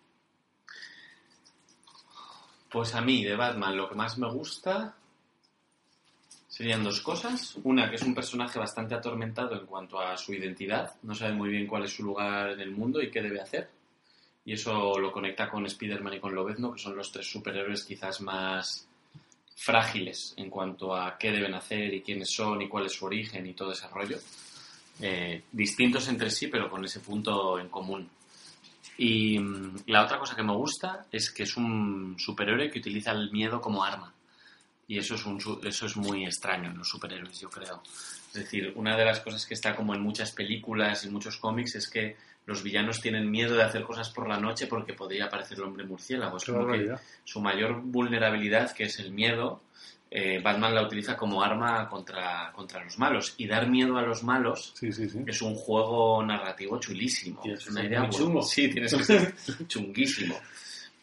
Pues 2.71 2.95
a 2.95 3.01
mí, 3.01 3.25
de 3.25 3.35
Batman, 3.35 3.77
lo 3.77 3.89
que 3.89 3.97
más 3.97 4.17
me 4.17 4.31
gusta 4.31 4.95
serían 6.47 6.85
dos 6.85 7.01
cosas. 7.01 7.57
Una, 7.65 7.91
que 7.91 7.97
es 7.97 8.03
un 8.03 8.15
personaje 8.15 8.61
bastante 8.61 8.95
atormentado 8.95 9.59
en 9.59 9.67
cuanto 9.67 9.99
a 9.99 10.17
su 10.17 10.35
identidad. 10.35 10.95
No 11.03 11.17
sabe 11.17 11.33
muy 11.33 11.49
bien 11.51 11.67
cuál 11.67 11.85
es 11.85 11.97
su 11.97 12.05
lugar 12.05 12.51
en 12.51 12.61
el 12.61 12.71
mundo 12.71 13.03
y 13.03 13.11
qué 13.11 13.23
debe 13.23 13.41
hacer. 13.41 13.78
Y 14.49 14.55
eso 14.55 14.99
lo 14.99 15.13
conecta 15.13 15.47
con 15.51 15.67
Spider-Man 15.67 16.15
y 16.15 16.21
con 16.21 16.35
Lobezno, 16.35 16.73
que 16.73 16.79
son 16.79 16.97
los 16.97 17.13
tres 17.13 17.31
superhéroes 17.31 17.85
quizás 17.85 18.23
más 18.23 18.89
frágiles 19.55 20.33
en 20.39 20.49
cuanto 20.49 20.97
a 20.97 21.19
qué 21.19 21.31
deben 21.31 21.53
hacer 21.53 21.93
y 21.93 22.01
quiénes 22.01 22.31
son 22.31 22.63
y 22.63 22.67
cuál 22.67 22.87
es 22.87 22.95
su 22.95 23.05
origen 23.05 23.47
y 23.47 23.53
todo 23.53 23.73
ese 23.73 23.87
rollo. 23.89 24.17
Eh, 25.03 25.43
distintos 25.53 26.09
entre 26.09 26.31
sí, 26.31 26.47
pero 26.47 26.71
con 26.71 26.83
ese 26.83 27.01
punto 27.01 27.59
en 27.59 27.69
común. 27.69 28.09
Y 28.97 29.39
mm, 29.39 29.83
la 29.89 30.03
otra 30.07 30.19
cosa 30.19 30.35
que 30.35 30.43
me 30.43 30.55
gusta 30.55 31.05
es 31.13 31.31
que 31.31 31.43
es 31.43 31.55
un 31.59 32.17
superhéroe 32.19 32.71
que 32.71 32.79
utiliza 32.79 33.11
el 33.11 33.31
miedo 33.31 33.61
como 33.61 33.85
arma. 33.85 34.15
Y 34.87 34.97
eso 34.97 35.17
es, 35.17 35.27
un, 35.27 35.39
eso 35.63 35.85
es 35.85 35.95
muy 35.99 36.25
extraño 36.25 36.71
en 36.71 36.79
los 36.79 36.89
superhéroes, 36.89 37.39
yo 37.39 37.51
creo. 37.51 37.83
Es 38.29 38.33
decir, 38.45 38.73
una 38.77 38.97
de 38.97 39.05
las 39.05 39.21
cosas 39.21 39.45
que 39.45 39.53
está 39.53 39.77
como 39.77 39.95
en 39.95 40.01
muchas 40.01 40.33
películas 40.33 41.05
y 41.05 41.11
muchos 41.11 41.37
cómics 41.37 41.75
es 41.75 41.91
que 41.91 42.17
los 42.49 42.63
villanos 42.63 43.01
tienen 43.01 43.31
miedo 43.31 43.55
de 43.55 43.63
hacer 43.63 43.83
cosas 43.83 44.09
por 44.11 44.27
la 44.27 44.41
noche 44.41 44.67
porque 44.67 44.95
podría 44.95 45.27
aparecer 45.27 45.59
el 45.59 45.65
hombre 45.65 45.85
murciélago. 45.85 46.39
Es 46.39 46.45
como 46.45 46.67
que 46.73 46.95
su 47.23 47.41
mayor 47.41 47.83
vulnerabilidad, 47.83 48.73
que 48.73 48.85
es 48.85 48.99
el 48.99 49.13
miedo, 49.13 49.63
eh, 50.11 50.41
Batman 50.43 50.75
la 50.75 50.83
utiliza 50.83 51.15
como 51.15 51.43
arma 51.43 51.87
contra, 51.91 52.51
contra 52.55 52.83
los 52.83 52.99
malos. 52.99 53.35
Y 53.37 53.47
dar 53.47 53.69
miedo 53.69 53.99
a 53.99 54.03
los 54.03 54.23
malos 54.25 54.73
Sí, 54.75 54.91
sí, 54.91 55.11
sí. 55.11 55.19
es 55.27 55.43
un 55.43 55.55
juego 55.55 56.25
narrativo 56.25 56.81
chulísimo. 56.81 57.43
Es 57.45 57.67
una 57.69 57.85
idea 57.85 58.01
muy 58.05 58.11
chungo. 58.17 58.43
Sí, 58.43 58.71
tienes 58.71 58.95
que 58.95 59.05
ser 59.05 59.35
chunguísimo. 59.69 60.35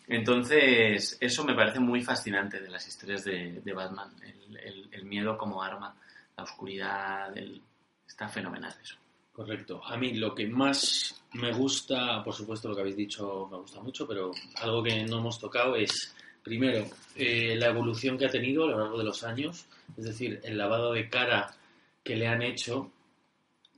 Entonces, 0.08 1.17
eso 1.19 1.43
me 1.45 1.53
parece 1.55 1.79
muy 1.79 2.01
fascinante 2.03 2.60
de 2.60 2.69
las 2.69 2.88
historias 2.88 3.23
de, 3.23 3.62
de 3.63 3.73
Batman. 3.73 4.10
El, 4.23 4.58
el- 4.58 4.89
el 4.91 5.05
miedo 5.05 5.38
como 5.38 5.62
arma, 5.62 5.95
la 6.38 6.43
oscuridad, 6.43 7.36
el- 7.38 7.62
está 8.08 8.27
fenomenal 8.27 8.73
eso. 8.81 8.95
Correcto. 9.36 9.82
A 9.84 9.98
mí 9.98 10.13
lo 10.13 10.34
que 10.34 10.48
más 10.48 11.21
me 11.34 11.52
gusta, 11.52 12.24
por 12.24 12.34
supuesto 12.34 12.69
lo 12.69 12.76
que 12.76 12.82
habéis 12.82 12.95
dicho 12.95 13.50
me 13.52 13.58
gusta 13.58 13.82
mucho, 13.82 14.08
pero 14.08 14.32
algo 14.62 14.82
que 14.82 15.04
no 15.04 15.19
hemos 15.19 15.38
tocado 15.38 15.76
es, 15.76 16.15
primero, 16.41 16.88
eh, 17.17 17.54
la 17.58 17.67
evolución 17.67 18.17
que 18.17 18.28
ha 18.28 18.30
tenido 18.30 18.63
a 18.63 18.67
lo 18.67 18.80
largo 18.80 18.98
de 18.98 19.04
los 19.04 19.26
años, 19.26 19.65
es 19.98 20.06
decir, 20.06 20.39
el 20.41 20.58
lavado 20.58 20.93
de 20.93 21.10
cara 21.10 21.54
que 22.02 22.15
le 22.15 22.28
han 22.28 22.43
hecho, 22.43 22.89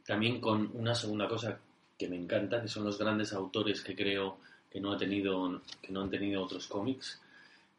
también 0.06 0.40
con 0.40 0.70
una 0.76 0.94
segunda 0.94 1.28
cosa 1.28 1.60
que 1.98 2.08
me 2.08 2.18
encanta, 2.18 2.62
que 2.62 2.68
son 2.68 2.84
los 2.84 3.00
grandes 3.00 3.34
autores 3.34 3.82
que 3.82 3.96
creo 3.96 4.38
que 4.70 4.80
no 4.80 4.92
ha 4.92 4.98
tenido, 4.98 5.64
que 5.82 5.92
no 5.92 6.02
han 6.02 6.12
tenido 6.12 6.44
otros 6.44 6.68
cómics, 6.68 7.20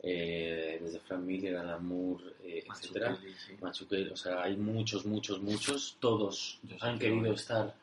eh, 0.00 0.78
desde 0.82 1.00
Frank 1.00 1.22
Miller, 1.22 1.56
Alan 1.56 1.84
Moore, 1.84 2.24
eh, 2.44 2.64
etcétera. 2.68 3.16
Sí. 3.16 3.54
Machuquel, 3.60 4.12
o 4.12 4.16
sea, 4.16 4.42
hay 4.42 4.56
muchos, 4.56 5.04
muchos, 5.06 5.40
muchos. 5.40 5.96
Todos 6.00 6.58
Yo 6.62 6.76
han 6.80 6.98
querido 6.98 7.32
estar 7.32 7.74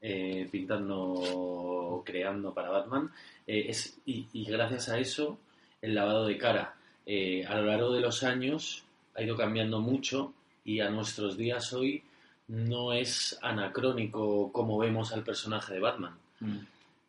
eh, 0.00 0.48
pintando, 0.50 2.02
creando 2.04 2.52
para 2.52 2.70
Batman. 2.70 3.10
Eh, 3.46 3.66
es, 3.68 3.98
y, 4.06 4.26
y 4.32 4.44
gracias 4.44 4.88
a 4.88 4.98
eso, 4.98 5.38
el 5.80 5.94
lavado 5.94 6.26
de 6.26 6.38
cara 6.38 6.76
eh, 7.04 7.44
a 7.46 7.56
lo 7.56 7.66
largo 7.66 7.92
de 7.92 8.00
los 8.00 8.22
años 8.22 8.84
ha 9.14 9.22
ido 9.22 9.36
cambiando 9.36 9.80
mucho 9.80 10.32
y 10.64 10.80
a 10.80 10.88
nuestros 10.88 11.36
días 11.36 11.72
hoy 11.72 12.02
no 12.48 12.92
es 12.92 13.38
anacrónico 13.42 14.52
como 14.52 14.78
vemos 14.78 15.12
al 15.12 15.24
personaje 15.24 15.74
de 15.74 15.80
Batman. 15.80 16.16
Mm. 16.40 16.58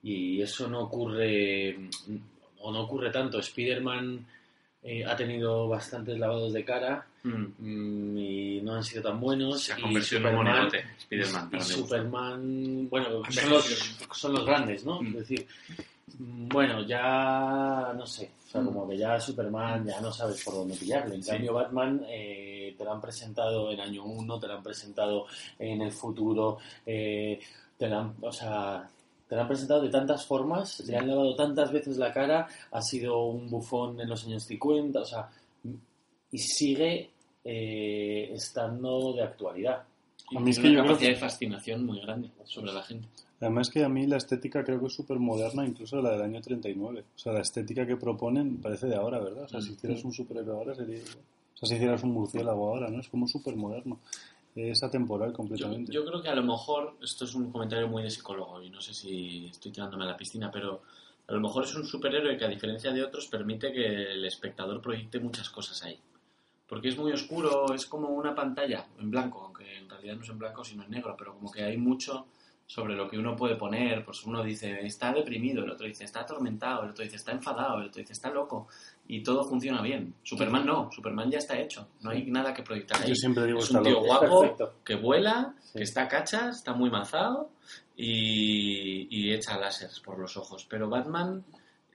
Y 0.03 0.41
eso 0.41 0.67
no 0.67 0.81
ocurre, 0.81 1.77
o 2.63 2.71
no 2.71 2.81
ocurre 2.81 3.11
tanto. 3.11 3.39
Spider-Man 3.39 4.25
eh, 4.81 5.05
ha 5.05 5.15
tenido 5.15 5.67
bastantes 5.69 6.17
lavados 6.17 6.51
de 6.53 6.65
cara 6.65 7.05
Mm. 7.25 7.45
mm, 7.57 8.17
y 8.17 8.61
no 8.63 8.75
han 8.75 8.83
sido 8.83 9.01
tan 9.03 9.17
buenos. 9.21 9.61
Se 9.63 9.71
ha 9.71 9.79
y 9.79 9.81
convertido 9.83 10.17
en 10.19 10.25
un 10.25 10.31
Superman- 10.33 10.53
monigote, 10.55 10.85
Spider-Man. 10.97 11.49
y. 11.53 11.61
Superman, 11.61 12.89
bueno, 12.89 13.07
son 13.29 13.49
los, 13.49 13.95
son 14.11 14.33
los 14.33 14.45
grandes, 14.45 14.83
¿no? 14.85 15.01
Mm. 15.01 15.07
Es 15.07 15.13
decir, 15.13 15.47
bueno, 16.17 16.81
ya 16.85 17.93
no 17.95 18.05
sé, 18.05 18.31
o 18.45 18.49
sea, 18.51 18.61
Mm. 18.61 18.65
como 18.65 18.89
que 18.89 18.97
ya 18.97 19.19
Superman 19.21 19.85
ya 19.85 20.01
no 20.01 20.11
sabes 20.11 20.43
por 20.43 20.53
dónde 20.55 20.75
pillarle. 20.75 21.15
En 21.15 21.23
Sí. 21.23 21.31
cambio, 21.31 21.53
Batman 21.53 22.03
eh, 22.09 22.75
te 22.77 22.83
lo 22.83 22.91
han 22.91 22.99
presentado 23.01 23.71
en 23.71 23.79
año 23.79 24.03
1, 24.03 24.39
te 24.39 24.47
lo 24.47 24.53
han 24.55 24.63
presentado 24.63 25.25
en 25.57 25.81
el 25.81 25.91
futuro, 25.93 26.57
eh, 26.85 27.39
te 27.77 27.87
lo 27.87 27.99
han, 27.99 28.15
o 28.21 28.31
sea, 28.33 28.87
te 29.35 29.41
han 29.41 29.47
presentado 29.47 29.81
de 29.81 29.89
tantas 29.89 30.25
formas, 30.25 30.79
le 30.87 30.95
han 30.97 31.07
lavado 31.07 31.35
tantas 31.35 31.71
veces 31.71 31.97
la 31.97 32.11
cara, 32.13 32.47
ha 32.71 32.81
sido 32.81 33.25
un 33.25 33.49
bufón 33.49 33.99
en 33.99 34.09
los 34.09 34.25
años 34.25 34.43
50, 34.43 34.99
o 35.01 35.05
sea, 35.05 35.29
y 36.31 36.37
sigue 36.37 37.09
eh, 37.45 38.29
estando 38.33 39.13
de 39.13 39.23
actualidad. 39.23 39.83
A 40.35 40.39
mí 40.39 40.51
es 40.51 40.59
que 40.59 40.67
una 40.67 40.75
yo 40.77 40.79
creo 40.81 40.83
capacidad 40.93 41.09
que- 41.09 41.13
de 41.15 41.19
fascinación 41.19 41.85
muy 41.85 41.99
grande 41.99 42.29
sobre 42.45 42.71
la 42.73 42.81
gente. 42.83 43.07
Además 43.41 43.69
que 43.69 43.83
a 43.83 43.89
mí 43.89 44.07
la 44.07 44.15
estética 44.17 44.63
creo 44.63 44.79
que 44.79 44.87
es 44.87 44.93
súper 44.93 45.19
moderna, 45.19 45.65
incluso 45.65 46.01
la 46.01 46.11
del 46.11 46.21
año 46.21 46.41
39. 46.41 47.03
O 47.13 47.19
sea, 47.19 47.33
la 47.33 47.41
estética 47.41 47.85
que 47.85 47.97
proponen 47.97 48.57
parece 48.61 48.87
de 48.87 48.95
ahora, 48.95 49.19
¿verdad? 49.19 49.43
O 49.43 49.47
sea, 49.49 49.61
si 49.61 49.71
Mm. 49.71 49.73
hicieras 49.73 50.03
un 50.05 50.13
superhéroe 50.13 50.55
ahora 50.55 50.73
sería... 50.75 50.99
O 50.99 51.57
sea, 51.57 51.67
si 51.67 51.75
hicieras 51.75 52.03
un 52.03 52.11
murciélago 52.11 52.69
ahora, 52.69 52.89
¿no? 52.89 53.01
Es 53.01 53.09
como 53.09 53.27
súper 53.27 53.55
moderno. 53.57 53.99
Es 54.55 54.83
atemporal 54.83 55.31
Yo, 55.31 55.35
completamente. 55.35 55.91
yo 55.91 56.05
creo 56.05 56.21
que 56.21 56.29
a 56.29 56.35
lo 56.35 56.43
mejor, 56.43 56.97
esto 57.01 57.25
es 57.25 57.33
un 57.33 57.51
comentario 57.51 57.87
muy 57.87 58.03
de 58.03 58.11
psicólogo 58.11 58.61
y 58.61 58.69
no 58.69 58.81
sé 58.81 58.93
si 58.93 59.47
estoy 59.47 59.71
tirándome 59.71 60.03
a 60.03 60.07
la 60.07 60.17
piscina, 60.17 60.51
pero 60.51 60.83
a 61.27 61.33
lo 61.33 61.39
mejor 61.39 61.63
es 61.63 61.73
un 61.75 61.85
superhéroe 61.85 62.37
que 62.37 62.45
a 62.45 62.49
diferencia 62.49 62.91
de 62.91 63.03
otros 63.03 63.27
permite 63.27 63.71
que 63.71 63.85
el 63.85 64.25
espectador 64.25 64.81
proyecte 64.81 65.19
muchas 65.19 65.49
cosas 65.49 65.81
ahí. 65.83 65.99
Porque 66.67 66.89
es 66.89 66.97
muy 66.97 67.11
oscuro, 67.11 67.73
es 67.73 67.85
como 67.85 68.09
una 68.09 68.35
pantalla 68.35 68.85
en 68.99 69.09
blanco, 69.09 69.41
aunque 69.45 69.77
en 69.77 69.89
realidad 69.89 70.15
no 70.15 70.23
es 70.23 70.29
en 70.29 70.39
blanco 70.39 70.63
sino 70.63 70.83
en 70.83 70.91
negro, 70.91 71.15
pero 71.17 71.33
como 71.33 71.51
que 71.51 71.63
hay 71.63 71.77
mucho 71.77 72.27
sobre 72.65 72.95
lo 72.95 73.07
que 73.09 73.17
uno 73.17 73.35
puede 73.35 73.55
poner, 73.55 74.03
pues 74.05 74.23
uno 74.23 74.41
dice 74.43 74.79
está 74.85 75.11
deprimido, 75.13 75.63
el 75.63 75.71
otro 75.71 75.85
dice 75.85 76.05
está 76.05 76.21
atormentado, 76.21 76.83
el 76.83 76.91
otro 76.91 77.03
dice 77.03 77.17
está 77.17 77.31
enfadado, 77.31 77.79
el 77.81 77.87
otro 77.87 77.99
dice 77.99 78.13
está 78.13 78.29
loco 78.31 78.67
y 79.07 79.21
todo 79.21 79.43
funciona 79.43 79.81
bien. 79.81 80.15
Superman 80.23 80.65
no, 80.65 80.89
Superman 80.91 81.29
ya 81.29 81.37
está 81.39 81.59
hecho, 81.59 81.89
no 82.01 82.09
hay 82.11 82.25
nada 82.31 82.53
que 82.53 82.63
proyectar 82.63 83.01
ahí. 83.01 83.09
Yo 83.09 83.15
siempre 83.15 83.45
digo 83.45 83.59
Es 83.59 83.69
un 83.71 83.83
tío 83.83 83.93
loco. 83.93 84.05
guapo 84.05 84.71
que 84.83 84.95
vuela, 84.95 85.53
Sí. 85.61 85.79
que 85.79 85.83
está 85.83 86.07
cacha, 86.07 86.49
está 86.49 86.73
muy 86.73 86.89
mazado 86.89 87.49
y, 87.95 89.07
y 89.09 89.33
echa 89.33 89.57
láseres 89.57 89.99
por 89.99 90.17
los 90.19 90.35
ojos. 90.37 90.65
Pero 90.69 90.89
Batman 90.89 91.43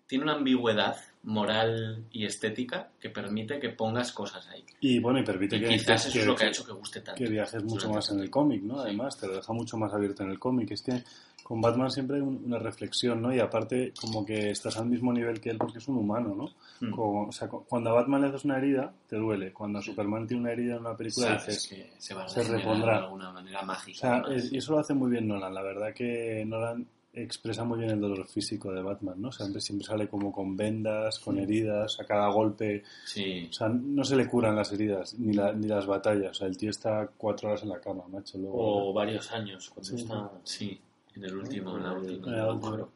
tiene 0.09 0.25
una 0.25 0.35
ambigüedad 0.35 0.97
moral 1.23 2.05
y 2.11 2.25
estética 2.25 2.89
que 3.01 3.11
permite 3.11 3.59
que 3.61 3.69
pongas 3.69 4.13
cosas 4.13 4.47
ahí. 4.49 4.65
Y 4.81 4.99
bueno, 4.99 5.19
y 5.21 5.25
permite 5.25 5.57
Y 5.57 5.61
que, 5.61 5.69
quizás 5.69 6.05
que- 6.05 6.09
eso 6.11 6.19
es 6.21 6.27
lo 6.27 6.35
que 6.35 6.45
ha 6.45 6.47
que- 6.47 6.51
hecho 6.53 6.65
que 6.65 6.73
guste 6.73 7.01
tanto. 7.01 7.23
que 7.23 7.29
viajes 7.31 7.63
mucho 7.65 7.91
más 7.91 8.11
en 8.11 8.21
el 8.21 8.31
cómic, 8.31 8.63
¿no? 8.63 8.75
Sí. 8.77 8.81
Además, 8.87 9.17
te 9.19 9.27
lo 9.27 9.37
deja 9.37 9.53
mucho 9.53 9.77
más 9.77 9.93
abierto 9.93 10.23
en 10.23 10.31
el 10.31 10.39
cómic. 10.39 10.71
Es 10.71 10.83
que 10.83 11.03
con 11.43 11.61
Batman 11.61 11.91
siempre 11.91 12.17
hay 12.17 12.23
un- 12.23 12.43
una 12.45 12.59
reflexión, 12.59 13.21
¿no? 13.23 13.35
Y 13.35 13.41
aparte, 13.41 13.93
como 14.01 14.25
que 14.25 14.51
estás 14.51 14.77
al 14.79 14.87
mismo 14.87 15.13
nivel 15.13 15.41
que 15.41 15.51
él 15.51 15.59
porque 15.59 15.79
es 15.79 15.89
un 15.89 15.97
humano, 15.99 16.35
¿no? 16.35 16.89
Mm. 16.89 16.93
Como- 16.95 17.29
o 17.29 17.33
sea, 17.33 17.49
cu- 17.49 17.65
cuando 17.69 17.91
a 17.91 17.95
Batman 17.95 18.23
le 18.23 18.29
haces 18.29 18.45
una 18.45 18.59
herida, 18.59 18.93
te 19.09 19.17
duele. 19.17 19.53
Cuando 19.53 19.79
a. 19.81 19.83
Superman 19.83 20.27
tiene 20.27 20.43
una 20.43 20.53
herida 20.53 20.75
en 20.77 20.81
una 20.81 20.97
película, 20.97 21.35
dices... 21.35 21.67
que 21.69 21.91
se 21.99 22.15
va 22.15 22.25
a 22.25 22.29
se 22.29 22.43
repondrá. 22.45 22.99
de 22.99 23.05
alguna 23.05 23.31
manera 23.33 23.61
O 23.61 23.67
mágica. 23.67 23.99
sea, 23.99 24.13
además. 24.19 24.45
es- 24.45 24.53
y 24.53 24.59
eso 24.59 24.73
lo 24.73 24.79
hace 24.79 24.95
muy 24.95 25.11
bien 25.11 25.27
Nolan. 25.29 25.53
La 25.55 25.63
verdad 25.63 25.93
que 25.95 26.45
Nolan 26.47 26.87
expresa 27.23 27.65
muy 27.65 27.79
bien 27.79 27.91
el 27.91 28.01
dolor 28.01 28.27
físico 28.27 28.73
de 28.73 28.83
Batman, 28.83 29.21
¿no? 29.21 29.31
Siempre, 29.33 29.61
siempre 29.61 29.87
sale 29.87 30.09
como 30.09 30.33
con 30.33 30.57
vendas, 30.57 31.19
con 31.19 31.39
heridas, 31.39 31.99
a 32.01 32.05
cada 32.05 32.29
golpe. 32.29 32.83
Sí, 33.05 33.49
O 33.51 33.53
sea, 33.53 33.69
no 33.69 34.05
se 34.05 34.17
le 34.17 34.29
curan 34.29 34.57
las 34.57 34.73
heridas, 34.73 35.19
ni, 35.19 35.33
la- 35.35 35.53
ni 35.53 35.67
las 35.67 35.87
batallas. 35.87 36.31
O 36.31 36.35
sea, 36.35 36.49
el 36.49 36.57
tío 36.57 36.71
está 36.71 37.09
cuatro 37.17 37.49
horas 37.49 37.63
en 37.63 37.69
la 37.71 37.81
cama, 37.81 38.05
macho. 38.09 38.39
Luego, 38.39 38.89
O 38.91 38.93
varios 38.93 39.31
años, 39.33 39.71
cuando 39.71 39.91
Sí. 39.91 39.97
está... 40.03 40.31
sí, 40.45 40.81
en 41.17 41.25
el 41.25 41.35
último, 41.37 41.77
en 41.77 41.83
la 41.85 41.93
última. 41.93 42.77
en. 42.79 42.87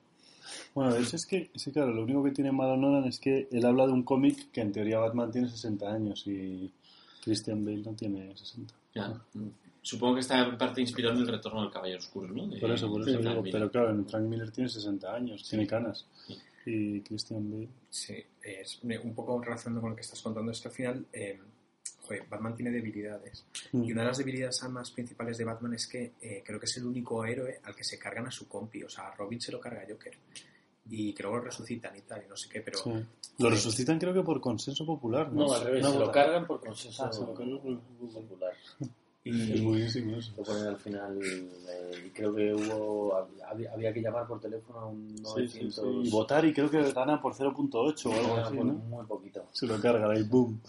Bueno, 0.75 0.95
eso 0.97 1.17
es 1.17 1.25
que, 1.27 1.51
sí, 1.55 1.71
claro, 1.71 1.93
lo 1.93 2.03
único 2.03 2.23
que 2.25 2.31
tiene 2.33 2.53
malo 2.53 2.77
Nolan 2.77 3.05
es 3.05 3.19
que 3.19 3.49
él 3.51 3.65
habla 3.65 3.87
de 3.87 3.93
un 3.93 4.03
cómic 4.03 4.51
que 4.51 4.61
en 4.61 4.73
teoría 4.73 4.99
Batman 4.99 5.31
tiene 5.31 5.49
60 5.49 5.91
años 5.93 6.27
y 6.27 6.71
Christian 7.25 7.65
Bale 7.65 7.79
no 7.83 7.93
tiene 7.95 8.37
60. 8.37 8.75
Ya. 8.95 9.09
Mm. 9.35 9.49
Supongo 9.85 10.15
que 10.15 10.21
está 10.21 10.39
en 10.47 10.57
parte 10.57 10.81
inspirado 10.81 11.15
en 11.17 11.23
el 11.23 11.29
retorno 11.29 11.61
del 11.63 11.71
Caballero 11.73 11.99
Oscuro, 11.99 12.29
¿no? 12.33 12.47
De- 12.47 12.61
Por 12.61 12.71
eso, 12.71 12.89
por 12.89 13.01
eso 13.03 13.11
Frank 13.11 13.23
digo, 13.29 13.43
Miller. 13.43 13.53
pero 13.53 13.71
claro, 13.71 13.91
en 13.91 14.09
Frank 14.09 14.25
Miller 14.25 14.51
tiene 14.53 14.69
60 14.71 15.13
años, 15.15 15.49
tiene 15.49 15.67
canas. 15.67 16.07
Sí. 16.27 16.39
Y 16.67 17.01
Christian 17.01 17.51
Bale. 17.51 17.69
Sí, 17.91 18.15
es 18.43 18.81
un 18.83 19.15
poco 19.15 19.41
relacionando 19.43 19.81
con 19.81 19.91
lo 19.91 19.97
que 19.97 20.03
estás 20.03 20.23
contando, 20.23 20.53
es 20.53 20.61
que 20.61 20.69
al 20.69 20.75
final, 20.75 21.07
eh, 21.13 21.41
joder, 22.03 22.25
Batman 22.31 22.55
tiene 22.55 22.71
debilidades. 22.71 23.45
Mm. 23.73 23.83
Y 23.83 23.93
una 23.93 24.03
de 24.03 24.09
las 24.09 24.19
debilidades 24.19 24.63
más 24.71 24.93
principales 24.93 25.37
de 25.39 25.45
Batman 25.45 25.75
es 25.75 25.89
que 25.89 26.13
eh, 26.21 26.43
creo 26.47 26.61
que 26.61 26.67
es 26.67 26.77
el 26.77 26.85
único 26.87 27.25
héroe 27.25 27.59
al 27.65 27.75
que 27.75 27.83
se 27.83 27.99
cargan 27.99 28.27
a 28.29 28.31
su 28.31 28.47
compi. 28.47 28.85
O 28.85 28.89
sea, 28.89 29.09
a 29.09 29.15
Robin 29.17 29.41
se 29.41 29.51
lo 29.51 29.59
carga 29.59 29.85
Joker. 29.89 30.13
Y 30.89 31.13
que 31.13 31.23
luego 31.25 31.39
lo 31.39 31.45
resucitan 31.45 31.97
y 31.97 32.03
tal, 32.03 32.23
y 32.25 32.29
no 32.29 32.37
sé 32.37 32.49
qué, 32.49 32.61
pero 32.61 32.79
Sí. 32.79 32.91
Lo 33.39 33.51
resucitan 33.51 33.99
creo 33.99 34.13
que 34.15 34.23
por 34.23 34.41
consenso 34.41 34.85
popular, 34.87 35.33
¿no? 35.33 35.47
No, 35.47 35.53
al 35.55 35.65
revés, 35.65 35.83
No, 35.83 35.93
se 35.93 35.99
lo 35.99 36.13
cargan 36.13 36.47
por 36.47 36.61
consenso 36.61 37.05
Ah, 37.05 37.13
se 37.13 37.21
lo 37.23 37.35
cargan 37.35 37.59
por- 37.61 37.81
popular. 38.13 38.53
Y, 39.25 39.53
Es 39.53 39.63
buenísimo 39.63 40.17
eso. 40.17 40.33
Lo 40.37 40.43
ponen 40.43 40.67
al 40.67 40.79
final, 40.79 41.19
eh, 41.23 42.11
creo 42.15 42.35
que 42.35 42.53
hubo, 42.55 43.15
había, 43.49 43.73
había 43.73 43.93
que 43.93 44.01
llamar 44.01 44.27
por 44.27 44.41
teléfono 44.41 44.79
a 44.81 44.87
un 44.87 45.17
Sí, 45.17 45.23
900... 45.23 45.75
sí, 45.75 45.81
sí. 45.81 46.09
Y 46.09 46.11
votar 46.11 46.45
y 46.45 46.53
creo 46.53 46.71
que 46.71 46.93
gana 46.93 47.21
por 47.21 47.35
0.8 47.35 48.07
o 48.07 48.13
algo 48.13 48.37
así, 48.37 48.57
¿no? 48.57 48.65
Muy 48.75 49.07
poquito. 49.07 49.49
Se 49.53 49.67
lo 49.67 49.81
cargan 49.81 50.11
ahí, 50.11 50.23
boom. 50.25 50.61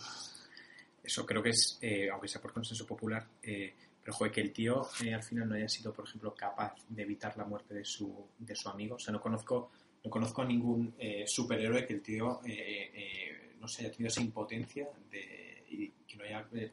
eso 1.04 1.26
creo 1.26 1.42
que 1.42 1.50
es, 1.50 1.78
eh, 1.82 2.10
aunque 2.10 2.28
sea 2.28 2.42
por 2.42 2.54
consenso 2.54 2.86
popular, 2.86 3.28
eh, 3.42 3.74
pero 4.04 4.14
joder, 4.18 4.34
que 4.34 4.42
el 4.42 4.52
tío 4.52 4.88
eh, 5.04 5.14
al 5.14 5.24
final 5.24 5.48
no 5.48 5.56
haya 5.56 5.70
sido, 5.70 5.94
por 5.94 6.06
ejemplo, 6.06 6.36
capaz 6.36 6.76
de 6.90 7.04
evitar 7.04 7.38
la 7.38 7.46
muerte 7.46 7.74
de 7.74 7.86
su, 7.86 8.14
de 8.38 8.54
su 8.56 8.68
amigo. 8.68 8.96
O 8.96 9.00
sea, 9.00 9.14
no 9.14 9.22
conozco, 9.22 9.72
no 10.04 10.12
conozco 10.12 10.42
a 10.42 10.46
ningún 10.46 10.94
eh, 11.00 11.24
superhéroe 11.26 11.86
que 11.86 11.94
el 11.94 12.02
tío, 12.02 12.42
eh, 12.46 12.92
eh, 12.94 13.54
no 13.62 13.68
sé, 13.68 13.84
haya 13.84 13.92
tenido 13.92 14.10
esa 14.10 14.22
impotencia 14.22 14.90
de, 15.10 15.64
y 15.70 15.88
que 16.06 16.18
no 16.18 16.26
haya 16.26 16.46
eh, 16.54 16.72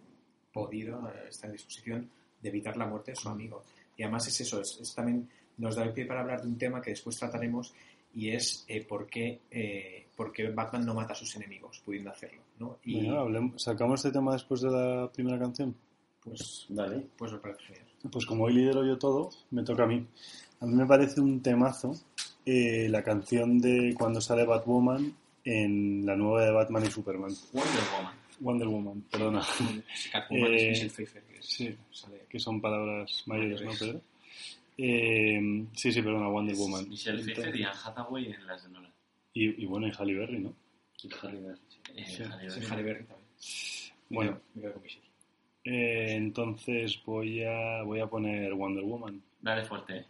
podido 0.52 1.08
eh, 1.08 1.28
estar 1.28 1.48
en 1.50 1.56
disposición 1.56 2.10
de 2.40 2.48
evitar 2.48 2.76
la 2.76 2.86
muerte 2.86 3.12
de 3.12 3.16
su 3.16 3.28
amigo. 3.28 3.62
Y 3.96 4.02
además 4.02 4.26
es 4.28 4.40
eso, 4.40 4.60
es, 4.60 4.78
es 4.80 4.94
también 4.94 5.28
nos 5.58 5.76
da 5.76 5.82
el 5.84 5.92
pie 5.92 6.06
para 6.06 6.20
hablar 6.20 6.40
de 6.42 6.48
un 6.48 6.56
tema 6.58 6.80
que 6.80 6.90
después 6.90 7.16
trataremos 7.16 7.74
y 8.14 8.30
es 8.30 8.64
eh, 8.66 8.84
por, 8.84 9.06
qué, 9.08 9.40
eh, 9.50 10.06
por 10.16 10.32
qué 10.32 10.48
Batman 10.50 10.84
no 10.86 10.94
mata 10.94 11.12
a 11.12 11.16
sus 11.16 11.36
enemigos, 11.36 11.80
pudiendo 11.84 12.10
hacerlo. 12.10 12.40
¿no? 12.58 12.78
Y 12.84 13.06
hablemos- 13.08 13.62
¿Sacamos 13.62 14.00
este 14.04 14.16
tema 14.18 14.32
después 14.32 14.60
de 14.62 14.70
la 14.70 15.10
primera 15.12 15.38
canción? 15.38 15.74
pues, 16.24 16.66
Dale. 16.68 17.06
pues 17.16 17.32
me 17.32 17.38
parece 17.38 17.62
genial. 17.64 17.86
Pues 18.10 18.26
como 18.26 18.44
hoy 18.44 18.54
lidero 18.54 18.84
yo 18.84 18.98
todo, 18.98 19.30
me 19.50 19.62
toca 19.62 19.84
a 19.84 19.86
mí. 19.86 20.06
A 20.60 20.66
mí 20.66 20.74
me 20.74 20.86
parece 20.86 21.20
un 21.20 21.40
temazo 21.42 21.92
eh, 22.46 22.88
la 22.90 23.02
canción 23.02 23.58
de 23.60 23.94
cuando 23.96 24.20
sale 24.20 24.44
Batwoman 24.44 25.14
en 25.44 26.04
la 26.06 26.16
nueva 26.16 26.44
de 26.44 26.50
Batman 26.52 26.84
y 26.86 26.90
Superman. 26.90 27.30
Wonder 27.52 27.82
Woman. 27.96 28.14
Wonder 28.40 28.68
Woman, 28.68 29.02
perdona. 29.10 29.42
Catwoman 30.12 30.52
Eh, 30.54 30.56
es 30.56 30.68
Michelle 30.70 30.90
Pfeiffer. 30.90 31.22
que 31.24 31.38
es- 31.38 31.46
sí. 31.46 31.74
sale- 31.92 32.26
Que 32.28 32.38
son 32.38 32.60
palabras 32.60 33.22
mayores, 33.26 33.62
¿no. 33.62 33.70
Pedro? 33.78 34.00
Eh, 34.78 35.66
sí, 35.74 35.92
sí, 35.92 36.02
perdona, 36.02 36.28
Wonder 36.28 36.56
Woman. 36.56 36.88
Michelle 36.88 37.22
Pfeiffer 37.22 37.46
Entonces- 37.48 37.60
y 37.60 37.64
Anne 37.64 37.78
Hathaway 37.84 38.26
en 38.32 38.46
las 38.46 38.62
de 38.62 38.68
Nolan. 38.70 38.92
Y, 39.34 39.62
y 39.62 39.66
bueno, 39.66 39.86
y 39.88 39.92
Halle 39.96 40.14
Berry, 40.14 40.38
¿no? 40.40 40.54
Y 41.02 41.08
Halle 41.22 41.40
Berry, 41.40 41.60
sí. 41.68 41.78
Eh, 41.96 42.04
Sí. 42.06 42.22
Halle 42.22 42.50
Sí. 42.50 42.60
Halle 42.70 42.82
Berry 42.82 43.04
también. 43.04 43.28
Bueno, 44.08 44.40
Me 44.54 44.62
quedo 44.62 44.72
con 44.74 44.82
Michelle. 44.82 45.04
eh, 45.64 46.14
entonces 46.16 47.00
voy 47.04 47.44
a, 47.44 47.82
voy 47.82 48.00
a 48.00 48.06
poner 48.06 48.54
Wonder 48.54 48.84
Woman. 48.84 49.22
Dale 49.40 49.64
fuerte. 49.64 50.04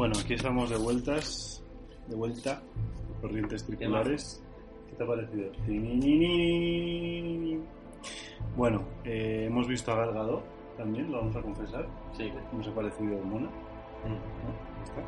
Bueno, 0.00 0.14
aquí 0.18 0.32
estamos 0.32 0.70
de 0.70 0.78
vueltas, 0.78 1.62
de 2.06 2.16
vuelta, 2.16 2.62
corrientes 3.20 3.66
circulares. 3.66 4.42
¿Qué 4.88 4.94
te 4.96 5.04
ha 5.04 5.06
parecido? 5.06 5.52
Bueno, 8.56 8.82
eh, 9.04 9.44
hemos 9.46 9.68
visto 9.68 9.92
a 9.92 9.96
Gal 9.96 10.14
Gadot 10.14 10.42
también, 10.78 11.12
lo 11.12 11.18
vamos 11.18 11.36
a 11.36 11.42
confesar. 11.42 11.86
Sí. 12.16 12.32
Nos 12.50 12.66
ha 12.68 12.74
parecido 12.74 13.22
mona. 13.24 13.48
Mm. 14.06 14.14
¿no? 14.14 14.54
Ya 14.78 14.84
está. 14.84 15.02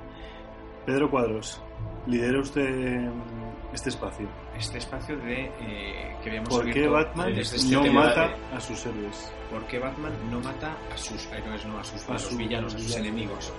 Pedro 0.84 1.10
Cuadros, 1.10 1.62
lidera 2.06 2.40
usted 2.40 2.68
mm, 3.08 3.72
este 3.72 3.88
espacio. 3.88 4.28
Este 4.58 4.76
espacio 4.76 5.16
de 5.16 5.44
eh, 5.44 6.16
que 6.22 6.28
habíamos 6.28 6.50
¿Por 6.50 6.70
qué 6.70 6.86
Batman 6.86 7.34
desde 7.34 7.56
este 7.56 7.74
no 7.76 7.90
mata 7.94 8.28
de- 8.28 8.56
a 8.56 8.60
sus 8.60 8.84
héroes? 8.84 9.32
¿Por 9.50 9.64
qué 9.68 9.78
Batman 9.78 10.12
no 10.30 10.38
mata 10.40 10.76
a 10.92 10.98
sus 10.98 11.32
héroes, 11.32 11.64
no 11.64 11.78
a 11.78 11.84
sus 11.84 12.06
A 12.10 12.14
a 12.16 12.18
sus 12.18 12.36
villanos, 12.36 12.74
a 12.74 12.78
sus 12.78 12.94
enemigos? 12.94 13.54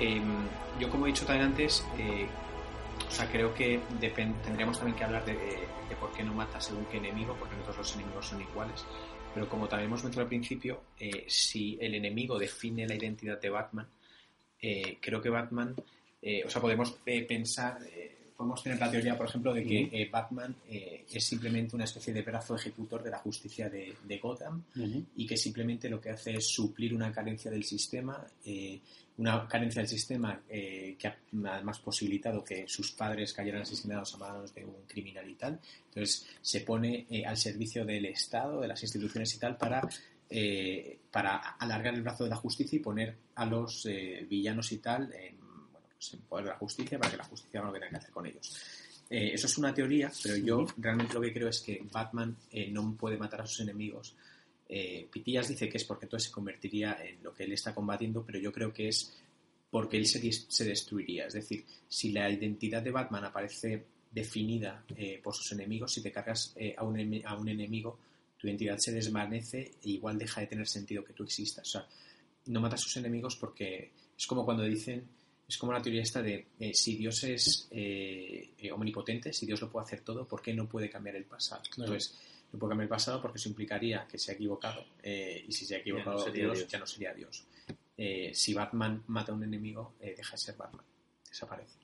Em, 0.00 0.48
yo, 0.80 0.88
como 0.88 1.06
he 1.06 1.10
dicho 1.10 1.26
también 1.26 1.48
antes, 1.48 1.86
eh, 1.98 2.26
o 3.06 3.10
sea, 3.10 3.30
creo 3.30 3.52
que 3.54 3.80
tendríamos 4.00 4.78
también 4.78 4.96
que 4.96 5.04
hablar 5.04 5.24
de, 5.24 5.36
por 5.98 6.12
qué 6.12 6.22
no 6.22 6.32
mata 6.32 6.60
según 6.60 6.86
qué 6.86 6.96
enemigo, 6.96 7.36
porque 7.38 7.56
no 7.56 7.62
todos 7.62 7.78
los 7.78 7.94
enemigos 7.94 8.26
son 8.26 8.40
iguales. 8.40 8.84
Pero 9.34 9.48
como 9.48 9.68
también 9.68 9.88
hemos 9.88 10.02
mencionado 10.02 10.26
al 10.26 10.28
principio, 10.28 10.80
eh, 10.98 11.24
si 11.28 11.76
el 11.80 11.94
enemigo 11.94 12.38
define 12.38 12.86
la 12.86 12.94
identidad 12.94 13.40
de 13.40 13.50
Batman, 13.50 13.86
eh, 14.62 14.98
creo 15.00 15.20
que 15.20 15.28
Batman, 15.28 15.74
eh, 16.22 16.42
o 16.44 16.50
sea, 16.50 16.60
podemos 16.60 16.98
eh, 17.06 17.22
pensar, 17.22 17.78
eh, 17.82 18.16
podemos 18.40 18.62
tener 18.62 18.78
la 18.80 18.90
teoría, 18.90 19.18
por 19.18 19.28
ejemplo, 19.28 19.52
de 19.52 19.62
que 19.62 19.90
eh, 19.92 20.08
Batman 20.10 20.56
eh, 20.66 21.04
es 21.12 21.22
simplemente 21.22 21.76
una 21.76 21.84
especie 21.84 22.14
de 22.14 22.22
brazo 22.22 22.56
ejecutor 22.56 23.02
de 23.02 23.10
la 23.10 23.18
justicia 23.18 23.68
de, 23.68 23.94
de 24.02 24.18
Gotham 24.18 24.62
y 25.14 25.26
que 25.26 25.36
simplemente 25.36 25.90
lo 25.90 26.00
que 26.00 26.08
hace 26.08 26.36
es 26.36 26.46
suplir 26.46 26.94
una 26.94 27.12
carencia 27.12 27.50
del 27.50 27.64
sistema, 27.64 28.26
eh, 28.46 28.80
una 29.18 29.46
carencia 29.46 29.82
del 29.82 29.90
sistema 29.90 30.40
que 30.48 31.06
ha 31.06 31.16
además 31.52 31.80
posibilitado 31.80 32.42
que 32.42 32.66
sus 32.66 32.92
padres 32.92 33.34
cayeran 33.34 33.60
asesinados 33.60 34.14
a 34.14 34.16
manos 34.16 34.54
de 34.54 34.64
un 34.64 34.86
criminal 34.86 35.28
y 35.28 35.34
tal. 35.34 35.60
Entonces 35.88 36.26
se 36.40 36.62
pone 36.62 37.06
eh, 37.10 37.26
al 37.26 37.36
servicio 37.36 37.84
del 37.84 38.06
Estado, 38.06 38.62
de 38.62 38.68
las 38.68 38.82
instituciones 38.82 39.34
y 39.34 39.38
tal, 39.38 39.58
para, 39.58 39.86
eh, 40.30 40.98
para 41.10 41.36
alargar 41.36 41.92
el 41.92 42.00
brazo 42.00 42.24
de 42.24 42.30
la 42.30 42.36
justicia 42.36 42.76
y 42.76 42.80
poner 42.80 43.16
a 43.34 43.44
los 43.44 43.84
eh, 43.84 44.26
villanos 44.30 44.72
y 44.72 44.78
tal 44.78 45.12
en, 45.12 45.39
pues 46.00 46.14
en 46.14 46.20
poder 46.20 46.46
de 46.46 46.50
la 46.52 46.56
justicia 46.56 46.98
para 46.98 47.10
que 47.10 47.16
la 47.18 47.24
justicia 47.24 47.60
no 47.60 47.70
tenga 47.70 47.90
que 47.90 47.96
hacer 47.96 48.10
con 48.10 48.26
ellos. 48.26 48.56
Eh, 49.10 49.32
eso 49.34 49.46
es 49.46 49.58
una 49.58 49.74
teoría, 49.74 50.10
pero 50.22 50.36
yo 50.36 50.66
realmente 50.78 51.12
lo 51.12 51.20
que 51.20 51.32
creo 51.32 51.48
es 51.48 51.60
que 51.60 51.84
Batman 51.92 52.34
eh, 52.50 52.70
no 52.70 52.96
puede 52.96 53.18
matar 53.18 53.42
a 53.42 53.46
sus 53.46 53.60
enemigos. 53.60 54.14
Eh, 54.66 55.06
Pitillas 55.12 55.48
dice 55.48 55.68
que 55.68 55.76
es 55.76 55.84
porque 55.84 56.06
entonces 56.06 56.28
se 56.28 56.32
convertiría 56.32 56.96
en 57.04 57.22
lo 57.22 57.34
que 57.34 57.44
él 57.44 57.52
está 57.52 57.74
combatiendo, 57.74 58.24
pero 58.24 58.38
yo 58.38 58.50
creo 58.50 58.72
que 58.72 58.88
es 58.88 59.12
porque 59.70 59.98
él 59.98 60.06
se, 60.06 60.32
se 60.32 60.64
destruiría. 60.64 61.26
Es 61.26 61.34
decir, 61.34 61.66
si 61.88 62.12
la 62.12 62.30
identidad 62.30 62.80
de 62.80 62.90
Batman 62.90 63.24
aparece 63.24 63.84
definida 64.10 64.84
eh, 64.96 65.20
por 65.22 65.34
sus 65.34 65.52
enemigos, 65.52 65.92
si 65.92 66.02
te 66.02 66.10
cargas 66.10 66.54
eh, 66.56 66.74
a, 66.76 66.84
un, 66.84 67.22
a 67.24 67.34
un 67.34 67.48
enemigo, 67.48 67.98
tu 68.38 68.46
identidad 68.46 68.78
se 68.78 68.92
desvanece 68.92 69.72
e 69.82 69.90
igual 69.90 70.18
deja 70.18 70.40
de 70.40 70.46
tener 70.46 70.66
sentido 70.66 71.04
que 71.04 71.12
tú 71.12 71.24
existas. 71.24 71.66
O 71.68 71.70
sea, 71.70 71.86
no 72.46 72.60
mata 72.60 72.74
a 72.74 72.78
sus 72.78 72.96
enemigos 72.96 73.36
porque 73.36 73.90
es 74.16 74.26
como 74.26 74.44
cuando 74.44 74.64
dicen, 74.64 75.04
es 75.50 75.58
como 75.58 75.72
la 75.72 75.82
teoría 75.82 76.02
esta 76.02 76.22
de 76.22 76.46
eh, 76.60 76.72
si 76.72 76.96
Dios 76.96 77.24
es 77.24 77.66
eh, 77.72 78.50
eh, 78.56 78.70
omnipotente, 78.70 79.32
si 79.32 79.46
Dios 79.46 79.60
lo 79.60 79.68
puede 79.68 79.84
hacer 79.84 80.00
todo, 80.02 80.24
¿por 80.24 80.40
qué 80.40 80.54
no 80.54 80.68
puede 80.68 80.88
cambiar 80.88 81.16
el 81.16 81.24
pasado? 81.24 81.62
Claro. 81.62 81.90
Entonces, 81.92 82.16
no 82.52 82.58
puede 82.60 82.70
cambiar 82.70 82.84
el 82.84 82.90
pasado 82.90 83.20
porque 83.20 83.38
eso 83.38 83.48
implicaría 83.48 84.06
que 84.08 84.16
se 84.16 84.30
ha 84.30 84.34
equivocado 84.34 84.84
eh, 85.02 85.44
y 85.46 85.50
si 85.50 85.66
se 85.66 85.74
ha 85.74 85.78
equivocado 85.78 86.24
Dios, 86.30 86.58
Dios. 86.58 86.68
ya 86.68 86.78
no 86.78 86.86
sería 86.86 87.12
Dios. 87.12 87.44
Si 88.32 88.54
Batman 88.54 89.02
mata 89.08 89.32
a 89.32 89.34
un 89.34 89.42
enemigo, 89.42 89.96
deja 90.00 90.30
de 90.30 90.38
ser 90.38 90.56
Batman, 90.56 90.84
desaparece. 91.28 91.78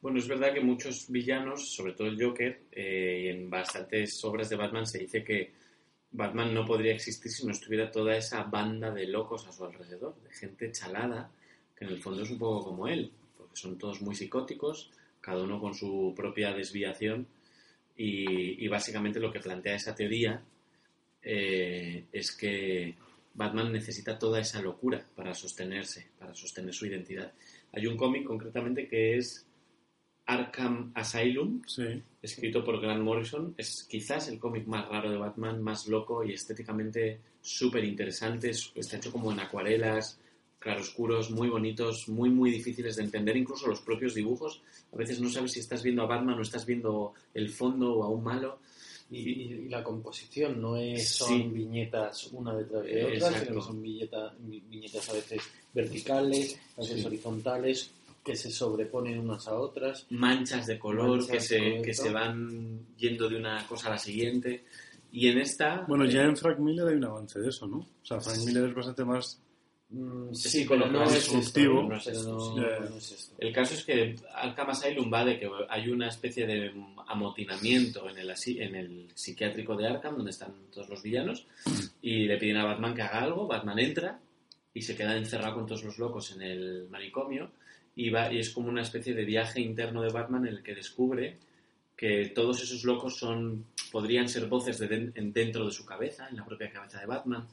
Bueno, 0.00 0.18
es 0.18 0.26
verdad 0.26 0.52
que 0.52 0.60
muchos 0.60 1.08
villanos, 1.08 1.72
sobre 1.72 1.92
todo 1.92 2.08
el 2.08 2.20
Joker, 2.20 2.62
y 2.74 3.28
en 3.28 3.48
bastantes 3.48 4.24
obras 4.24 4.48
de 4.48 4.56
Batman 4.56 4.84
se 4.84 4.98
dice 4.98 5.22
que 5.22 5.52
Batman 6.10 6.52
no 6.52 6.64
podría 6.64 6.94
existir 6.94 7.30
si 7.30 7.46
no 7.46 7.52
estuviera 7.52 7.88
toda 7.88 8.16
esa 8.16 8.42
banda 8.42 8.90
de 8.90 9.06
locos 9.06 9.46
a 9.46 9.52
su 9.52 9.64
alrededor, 9.64 10.20
de 10.22 10.32
gente 10.32 10.72
chalada, 10.72 11.30
en 11.84 11.90
el 11.90 11.98
fondo 12.02 12.22
es 12.22 12.30
un 12.30 12.38
poco 12.38 12.64
como 12.64 12.88
él, 12.88 13.10
porque 13.36 13.56
son 13.56 13.78
todos 13.78 14.00
muy 14.02 14.14
psicóticos, 14.14 14.90
cada 15.20 15.42
uno 15.42 15.60
con 15.60 15.74
su 15.74 16.12
propia 16.16 16.52
desviación, 16.52 17.26
y, 17.96 18.64
y 18.64 18.68
básicamente 18.68 19.20
lo 19.20 19.30
que 19.32 19.40
plantea 19.40 19.76
esa 19.76 19.94
teoría 19.94 20.42
eh, 21.22 22.04
es 22.12 22.32
que 22.36 22.94
Batman 23.34 23.72
necesita 23.72 24.18
toda 24.18 24.40
esa 24.40 24.60
locura 24.60 25.04
para 25.16 25.34
sostenerse, 25.34 26.08
para 26.18 26.34
sostener 26.34 26.74
su 26.74 26.86
identidad. 26.86 27.32
Hay 27.72 27.86
un 27.86 27.96
cómic 27.96 28.24
concretamente 28.24 28.86
que 28.88 29.16
es 29.16 29.46
Arkham 30.26 30.92
Asylum, 30.94 31.62
Sí. 31.66 32.02
escrito 32.22 32.64
por 32.64 32.80
Grant 32.80 33.02
Morrison. 33.02 33.54
Es 33.58 33.84
quizás 33.88 34.28
el 34.28 34.38
cómic 34.38 34.66
más 34.66 34.88
raro 34.88 35.10
de 35.10 35.16
Batman, 35.18 35.62
más 35.62 35.86
loco 35.88 36.24
y 36.24 36.32
estéticamente 36.32 37.20
súper 37.40 37.84
interesante. 37.84 38.50
Es- 38.50 38.72
Está 38.74 38.96
hecho 38.96 39.12
como 39.12 39.32
en 39.32 39.40
acuarelas, 39.40 40.18
claroscuros, 40.64 41.30
muy 41.30 41.48
bonitos, 41.48 42.08
muy, 42.08 42.30
muy 42.30 42.50
difíciles 42.50 42.96
de 42.96 43.04
entender. 43.04 43.36
Incluso 43.36 43.68
los 43.68 43.80
propios 43.80 44.14
dibujos. 44.14 44.62
A 44.92 44.96
veces 44.96 45.20
no 45.20 45.28
sabes 45.30 45.52
si 45.52 45.60
estás 45.60 45.82
viendo 45.82 46.02
a 46.02 46.06
Batman 46.06 46.38
o 46.38 46.42
estás 46.42 46.64
viendo 46.66 47.12
el 47.34 47.50
fondo 47.50 47.94
o 47.94 48.02
a 48.02 48.08
un 48.08 48.24
malo. 48.24 48.58
Y, 49.10 49.18
y- 49.18 49.52
y 49.66 49.68
la 49.68 49.84
composición 49.84 50.60
no 50.62 50.76
es 50.78 51.10
son 51.10 51.28
Sí. 51.28 51.42
viñetas 51.52 52.28
una 52.32 52.54
detrás 52.56 52.82
de 52.84 53.04
otra, 53.04 53.14
exacto. 53.14 53.38
sino 53.44 53.54
que 53.54 53.60
son 53.66 53.82
viñeta- 53.82 54.34
vi- 54.40 54.62
viñetas 54.68 55.08
a 55.10 55.12
veces 55.12 55.42
verticales, 55.74 56.58
a 56.76 56.80
veces 56.80 57.00
Sí. 57.00 57.06
horizontales, 57.06 57.90
que 58.24 58.34
se 58.34 58.50
sobreponen 58.50 59.18
unas 59.20 59.46
a 59.46 59.54
otras. 59.58 60.06
manchas 60.10 60.66
de 60.66 60.78
color 60.78 61.18
Manchas, 61.18 61.30
que, 61.30 61.40
se, 61.40 61.82
que 61.82 61.92
se 61.94 62.10
van 62.10 62.80
yendo 62.96 63.28
de 63.28 63.36
una 63.36 63.66
cosa 63.68 63.88
a 63.88 63.90
la 63.90 63.98
siguiente. 63.98 64.64
Y 65.12 65.28
en 65.28 65.38
esta... 65.38 65.84
Bueno, 65.86 66.06
ya 66.06 66.22
eh, 66.22 66.28
en 66.30 66.36
Frank 66.38 66.58
Miller 66.58 66.88
hay 66.88 66.94
un 66.96 67.04
avance 67.04 67.38
de 67.38 67.48
eso, 67.50 67.66
¿no? 67.68 67.78
O 67.80 68.04
sea, 68.06 68.20
Frank 68.20 68.38
Miller 68.46 68.64
es 68.64 68.74
bastante 68.74 69.04
más... 69.04 69.38
Mm, 69.90 70.34
sí, 70.34 70.64
pero 70.68 70.86
no 70.90 71.04
es 71.04 71.14
esto, 71.16 71.34
no 71.34 71.96
es 71.96 72.06
esto, 72.08 72.54
no- 72.56 72.56
Ya. 72.62 72.80
no 72.88 72.96
es 72.96 73.12
esto. 73.12 73.34
El 73.38 73.52
caso 73.52 73.74
es 73.74 73.84
que 73.84 74.16
Arkham 74.34 74.70
Asylum 74.70 75.12
va 75.12 75.24
de 75.24 75.38
que 75.38 75.48
hay 75.68 75.88
una 75.88 76.08
especie 76.08 76.46
de 76.46 76.72
amotinamiento 77.06 78.08
en 78.08 78.18
el, 78.18 78.30
asi- 78.30 78.60
en 78.60 78.74
el 78.74 79.08
psiquiátrico 79.14 79.76
de 79.76 79.86
Arkham, 79.86 80.16
donde 80.16 80.30
están 80.32 80.52
todos 80.72 80.88
los 80.88 81.02
villanos, 81.02 81.46
y 82.02 82.26
le 82.26 82.38
piden 82.38 82.56
a 82.56 82.64
Batman 82.64 82.94
que 82.94 83.02
haga 83.02 83.20
algo, 83.22 83.46
Batman 83.46 83.78
entra 83.78 84.18
y 84.72 84.82
se 84.82 84.96
queda 84.96 85.16
encerrado 85.16 85.54
con 85.54 85.66
todos 85.66 85.84
los 85.84 85.98
locos 85.98 86.32
en 86.32 86.42
el 86.42 86.88
manicomio, 86.90 87.50
y, 87.94 88.10
va, 88.10 88.32
y 88.32 88.38
es 88.40 88.50
como 88.50 88.68
una 88.68 88.82
especie 88.82 89.14
de 89.14 89.24
viaje 89.24 89.60
interno 89.60 90.02
de 90.02 90.10
Batman 90.10 90.46
en 90.48 90.54
el 90.54 90.62
que 90.62 90.74
descubre 90.74 91.36
que 91.96 92.32
todos 92.34 92.60
esos 92.60 92.82
locos 92.82 93.16
son 93.16 93.66
podrían 93.92 94.28
ser 94.28 94.46
voces 94.46 94.78
de 94.80 94.88
den- 94.88 95.12
en- 95.14 95.32
dentro 95.32 95.64
de 95.64 95.70
su 95.70 95.86
cabeza, 95.86 96.28
en 96.28 96.36
la 96.38 96.44
propia 96.44 96.68
cabeza 96.72 96.98
de 96.98 97.06
Batman, 97.06 97.46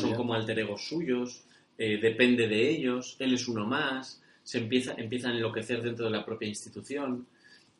son 0.00 0.14
como 0.14 0.34
alter 0.34 0.56
egos 0.60 0.86
suyos, 0.86 1.42
eh, 1.78 1.98
depende 2.00 2.46
de 2.48 2.68
ellos, 2.70 3.16
él 3.20 3.34
es 3.34 3.48
uno 3.48 3.64
más, 3.66 4.20
se 4.42 4.58
empieza, 4.58 4.94
empieza 4.94 5.28
a 5.28 5.32
enloquecer 5.32 5.82
dentro 5.82 6.06
de 6.06 6.10
la 6.10 6.24
propia 6.24 6.48
institución, 6.48 7.26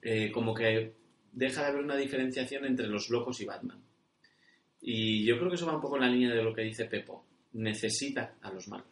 eh, 0.01 0.31
como 0.33 0.55
que 0.55 0.93
deja 1.33 1.63
de 1.63 1.67
haber 1.69 1.85
una 1.85 1.97
diferenciación 1.97 2.65
entre 2.65 2.87
los 2.87 3.11
locos 3.11 3.41
y 3.41 3.45
Batman. 3.45 3.79
Y 4.81 5.25
yo 5.25 5.37
creo 5.39 5.49
que 5.51 5.57
eso 5.57 5.67
va 5.67 5.75
un 5.75 5.81
poco 5.83 5.97
en 5.97 6.03
la 6.03 6.09
línea 6.09 6.35
de 6.35 6.43
lo 6.43 6.55
que 6.55 6.63
dice 6.63 6.85
Pepo, 6.87 7.25
necesita 7.55 8.37
a 8.43 8.53
los 8.53 8.69
malos. 8.69 8.87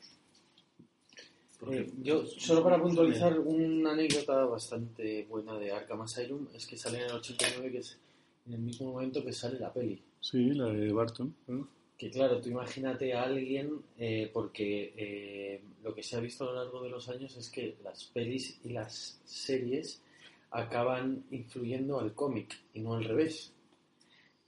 Porque- 1.58 1.78
Eh, 1.78 1.90
yo, 2.02 2.26
solo 2.26 2.62
para 2.62 2.80
puntualizar, 2.80 3.38
una 3.38 3.92
anécdota 3.92 4.44
bastante 4.44 5.24
buena 5.24 5.56
de 5.58 5.72
Arkham 5.72 6.02
Asylum 6.02 6.48
es 6.54 6.66
que 6.66 6.76
sale 6.76 6.98
en 6.98 7.04
el 7.04 7.12
89, 7.12 7.70
que 7.72 7.78
es 7.78 7.98
en 8.46 8.52
el 8.54 8.60
mismo 8.60 8.92
momento 8.92 9.24
que 9.24 9.32
sale 9.32 9.58
la 9.58 9.72
peli. 9.72 10.02
Sí, 10.20 10.50
la 10.52 10.66
de 10.66 10.92
Barton. 10.92 11.34
¿no? 11.46 11.68
Que 11.96 12.10
claro, 12.10 12.40
tú 12.40 12.50
imagínate 12.50 13.14
a 13.14 13.22
alguien, 13.22 13.80
eh, 13.98 14.30
porque 14.32 14.92
eh, 14.96 15.62
lo 15.82 15.94
que 15.94 16.02
se 16.02 16.16
ha 16.16 16.20
visto 16.20 16.44
a 16.44 16.48
lo 16.48 16.54
largo 16.56 16.82
de 16.82 16.90
los 16.90 17.08
años 17.08 17.34
es 17.36 17.48
que 17.48 17.76
las 17.82 18.04
pelis 18.04 18.60
y 18.64 18.70
las 18.70 19.18
series 19.24 20.02
acaban 20.50 21.24
influyendo 21.30 21.98
al 21.98 22.12
cómic 22.12 22.54
y 22.74 22.80
no 22.80 22.94
al 22.94 23.04
revés. 23.04 23.52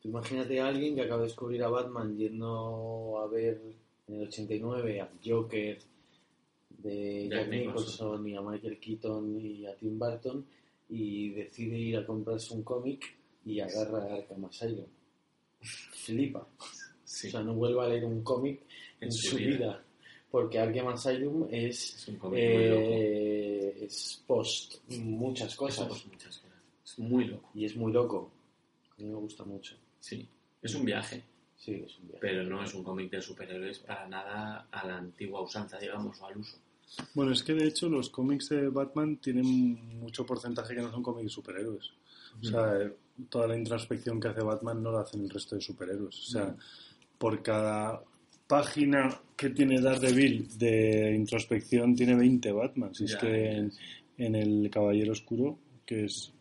Tú 0.01 0.09
imagínate 0.09 0.61
a 0.61 0.69
alguien 0.69 0.95
que 0.95 1.03
acaba 1.03 1.23
de 1.23 1.29
descubrir 1.29 1.63
a 1.65 1.69
Batman 1.69 2.17
yendo 2.17 3.19
a 3.19 3.27
ver 3.29 3.61
en 4.07 4.15
el 4.15 4.29
89 4.29 5.01
a 5.01 5.11
Joker 5.25 5.79
de 6.69 7.29
Jack 7.29 7.49
Nicholson 7.49 8.29
y 8.29 8.37
a 8.37 8.43
Michael 8.43 8.79
Keaton 8.79 9.41
y 9.41 9.67
a 9.67 9.75
Tim 9.75 9.99
Burton 9.99 10.47
y 10.89 11.31
decide 11.31 11.79
ir 11.79 11.97
a 11.97 12.07
comprarse 12.07 12.55
un 12.55 12.63
cómic 12.63 13.17
y 13.45 13.61
agarra 13.61 14.05
a 14.05 14.15
Arkham 14.15 14.45
Asylum. 14.45 14.87
Flipa. 15.61 16.47
Sí, 17.21 17.29
O 17.29 17.31
sea, 17.31 17.43
no 17.43 17.55
vuelva 17.55 17.85
a 17.85 17.89
leer 17.89 18.05
un 18.05 18.23
cómic 18.23 18.61
en, 19.01 19.09
En 19.09 19.13
su 19.13 19.37
vida. 19.37 19.49
vida. 19.57 19.83
Porque 20.31 20.59
Arkham 20.59 20.89
Asylum 20.89 21.49
es, 21.51 21.95
es 21.97 22.09
un 22.09 22.17
cómic 22.17 22.43
muy 22.55 22.69
loco. 22.69 22.81
eh, 22.93 23.79
es 23.83 24.23
post 24.27 24.75
muchas 24.91 25.55
cosas. 25.57 25.91
Es 25.97 26.07
muchas 26.07 26.39
cosas. 26.39 26.59
Es 26.85 26.99
muy 26.99 27.25
loco. 27.25 27.51
Y 27.55 27.65
es 27.65 27.75
muy 27.77 27.93
loco. 27.93 28.31
A 28.99 29.03
mí 29.03 29.09
me 29.09 29.15
gusta 29.15 29.45
mucho. 29.45 29.75
Sí, 30.01 30.29
es 30.63 30.75
un 30.75 30.85
viaje. 30.85 31.23
Sí, 31.57 31.73
es 31.85 31.99
un 31.99 32.09
viaje. 32.09 32.19
pero 32.21 32.45
no 32.45 32.63
es 32.63 32.73
un 32.75 32.85
cómic 32.85 33.11
de 33.11 33.21
superhéroes 33.23 33.79
para 33.81 34.07
nada 34.07 34.69
a 34.71 34.87
la 34.87 34.99
antigua 34.99 35.41
usanza, 35.43 35.79
digamos, 35.79 36.21
o 36.21 36.27
al 36.27 36.37
uso. 36.39 36.57
Bueno, 37.15 37.33
es 37.33 37.43
que 37.43 37.53
de 37.55 37.67
hecho 37.67 37.89
los 37.89 38.09
cómics 38.11 38.49
de 38.51 38.69
Batman 38.69 39.17
tienen 39.17 39.99
mucho 39.99 40.25
porcentaje 40.25 40.75
que 40.75 40.81
no 40.83 40.91
son 40.91 41.03
cómics 41.03 41.25
de 41.25 41.31
superhéroes. 41.31 41.91
O 42.41 42.45
sea, 42.45 42.81
eh, 42.81 42.93
toda 43.29 43.49
la 43.49 43.57
introspección 43.59 44.21
que 44.21 44.29
hace 44.29 44.43
Batman 44.43 44.83
no 44.83 44.93
la 44.93 45.01
hacen 45.01 45.23
el 45.25 45.31
resto 45.31 45.57
de 45.57 45.61
superhéroes. 45.63 46.17
O 46.19 46.31
sea, 46.31 46.57
por 47.19 47.43
cada 47.43 48.03
página 48.47 49.21
que 49.37 49.51
tiene 49.51 49.81
Daredevil 49.81 50.49
de 50.59 51.15
introspección 51.15 51.95
tiene 51.95 52.17
20 52.17 52.53
Batman. 52.53 52.95
Si 52.95 53.05
es 53.05 53.17
que 53.17 53.53
en, 53.53 53.73
en 54.17 54.35
el 54.35 54.71
Caballero 54.71 55.13
Oscuro, 55.13 55.59
que 55.85 56.07
es, 56.07 56.33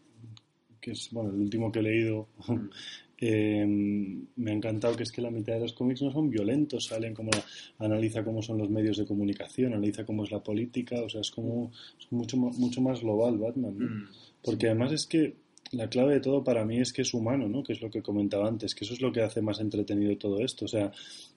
que 0.79 0.91
es 0.91 1.09
bueno, 1.11 1.29
el 1.29 1.41
último 1.41 1.71
que 1.71 1.79
he 1.79 1.83
leído, 1.83 2.27
eh, 3.19 3.65
me 3.65 4.51
ha 4.51 4.53
encantado 4.53 4.95
que 4.95 5.03
es 5.03 5.11
que 5.11 5.21
la 5.21 5.31
mitad 5.31 5.53
de 5.53 5.61
los 5.61 5.73
cómics 5.73 6.01
no 6.01 6.11
son 6.11 6.29
violentos, 6.29 6.85
salen 6.85 7.13
como 7.13 7.31
analiza 7.79 8.23
cómo 8.23 8.41
son 8.41 8.57
los 8.59 8.69
medios 8.69 8.97
de 8.97 9.05
comunicación, 9.05 9.73
analiza 9.73 10.05
cómo 10.05 10.23
es 10.23 10.31
la 10.31 10.43
política, 10.43 11.01
o 11.01 11.09
sea, 11.09 11.21
es 11.21 11.31
como 11.31 11.71
es 11.99 12.11
mucho, 12.11 12.37
mucho 12.37 12.81
más 12.81 13.01
global 13.01 13.37
Batman. 13.37 13.77
¿no? 13.77 13.85
Mm. 13.85 14.07
Porque 14.43 14.67
además 14.67 14.93
es 14.93 15.05
que 15.05 15.35
la 15.71 15.89
clave 15.89 16.15
de 16.15 16.19
todo 16.21 16.43
para 16.43 16.65
mí 16.65 16.79
es 16.79 16.93
que 16.93 17.01
es 17.01 17.13
humano, 17.13 17.47
¿no? 17.47 17.63
Que 17.63 17.73
es 17.73 17.81
lo 17.81 17.89
que 17.89 18.01
comentaba 18.01 18.47
antes, 18.47 18.73
que 18.73 18.85
eso 18.85 18.93
es 18.93 19.01
lo 19.01 19.11
que 19.11 19.21
hace 19.21 19.41
más 19.41 19.59
entretenido 19.59 20.17
todo 20.17 20.39
esto. 20.39 20.65
O 20.65 20.67
sea, 20.67 20.91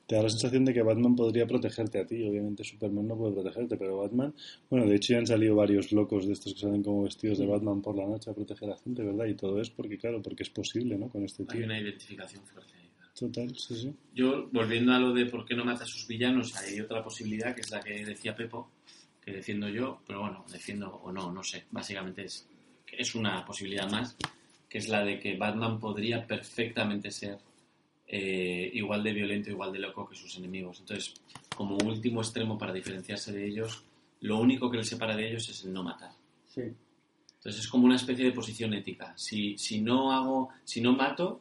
te 0.06 0.16
da 0.16 0.22
la 0.22 0.28
sensación 0.28 0.64
de 0.64 0.72
que 0.74 0.82
Batman 0.82 1.16
podría 1.16 1.46
protegerte 1.46 2.00
a 2.00 2.06
ti. 2.06 2.22
Obviamente 2.28 2.64
Superman 2.64 3.06
no 3.06 3.16
puede 3.16 3.34
protegerte, 3.34 3.76
pero 3.76 3.98
Batman... 3.98 4.34
Bueno, 4.68 4.86
de 4.86 4.96
hecho 4.96 5.14
ya 5.14 5.18
han 5.18 5.26
salido 5.26 5.54
varios 5.54 5.92
locos 5.92 6.26
de 6.26 6.32
estos 6.32 6.54
que 6.54 6.60
salen 6.60 6.82
como 6.82 7.04
vestidos 7.04 7.38
de 7.38 7.46
Batman 7.46 7.82
por 7.82 7.96
la 7.96 8.06
noche 8.06 8.30
a 8.30 8.34
proteger 8.34 8.68
a 8.68 8.72
la 8.72 8.78
gente, 8.78 9.02
¿verdad? 9.02 9.26
Y 9.26 9.34
todo 9.34 9.60
es 9.60 9.70
porque, 9.70 9.98
claro, 9.98 10.22
porque 10.22 10.42
es 10.42 10.50
posible, 10.50 10.96
¿no? 10.96 11.08
Con 11.08 11.24
este 11.24 11.42
Hay 11.48 11.58
tío. 11.58 11.64
una 11.66 11.80
identificación 11.80 12.44
fuerte. 12.44 12.74
Total, 13.18 13.54
sí, 13.56 13.74
sí. 13.74 13.94
Yo, 14.14 14.48
volviendo 14.50 14.92
a 14.92 14.98
lo 14.98 15.12
de 15.12 15.26
por 15.26 15.44
qué 15.44 15.54
no 15.54 15.64
mata 15.64 15.84
a 15.84 15.86
sus 15.86 16.06
villanos, 16.06 16.56
hay 16.56 16.80
otra 16.80 17.02
posibilidad 17.02 17.54
que 17.54 17.60
es 17.60 17.70
la 17.70 17.80
que 17.80 18.04
decía 18.04 18.34
Pepo, 18.34 18.70
que 19.20 19.32
defiendo 19.32 19.68
yo, 19.68 20.00
pero 20.06 20.20
bueno, 20.20 20.44
defiendo 20.50 20.90
o 20.90 21.12
no, 21.12 21.30
no 21.30 21.42
sé. 21.42 21.64
Básicamente 21.70 22.24
es, 22.24 22.48
es 22.96 23.14
una 23.14 23.44
posibilidad 23.44 23.90
más, 23.90 24.16
que 24.68 24.78
es 24.78 24.88
la 24.88 25.04
de 25.04 25.18
que 25.18 25.36
Batman 25.36 25.80
podría 25.80 26.26
perfectamente 26.26 27.10
ser 27.10 27.38
eh, 28.06 28.70
igual 28.74 29.02
de 29.02 29.12
violento, 29.12 29.50
igual 29.50 29.72
de 29.72 29.78
loco 29.78 30.08
que 30.08 30.16
sus 30.16 30.36
enemigos. 30.36 30.80
Entonces, 30.80 31.14
como 31.54 31.76
último 31.76 32.20
extremo 32.20 32.58
para 32.58 32.72
diferenciarse 32.72 33.32
de 33.32 33.46
ellos, 33.46 33.84
lo 34.20 34.38
único 34.38 34.70
que 34.70 34.78
le 34.78 34.84
separa 34.84 35.16
de 35.16 35.28
ellos 35.28 35.48
es 35.48 35.64
el 35.64 35.72
no 35.72 35.82
matar. 35.82 36.12
Sí. 36.48 36.62
Entonces 37.40 37.62
es 37.62 37.68
como 37.68 37.86
una 37.86 37.96
especie 37.96 38.24
de 38.24 38.32
posición 38.32 38.74
ética. 38.74 39.14
Si, 39.16 39.56
si 39.56 39.80
no 39.80 40.12
hago, 40.12 40.50
si 40.64 40.80
no 40.80 40.92
mato, 40.92 41.40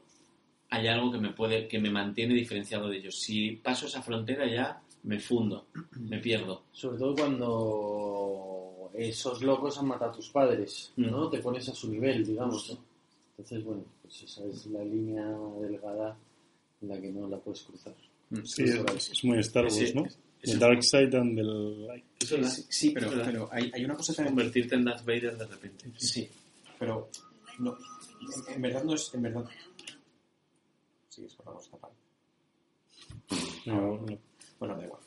hay 0.70 0.88
algo 0.88 1.12
que 1.12 1.18
me 1.18 1.32
puede, 1.32 1.68
que 1.68 1.80
me 1.80 1.90
mantiene 1.90 2.34
diferenciado 2.34 2.88
de 2.88 2.98
ellos. 2.98 3.20
Si 3.20 3.52
paso 3.58 3.88
esa 3.88 4.02
frontera 4.02 4.48
ya 4.50 4.82
me 5.04 5.20
fundo, 5.20 5.68
me 6.00 6.20
pierdo. 6.20 6.64
Sobre 6.72 7.00
todo 7.00 7.16
cuando 7.16 8.59
esos 8.94 9.42
locos 9.42 9.78
han 9.78 9.88
matado 9.88 10.12
a 10.12 10.16
tus 10.16 10.30
padres, 10.30 10.92
¿no? 10.98 11.30
Te 11.30 11.40
pones 11.40 11.68
a 11.70 11.74
su 11.76 11.90
nivel, 11.90 12.26
digamos, 12.26 12.70
¿no? 12.72 12.78
Entonces, 13.38 13.64
bueno, 13.64 13.84
pues 14.02 14.24
esa 14.24 14.44
es 14.46 14.66
la 14.68 14.84
línea 14.84 15.26
delgada 15.62 16.18
en 16.82 16.88
la 16.90 17.00
que 17.00 17.12
no 17.12 17.28
la 17.28 17.38
puedes 17.38 17.62
cruzar. 17.64 17.96
Sí, 18.44 18.64
es, 18.64 19.10
es 19.12 19.24
muy 19.24 19.40
Star 19.40 19.64
Wars, 19.64 19.76
Sí, 19.76 19.92
¿no? 19.96 20.06
es- 20.06 20.18
The 20.42 20.58
Dark 20.58 20.84
Side 20.84 21.18
and 21.18 21.36
the 21.36 21.44
Light. 21.44 22.04
Sí, 22.20 22.66
sí, 22.70 22.92
pero, 22.92 23.08
Es 23.08 23.12
verdad. 23.12 23.26
pero 23.32 23.50
hay, 23.52 23.72
hay 23.74 23.86
una 23.86 23.96
cosa 23.96 24.14
también 24.14 24.36
Convertirte 24.36 24.76
en 24.76 24.86
Darth 24.86 25.06
Vader 25.06 25.38
de 25.38 25.46
repente. 25.48 25.92
Sí, 25.98 26.30
pero 26.78 27.10
no, 27.60 27.78
en, 28.48 28.56
en 28.56 28.62
verdad 28.62 28.84
no 28.84 28.94
es, 28.94 29.14
en 29.14 29.22
verdad. 29.22 29.46
Sí, 31.10 31.26
es 31.26 31.34
por. 31.36 31.60
No, 33.66 33.98
no. 33.98 34.18
Bueno, 34.60 34.78
da 34.78 34.86
igual. 34.86 35.02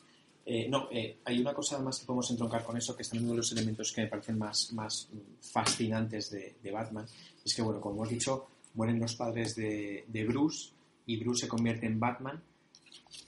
Eh, 0.45 0.69
no, 0.69 0.89
eh, 0.91 1.19
hay 1.25 1.41
una 1.41 1.55
cosa 1.55 1.79
más 1.79 2.01
que 2.01 2.07
podemos 2.07 2.31
entroncar 2.31 2.65
con 2.65 2.77
eso, 2.77 2.97
que 2.97 3.03
es 3.03 3.13
uno 3.13 3.31
de 3.31 3.37
los 3.37 3.53
elementos 3.53 3.93
que 3.93 4.03
me 4.03 4.09
parecen 4.09 4.39
más, 4.39 4.73
más 4.73 5.09
fascinantes 5.41 6.31
de, 6.31 6.57
de 6.63 6.71
Batman. 6.71 7.07
Es 7.45 7.55
que, 7.55 7.63
bueno, 7.63 7.81
como 7.81 7.97
hemos 7.97 8.09
dicho, 8.09 8.49
mueren 8.75 8.99
los 8.99 9.15
padres 9.15 9.55
de, 9.55 10.05
de 10.09 10.25
Bruce 10.25 10.71
y 11.07 11.17
Bruce 11.17 11.43
se 11.43 11.49
convierte 11.49 11.87
en 11.87 12.01
Batman 12.01 12.43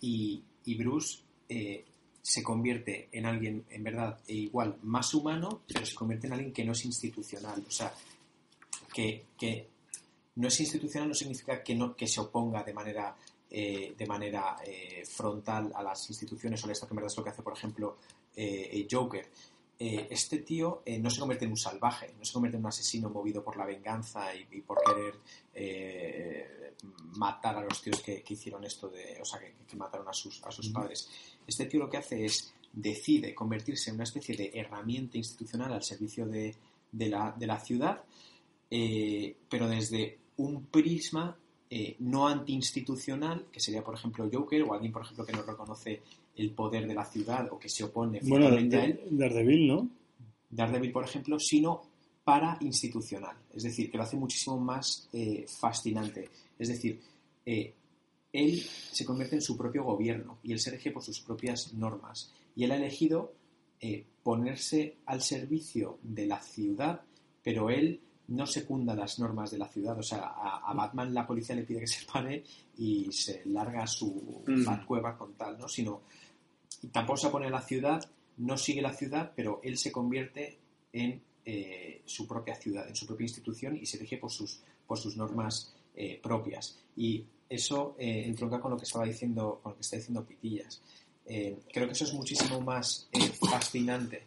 y, 0.01 0.43
y 0.65 0.75
Bruce 0.77 1.19
eh, 1.49 1.85
se 2.23 2.43
convierte 2.43 3.09
en 3.13 3.27
alguien, 3.27 3.65
en 3.69 3.85
verdad, 3.85 4.19
e 4.27 4.35
igual 4.35 4.79
más 4.83 5.13
humano, 5.15 5.63
pero 5.67 5.85
se 5.85 5.95
convierte 5.95 6.27
en 6.27 6.33
alguien 6.33 6.53
que 6.53 6.65
no 6.65 6.73
es 6.73 6.85
institucional. 6.85 7.63
O 7.67 7.71
sea, 7.71 7.93
que, 8.93 9.27
que 9.39 9.69
no 10.37 10.49
es 10.49 10.61
institucional 10.61 11.09
no 11.09 11.15
significa 11.15 11.63
que, 11.63 11.75
no, 11.75 11.95
que 11.95 12.07
se 12.07 12.21
oponga 12.21 12.63
de 12.63 12.73
manera 12.73 13.15
eh, 13.57 13.95
de 13.97 14.07
manera 14.07 14.57
eh, 14.67 15.05
frontal 15.07 15.73
a 15.75 15.83
las 15.83 16.11
instituciones 16.11 16.65
o 16.65 16.71
esto 16.71 16.87
que 16.87 16.93
en 16.93 16.97
verdad 16.97 17.13
es 17.13 17.17
lo 17.17 17.23
que 17.23 17.31
hace, 17.31 17.43
por 17.43 17.53
ejemplo, 17.53 17.99
eh, 18.35 18.71
el 18.73 18.89
Joker. 18.91 19.31
Este 19.77 20.39
tío 20.39 20.83
no 21.01 21.11
se 21.11 21.19
convierte 21.19 21.45
en 21.45 21.51
un 21.51 21.57
salvaje, 21.57 22.15
no 22.17 22.25
se 22.25 22.33
convierte 22.33 22.57
en 22.57 22.63
un 22.63 22.69
asesino 22.69 23.11
movido 23.11 23.43
por 23.43 23.57
la 23.57 23.67
venganza 23.67 24.35
y, 24.35 24.47
y 24.53 24.61
por 24.61 24.79
querer 24.85 26.73
matar 27.17 27.57
a 27.57 27.63
los 27.63 27.83
tíos 27.83 28.01
que, 28.01 28.23
que 28.23 28.35
hicieron 28.35 28.65
esto, 28.65 28.89
de, 28.89 29.19
o 29.21 29.25
sea, 29.25 29.41
que, 29.41 29.53
que 29.69 29.77
mataron 29.77 30.09
a 30.09 30.13
sus, 30.13 30.43
a 30.45 30.53
sus 30.53 30.69
padres. 30.69 31.09
Este 31.45 31.67
tío 31.67 31.81
lo 31.81 31.91
que 31.91 31.99
hace 31.99 32.25
es 32.25 32.55
decide 32.73 33.35
convertirse 33.35 33.91
en 33.91 33.97
una 33.97 34.05
especie 34.05 34.37
de 34.37 34.53
herramienta 34.55 35.19
institucional 35.19 35.73
al 35.73 35.83
servicio 35.83 36.25
de, 36.27 36.55
de, 36.93 37.09
la, 37.09 37.35
de 37.37 37.47
la 37.47 37.59
ciudad, 37.59 38.05
eh, 38.71 39.37
pero 39.49 39.69
desde 39.69 40.19
un 40.37 40.67
prisma 40.67 41.37
eh, 41.77 41.97
no 41.99 42.29
antiinstitucional, 42.29 43.47
que 43.51 43.59
sería, 43.59 43.83
por 43.83 43.97
ejemplo, 43.97 44.29
Joker, 44.33 44.63
o 44.63 44.75
alguien, 44.75 44.93
por 44.93 45.03
ejemplo, 45.03 45.27
que 45.27 45.33
no 45.33 45.43
reconoce 45.43 46.03
el 46.37 46.51
poder 46.53 46.87
de 46.87 46.95
la 46.95 47.05
ciudad 47.05 47.49
o 47.53 47.59
que 47.59 47.69
se 47.69 47.83
opone 47.83 48.21
Bueno, 48.23 48.47
fuertemente 48.47 48.77
a 48.77 48.85
él, 48.85 49.01
Dar- 49.11 49.31
Daredevil, 49.31 49.67
¿no? 49.67 49.89
Daredevil, 50.51 50.93
por 50.93 51.05
ejemplo, 51.05 51.37
sino 51.41 51.83
para 52.23 52.59
institucional. 52.61 53.37
Es 53.53 53.65
decir, 53.65 53.91
que 53.91 53.97
lo 53.97 54.05
hace 54.05 54.17
muchísimo 54.17 54.57
más 54.57 55.09
eh, 55.13 55.47
fascinante. 55.61 56.29
Es 56.57 56.69
decir, 56.69 57.01
eh, 57.45 57.73
él 58.33 58.61
se 58.93 59.05
convierte 59.05 59.35
en 59.35 59.43
su 59.43 59.57
propio 59.57 59.83
gobierno 59.83 60.39
y 60.45 60.53
él 60.53 60.61
se 60.61 60.71
rige 60.71 60.93
por 60.93 61.03
sus 61.03 61.21
propias 61.21 61.75
normas. 61.75 62.33
Y 62.55 62.63
él 62.65 62.71
ha 62.71 62.77
elegido 62.77 63.33
eh, 63.81 64.05
ponerse 64.23 64.95
al 65.07 65.23
servicio 65.23 65.99
de 66.03 66.27
la 66.27 66.41
ciudad, 66.41 67.01
pero 67.43 67.69
él 67.69 68.01
no 68.29 68.47
secunda 68.47 68.95
las 68.95 69.19
normas 69.19 69.51
de 69.51 69.59
la 69.59 69.69
ciudad. 69.69 69.99
O 69.99 70.03
sea, 70.03 70.21
a, 70.21 70.71
a 70.71 70.75
Batman 70.75 71.13
la 71.13 71.27
policía 71.27 71.55
le 71.57 71.65
pide 71.65 71.81
que 71.81 71.87
se 71.87 72.05
pare 72.13 72.45
y 72.79 73.11
se 73.13 73.43
larga 73.47 73.87
su 73.87 74.43
Mm. 74.47 74.87
cueva 74.87 75.17
con 75.17 75.35
tal, 75.35 75.59
¿no? 75.59 75.69
Sino, 75.69 76.03
y 76.83 76.89
tampoco 76.89 77.17
se 77.17 77.27
opone 77.29 77.47
a 77.47 77.51
la 77.51 77.61
ciudad, 77.63 78.03
no 78.39 78.57
sigue 78.57 78.83
la 78.83 78.93
ciudad, 78.93 79.33
pero 79.35 79.61
él 79.63 79.77
se 79.79 79.91
convierte 79.93 80.59
en 80.93 81.21
eh, 81.47 82.03
su 82.07 82.27
propia 82.27 82.55
ciudad, 82.55 82.89
en 82.89 82.97
su 82.97 83.07
propia 83.07 83.25
institución 83.25 83.77
y 83.77 83.87
se 83.87 83.99
rige 83.99 84.17
por 84.19 84.31
sus, 84.31 84.61
por 84.87 84.99
sus 84.99 85.17
normas 85.17 85.75
eh, 85.95 86.19
propias. 86.23 86.79
Y 86.97 87.25
eso 87.49 87.95
eh, 87.99 88.25
entronca 88.27 88.61
con 88.61 88.71
lo 88.71 88.77
que 88.79 88.85
estaba 88.85 89.05
diciendo, 89.05 89.61
con 89.63 89.73
lo 89.73 89.77
que 89.77 89.83
está 89.83 89.97
diciendo 89.97 90.25
Pitillas. 90.25 90.81
Eh, 91.27 91.59
creo 91.73 91.87
que 91.87 91.93
eso 91.93 92.05
es 92.05 92.13
muchísimo 92.15 92.61
más 92.61 93.09
eh, 93.13 93.21
fascinante 93.49 94.25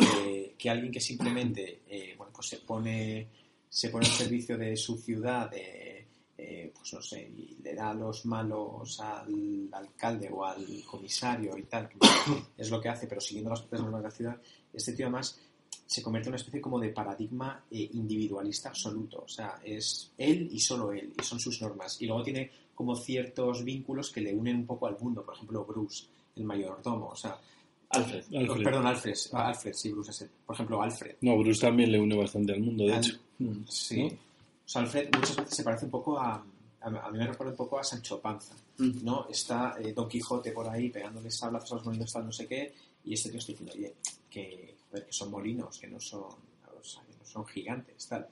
eh, 0.00 0.54
que 0.58 0.70
alguien 0.70 0.92
que 0.92 1.00
simplemente 1.00 1.82
eh, 1.88 2.14
bueno, 2.16 2.32
pues 2.34 2.48
se 2.48 2.58
pone 2.58 3.28
se 3.68 3.90
pone 3.90 4.06
al 4.06 4.12
servicio 4.12 4.56
de 4.56 4.76
su 4.76 4.96
ciudad 4.96 5.50
eh, 5.54 6.06
eh, 6.36 6.72
pues 6.74 6.94
no 6.94 7.02
sé 7.02 7.20
y 7.22 7.56
le 7.62 7.74
da 7.74 7.92
los 7.92 8.24
malos 8.26 9.00
al 9.00 9.68
alcalde 9.72 10.30
o 10.32 10.44
al 10.44 10.64
comisario 10.84 11.56
y 11.56 11.64
tal 11.64 11.88
que 11.88 11.98
es 12.56 12.70
lo 12.70 12.80
que 12.80 12.88
hace 12.88 13.06
pero 13.06 13.20
siguiendo 13.20 13.50
las 13.50 13.60
propias 13.60 13.82
normas 13.82 14.02
de 14.02 14.08
la 14.08 14.14
ciudad 14.14 14.40
este 14.72 14.92
tío 14.92 15.06
además 15.06 15.38
se 15.88 16.02
convierte 16.02 16.28
en 16.28 16.32
una 16.32 16.36
especie 16.36 16.60
como 16.60 16.78
de 16.78 16.90
paradigma 16.90 17.64
eh, 17.70 17.88
individualista 17.94 18.68
absoluto. 18.68 19.22
O 19.24 19.28
sea 19.28 19.58
es 19.64 20.12
él 20.18 20.48
y 20.52 20.60
solo 20.60 20.92
él 20.92 21.14
y 21.18 21.24
son 21.24 21.40
sus 21.40 21.62
normas. 21.62 22.00
Y 22.02 22.06
luego 22.06 22.22
tiene 22.22 22.50
como 22.74 22.94
ciertos 22.94 23.64
vínculos 23.64 24.10
que 24.10 24.20
le 24.20 24.34
unen 24.34 24.56
un 24.56 24.66
poco 24.66 24.86
al 24.86 24.98
mundo. 24.98 25.24
Por 25.24 25.34
ejemplo 25.34 25.64
Bruce 25.64 26.04
el 26.36 26.44
mayordomo. 26.44 27.08
O 27.08 27.16
sea 27.16 27.40
Alfred. 27.90 28.24
Alfred. 28.36 28.64
Perdón, 28.64 28.86
Alfred. 28.86 29.14
Ah, 29.32 29.48
Alfred, 29.48 29.72
sí, 29.74 29.90
Bruce 29.92 30.10
es 30.10 30.22
el. 30.22 30.28
Por 30.46 30.54
ejemplo, 30.54 30.82
Alfred. 30.82 31.16
No, 31.22 31.36
Bruce 31.38 31.60
también 31.60 31.90
le 31.92 31.98
une 32.00 32.16
bastante 32.16 32.52
al 32.52 32.60
mundo, 32.60 32.84
de 32.84 32.92
Al- 32.94 32.98
hecho. 33.04 33.18
Mm. 33.38 33.64
Sí. 33.68 34.02
¿No? 34.02 34.06
O 34.08 34.68
sea, 34.68 34.82
Alfred 34.82 35.08
muchas 35.14 35.36
veces 35.36 35.56
se 35.56 35.62
parece 35.64 35.84
un 35.86 35.90
poco 35.90 36.18
a. 36.18 36.34
A 36.80 36.86
a 36.86 37.10
mí 37.10 37.18
me 37.18 37.26
recuerda 37.26 37.50
un 37.52 37.56
poco 37.56 37.78
a 37.78 37.82
Sancho 37.84 38.20
Panza, 38.20 38.54
Mm. 38.78 39.04
¿no? 39.04 39.26
Está 39.28 39.74
eh, 39.80 39.92
Don 39.92 40.08
Quijote 40.08 40.52
por 40.52 40.68
ahí 40.68 40.90
pegándole 40.90 41.28
sablazos 41.30 41.72
a 41.72 41.74
los 41.76 41.86
molinos, 41.86 42.12
tal, 42.12 42.24
no 42.26 42.32
sé 42.32 42.46
qué, 42.46 42.72
y 43.04 43.14
este 43.14 43.30
tío 43.30 43.38
está 43.40 43.50
diciendo, 43.52 43.72
oye, 43.74 43.94
que, 44.30 44.76
joder, 44.88 45.06
que 45.06 45.12
son 45.12 45.30
molinos, 45.32 45.76
que 45.78 45.88
no 45.88 45.98
son, 45.98 46.20
o 46.22 46.84
sea, 46.84 47.02
que 47.02 47.14
no 47.18 47.24
son 47.24 47.44
gigantes, 47.46 48.06
tal. 48.06 48.28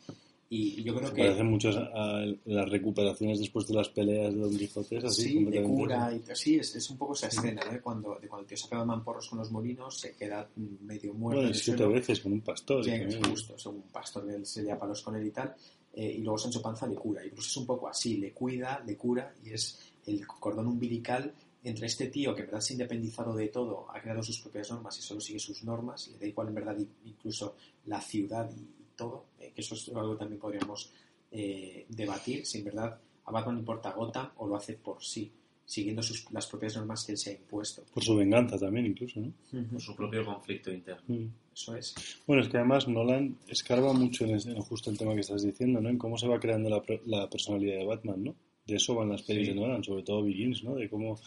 Y, 0.49 0.83
yo 0.85 0.95
creo 0.95 1.09
Se 1.09 1.15
que. 1.15 1.23
parecen 1.23 1.77
a, 1.77 2.19
a 2.21 2.27
las 2.45 2.69
recuperaciones 2.71 3.41
después 3.41 3.67
de 3.67 3.75
las 3.75 3.89
peleas 3.89 4.33
de 4.33 4.41
Don 4.41 4.57
Quijote, 4.57 4.99
así. 4.99 5.23
sí, 5.23 5.45
de 5.45 5.63
cura 5.63 6.13
y 6.15 6.23
sí, 6.37 6.57
es, 6.57 6.77
es 6.77 6.89
un 6.91 6.99
poco 6.99 7.15
esa 7.15 7.27
escena, 7.27 7.63
¿no? 7.65 7.73
De 7.73 7.81
Cuando, 7.81 8.19
de 8.21 8.29
cuando 8.29 8.43
el 8.43 8.47
tío 8.47 8.57
se 8.57 8.69
pega 8.69 8.85
mamporros 8.85 9.29
con 9.29 9.39
los 9.41 9.51
molinos, 9.51 9.99
se 9.99 10.15
queda 10.15 10.49
medio 10.83 11.15
muerto. 11.15 11.41
Bueno, 11.41 11.55
siete 11.55 11.79
suelo. 11.79 11.93
veces 11.95 12.21
con 12.21 12.33
un 12.33 12.41
pastor. 12.43 12.85
Sí, 12.85 12.91
es 12.93 13.17
justo, 13.17 13.59
según 13.59 13.79
un 13.79 13.91
pastor 13.93 14.31
él 14.31 14.47
se 14.47 14.63
lía 14.63 14.79
palos 14.79 15.03
con 15.03 15.17
él 15.17 15.27
y 15.27 15.31
tal. 15.31 15.55
eh, 15.95 16.15
y 16.19 16.21
luego 16.23 16.39
Sancho 16.39 16.63
Panza 16.63 16.87
le 16.87 16.95
cura. 16.95 17.25
Y 17.25 17.31
Bruce 17.31 17.49
es 17.49 17.57
un 17.57 17.67
poco 17.67 17.89
así, 17.89 18.19
le 18.19 18.33
cuida, 18.33 18.83
le 18.87 18.97
cura 18.97 19.35
y 19.45 19.51
es 19.53 19.79
el 20.07 20.25
cordón 20.27 20.69
umbilical 20.69 21.33
entre 21.65 21.87
este 21.87 22.07
tío 22.07 22.33
que 22.33 22.43
en 22.43 22.47
verdad 22.47 22.61
se 22.61 22.73
ha 22.73 22.77
independizado 22.77 23.35
de 23.35 23.49
todo, 23.49 23.87
ha 23.93 24.01
creado 24.01 24.23
sus 24.23 24.39
propias 24.41 24.71
normas 24.71 24.97
y 24.99 25.03
solo 25.03 25.21
sigue 25.21 25.41
sus 25.41 25.65
normas, 25.65 26.09
le 26.13 26.19
da 26.19 26.27
igual 26.27 26.47
en 26.49 26.55
verdad 26.55 26.77
incluso 27.05 27.57
la 27.87 28.01
ciudad 28.01 28.49
y, 28.57 28.69
todo, 28.97 29.25
eh, 29.36 29.36
que 29.57 29.63
eso 29.63 29.75
es 29.75 29.89
algo 29.89 30.13
que 30.13 30.19
también 30.21 30.39
podríamos 30.41 30.91
eh, 31.33 31.85
debatir, 31.89 32.47
si 32.47 32.59
en 32.59 32.65
verdad 32.67 32.97
a 33.25 33.33
Batman 33.33 33.57
le 33.57 33.61
importa 33.63 33.91
Gotham 33.91 34.31
o 34.37 34.47
lo 34.47 34.55
hace 34.55 34.75
por 34.75 35.03
sí, 35.03 35.33
siguiendo 35.65 36.01
sus, 36.01 36.31
las 36.31 36.47
propias 36.47 36.77
normas 36.77 37.05
que 37.05 37.13
él 37.13 37.19
se 37.19 37.31
ha 37.31 37.33
impuesto. 37.33 37.83
Por 37.93 38.05
su 38.05 38.15
venganza 38.15 38.57
también, 38.57 38.87
incluso, 38.87 39.19
¿no? 39.19 39.33
Por 39.73 39.81
su 39.81 39.97
propio 39.97 40.25
conflicto 40.25 40.71
interno. 40.73 41.03
Mm. 41.09 41.27
Eso 41.53 41.75
es. 41.75 41.95
Bueno, 42.27 42.43
es 42.43 42.49
que 42.49 42.59
además 42.59 42.87
Nolan 42.87 43.37
escarba 43.49 43.93
mucho 43.93 44.25
en, 44.27 44.37
ese- 44.37 44.53
en 44.53 44.61
justo 44.63 44.91
el 44.91 44.99
tema 44.99 45.15
que 45.15 45.23
estás 45.23 45.43
diciendo, 45.43 45.81
¿no? 45.81 45.89
En 45.89 45.99
cómo 45.99 46.17
se 46.19 46.29
va 46.29 46.39
creando 46.39 46.71
la, 46.71 46.83
la 47.07 47.29
personalidad 47.29 47.79
de 47.79 47.85
Batman, 47.87 48.23
¿no? 48.23 48.35
De 48.67 48.77
eso 48.77 48.95
van 48.95 49.09
las 49.09 49.23
pelis 49.23 49.49
Sí. 49.49 49.55
de 49.55 49.61
Nolan, 49.61 49.83
sobre 49.83 50.03
todo 50.05 50.23
Begins, 50.23 50.63
¿no? 50.63 50.75
De 50.77 50.89
cómo 50.89 51.19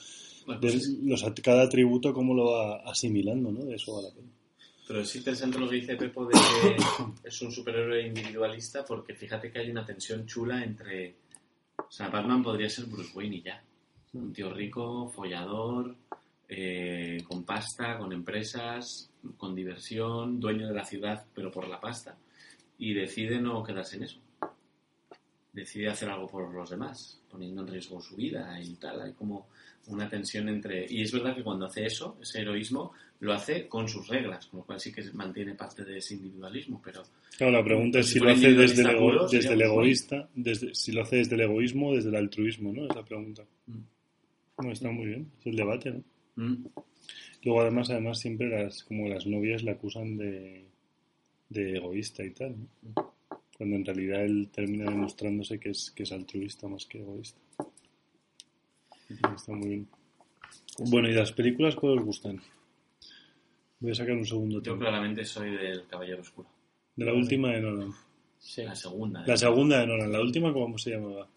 Bueno, 0.45 0.61
de 0.61 0.67
pues 0.71 0.75
es- 0.84 0.89
los, 1.03 1.25
cada 1.43 1.63
atributo 1.63 2.13
cómo 2.13 2.34
lo 2.34 2.45
va 2.51 2.77
asimilando, 2.89 3.51
¿no? 3.51 3.65
De 3.65 3.75
eso 3.75 3.93
va 3.95 4.03
la 4.03 4.11
peli. 4.13 4.27
Pero 4.89 5.01
es 5.01 5.15
interesante 5.15 5.59
lo 5.59 5.69
que 5.69 5.75
dice 5.75 5.95
Pepo 5.95 6.25
de 6.25 6.33
que 6.33 7.27
es 7.27 7.41
un 7.43 7.51
superhéroe 7.51 8.07
individualista 8.07 8.83
porque 8.83 9.13
fíjate 9.13 9.51
que 9.51 9.59
hay 9.59 9.69
una 9.69 9.85
tensión 9.85 10.25
chula 10.25 10.63
entre... 10.63 11.15
O 11.77 11.91
sea, 11.91 12.07
Batman 12.07 12.41
podría 12.41 12.71
ser 12.71 12.85
Bruce 12.85 13.11
Wayne 13.13 13.35
y 13.35 13.41
ya. 13.43 13.63
Un 14.13 14.33
tío 14.33 14.51
rico, 14.51 15.07
follador, 15.07 15.95
eh, 16.47 17.23
con 17.27 17.43
pasta, 17.43 17.99
con 17.99 18.11
empresas, 18.13 19.11
con 19.37 19.53
diversión, 19.53 20.39
dueño 20.39 20.67
de 20.67 20.73
la 20.73 20.85
ciudad 20.85 21.23
pero 21.35 21.51
por 21.51 21.67
la 21.67 21.79
pasta. 21.79 22.17
Y 22.79 22.95
decide 22.95 23.39
no 23.39 23.61
quedarse 23.61 23.97
en 23.97 24.03
eso. 24.05 24.19
Decide 25.52 25.89
hacer 25.89 26.10
algo 26.10 26.28
por 26.28 26.54
los 26.54 26.70
demás, 26.70 27.20
poniendo 27.30 27.62
en 27.62 27.68
riesgo 27.68 28.00
su 28.02 28.16
vida 28.16 28.62
y 28.62 28.76
tal. 28.76 29.02
Hay 29.02 29.14
como 29.14 29.47
una 29.88 30.08
tensión 30.08 30.47
entre... 30.50 30.86
Y 30.88 31.02
es 31.02 31.12
verdad 31.12 31.36
que 31.36 31.43
cuando 31.43 31.66
hace 31.66 31.86
eso, 31.86 32.18
ese 32.22 32.41
heroísmo, 32.41 32.91
lo 33.22 33.34
hace 33.34 33.68
con 33.68 33.89
sus 33.89 34.08
reglas, 34.08 34.45
con 34.45 34.60
lo 34.60 34.66
cual 34.66 34.80
sí 34.80 34.91
que 34.91 35.04
mantiene 35.14 35.56
parte 35.56 35.84
de 35.84 35.97
ese 35.97 36.14
individualismo, 36.16 36.80
pero 36.84 37.04
Claro, 37.38 37.52
la 37.54 37.64
pregunta 37.64 38.00
es 38.00 38.08
Si 38.08 38.14
si 38.14 38.20
lo 38.20 38.30
hace 38.30 38.54
desde 38.54 38.82
el, 38.84 38.89
ego- 38.89 39.28
desde 39.28 39.54
el 39.54 39.62
egoísta, 39.62 40.30
desde, 40.36 40.76
si 40.76 40.91
lo 40.91 41.02
hace 41.02 41.16
desde 41.18 41.36
el 41.36 41.41
egoísmo 41.41 41.89
o 41.89 41.95
desde 41.95 42.10
el 42.10 42.16
altruismo, 42.16 42.72
¿no? 42.72 42.88
Es 42.88 42.95
la 42.95 43.04
pregunta. 43.04 43.43
Mm. 43.68 43.78
Bueno, 44.58 44.72
está 44.74 44.91
muy 44.91 45.06
bien, 45.08 45.32
es 45.39 45.45
el 45.47 45.56
debate, 45.56 45.91
¿no? 45.91 46.04
mm, 46.36 46.66
Luego 47.43 47.62
además, 47.62 47.89
además 47.89 48.20
siempre 48.20 48.47
las, 48.50 48.84
como 48.84 49.08
las 49.08 49.26
novias 49.26 49.64
le 49.64 49.72
acusan 49.72 50.18
de, 50.18 50.66
de 51.50 51.78
egoísta 51.78 52.24
y 52.24 52.32
tal, 52.32 52.56
¿no? 52.84 53.14
Cuando 53.60 53.76
en 53.76 53.84
realidad 53.86 54.24
él 54.24 54.49
termina 54.53 54.89
demostrándose 54.89 55.60
que 55.60 55.72
es, 55.72 55.91
que 55.91 56.03
es 56.03 56.12
altruista 56.14 56.70
más 56.70 56.86
que 56.86 56.99
egoísta. 56.99 57.41
Está 59.36 59.51
muy 59.51 59.68
bien. 59.68 59.88
Bueno, 60.88 61.10
¿y 61.10 61.14
las 61.14 61.34
películas 61.34 61.76
cuál 61.76 61.99
os 61.99 62.05
gustan? 62.05 62.41
Voy 63.82 63.91
a 63.91 63.95
sacar 63.95 64.14
un 64.16 64.26
segundo 64.26 64.60
yo 64.60 64.62
tema. 64.62 64.78
claramente 64.78 65.26
soy 65.26 65.51
del 65.51 65.86
Caballero 65.88 66.22
Oscuro. 66.22 66.47
De 66.95 67.03
la 67.05 67.14
última 67.14 67.51
de 67.51 67.60
Nolan. 67.60 67.91
Sí. 68.39 68.64
La 68.64 68.76
segunda. 68.76 69.26
La 69.28 69.36
segunda 69.36 69.82
de 69.82 69.88
Nolan. 69.88 70.12
La 70.14 70.22
última, 70.22 70.53
¿cómo 70.53 70.78
se 70.78 70.91
llamaba? 70.91 71.28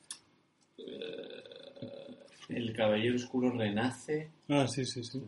El 2.48 2.72
Caballero 2.72 3.16
Oscuro 3.16 3.50
renace. 3.50 4.30
Ah, 4.48 4.68
sí, 4.68 4.84
sí, 4.84 5.02
sí. 5.02 5.20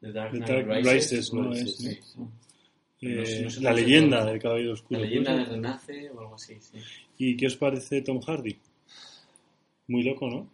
The 0.00 0.12
Dark 0.12 0.32
The 0.32 0.38
Knight 0.38 0.66
Dark 0.66 0.84
Rises. 0.84 1.10
Rises, 1.10 1.32
¿no? 1.32 1.50
Rises, 1.50 1.68
Es, 1.68 1.76
sí. 1.76 1.88
Eh, 1.88 2.00
No 3.02 3.24
sé- 3.24 3.42
no 3.42 3.50
sé 3.50 3.60
la 3.62 3.72
leyenda 3.72 4.24
del 4.24 4.38
Caballero 4.40 4.72
Oscuro. 4.74 5.00
La 5.00 5.06
leyenda 5.06 5.30
de 5.30 5.36
¿puede 5.36 5.46
ser? 5.48 5.54
renace 5.56 6.10
o 6.10 6.20
algo 6.20 6.34
así, 6.34 6.56
sí. 6.60 6.78
¿Y 7.18 7.36
qué 7.36 7.46
os 7.46 7.56
parece 7.56 8.02
Tom 8.02 8.20
Hardy? 8.20 8.56
Muy 9.88 10.02
loco, 10.02 10.28
¿no? 10.28 10.48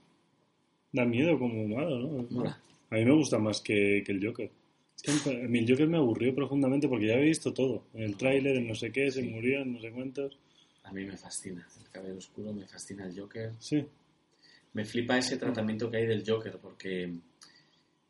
Da 0.92 1.04
miedo 1.04 1.38
como 1.38 1.66
malo, 1.68 1.98
¿no? 1.98 2.26
Mola. 2.30 2.60
A 2.90 2.94
mí 2.94 3.04
me 3.04 3.12
gusta 3.12 3.38
más 3.38 3.60
que, 3.60 4.02
que 4.06 4.12
el 4.12 4.24
Joker. 4.24 4.50
Es 4.96 5.20
que 5.22 5.30
a 5.30 5.48
mí 5.48 5.58
el 5.58 5.68
Joker 5.68 5.88
me 5.88 5.98
aburrió 5.98 6.34
profundamente 6.34 6.88
porque 6.88 7.06
ya 7.08 7.14
había 7.14 7.26
visto 7.26 7.52
todo. 7.52 7.84
En 7.94 8.02
el 8.04 8.16
tráiler, 8.16 8.56
en 8.56 8.66
no 8.68 8.74
sé 8.74 8.90
qué, 8.92 9.10
se 9.10 9.22
Sí. 9.22 9.28
murió, 9.28 9.60
en 9.62 9.74
no 9.74 9.80
sé 9.80 9.90
cuántos. 9.90 10.38
A 10.84 10.92
mí 10.92 11.04
me 11.04 11.16
fascina. 11.16 11.66
El 11.82 11.90
Caballero 11.90 12.18
Oscuro 12.18 12.52
me 12.52 12.66
fascina 12.66 13.04
el 13.06 13.18
Joker. 13.18 13.52
Sí. 13.58 13.84
Me 14.72 14.84
flipa 14.84 15.18
ese 15.18 15.36
tratamiento 15.36 15.90
que 15.90 15.96
hay 15.98 16.06
del 16.06 16.22
Joker, 16.26 16.58
porque 16.62 17.12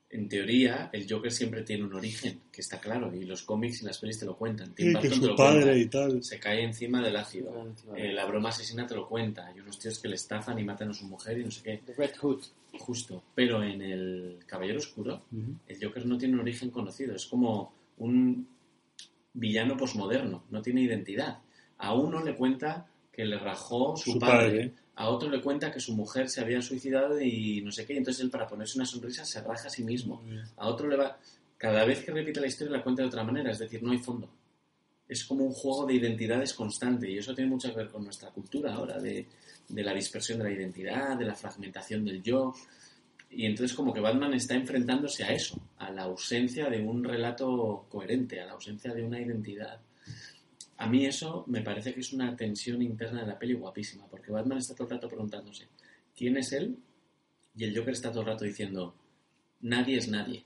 en 0.09 0.29
teoría 0.29 0.89
el 0.93 1.07
Joker 1.11 1.33
siempre 1.33 1.63
tiene 1.63 1.85
un 1.85 1.93
origen, 1.95 2.41
que 2.53 2.61
está 2.61 2.79
claro, 2.81 3.13
y 3.15 3.25
los 3.25 3.43
cómics 3.43 3.83
y 3.83 3.87
las 3.87 3.99
pelis 3.99 4.19
te 4.21 4.25
lo 4.27 4.37
cuentan. 4.37 4.75
Tim 4.75 4.93
Sí, 4.95 5.01
que 5.01 5.09
te 5.09 5.15
su 5.17 5.27
lo 5.27 5.37
padre 5.37 5.63
cuenta. 5.65 5.79
y 5.79 5.87
tal. 5.87 6.23
Se 6.23 6.39
cae 6.39 6.63
encima 6.63 7.03
del 7.03 7.17
ácido. 7.17 7.75
Eh, 7.97 8.13
la 8.13 8.25
broma 8.25 8.51
asesina 8.51 8.87
te 8.87 8.95
lo 8.95 9.09
cuenta. 9.09 9.47
Hay 9.47 9.59
unos 9.61 9.79
tíos 9.79 9.99
que 9.99 10.09
le 10.09 10.15
estafan 10.15 10.59
y 10.59 10.65
matan 10.65 10.91
a 10.91 10.95
su 10.95 11.07
mujer 11.07 11.39
y 11.39 11.45
no 11.45 11.51
sé 11.51 11.63
qué. 11.63 11.83
The 11.85 11.95
Red 11.95 12.17
Hood. 12.21 12.43
Justo. 12.79 13.25
Pero 13.35 13.63
en 13.65 13.81
el 13.83 14.39
Caballero 14.47 14.79
Oscuro, 14.79 15.25
el 15.67 15.83
Joker 15.85 16.05
no 16.07 16.17
tiene 16.19 16.35
un 16.35 16.41
origen 16.41 16.71
conocido. 16.71 17.15
Es 17.17 17.27
como 17.27 17.73
un 17.99 18.47
villano 19.33 19.77
posmoderno. 19.77 20.45
No 20.51 20.63
tiene 20.63 20.83
identidad. 20.83 21.39
A 21.79 21.95
uno 21.95 22.23
le 22.23 22.37
cuenta 22.37 22.87
que 23.13 23.25
le 23.25 23.39
rajó 23.39 23.97
su, 23.97 24.13
Su 24.13 24.19
padre. 24.19 24.47
padre. 24.49 24.73
A 24.97 25.09
otro 25.09 25.31
le 25.31 25.41
cuenta 25.41 25.71
que 25.71 25.81
su 25.81 25.95
mujer 25.95 26.29
se 26.29 26.41
había 26.41 26.61
suicidado 26.61 27.21
y 27.21 27.63
no 27.63 27.71
sé 27.71 27.87
qué. 27.87 27.95
y 27.95 27.99
Entonces 27.99 28.25
él, 28.25 28.31
para 28.31 28.47
ponerse 28.47 28.79
una 28.79 28.87
sonrisa, 28.87 29.25
se 29.25 29.41
raja 29.43 29.69
a 29.69 29.71
sí 29.71 29.85
mismo. 29.85 30.23
A 30.57 30.69
otro 30.69 30.89
le 30.89 30.97
va... 30.97 31.19
Cada 31.59 31.85
vez 31.85 32.05
que 32.05 32.13
repite 32.13 32.41
la 32.41 32.47
historia 32.47 32.77
la 32.77 32.83
cuenta 32.83 33.03
de 33.03 33.09
otra 33.09 33.25
manera. 33.25 33.51
Es 33.51 33.59
decir, 33.59 33.83
no 33.83 33.93
hay 33.93 33.99
fondo. 33.99 34.29
Es 35.09 35.25
como 35.25 35.45
un 35.45 35.53
juego 35.53 35.87
de 35.87 35.95
identidades 35.95 36.53
constante. 36.53 37.11
Y 37.11 37.19
eso 37.19 37.35
tiene 37.35 37.51
mucho 37.51 37.71
que 37.71 37.77
ver 37.77 37.89
con 37.91 38.05
nuestra 38.05 38.31
cultura 38.31 38.75
ahora. 38.75 38.99
De, 38.99 39.27
de 39.69 39.83
la 39.83 39.95
dispersión 39.95 40.39
de 40.39 40.45
la 40.45 40.51
identidad, 40.51 41.17
de 41.17 41.25
la 41.25 41.35
fragmentación 41.35 42.05
del 42.05 42.23
yo. 42.23 42.55
Y 43.31 43.47
entonces 43.47 43.77
como 43.77 43.93
que 43.93 44.01
Batman 44.01 44.35
está 44.35 44.55
enfrentándose 44.55 45.25
a 45.25 45.33
eso, 45.33 45.61
a 45.79 45.91
la 45.91 46.05
ausencia 46.05 46.71
de 46.71 46.81
un 46.81 47.03
relato 47.03 47.87
coherente, 47.89 48.41
a 48.41 48.47
la 48.47 48.53
ausencia 48.53 48.95
de 48.95 49.03
una 49.03 49.21
identidad. 49.21 49.81
A 50.79 50.87
mí 50.87 51.07
eso 51.07 51.45
me 51.47 51.63
parece 51.63 51.95
que 51.95 52.01
es 52.01 52.13
una 52.13 52.37
tensión 52.37 52.83
interna 52.83 53.23
de 53.23 53.29
la 53.29 53.39
peli 53.39 53.55
guapísima, 53.55 54.07
porque 54.07 54.31
Batman 54.31 54.59
está 54.59 54.75
todo 54.75 54.89
el 54.89 54.95
rato 54.95 55.09
preguntándose, 55.09 55.69
¿quién 56.15 56.37
es 56.37 56.53
él? 56.53 56.77
Y 57.57 57.65
el 57.65 57.77
Joker 57.77 57.95
está 57.95 58.11
todo 58.11 58.21
el 58.21 58.27
rato 58.29 58.45
diciendo, 58.45 58.95
nadie 59.63 59.97
es 59.97 60.09
nadie. 60.09 60.45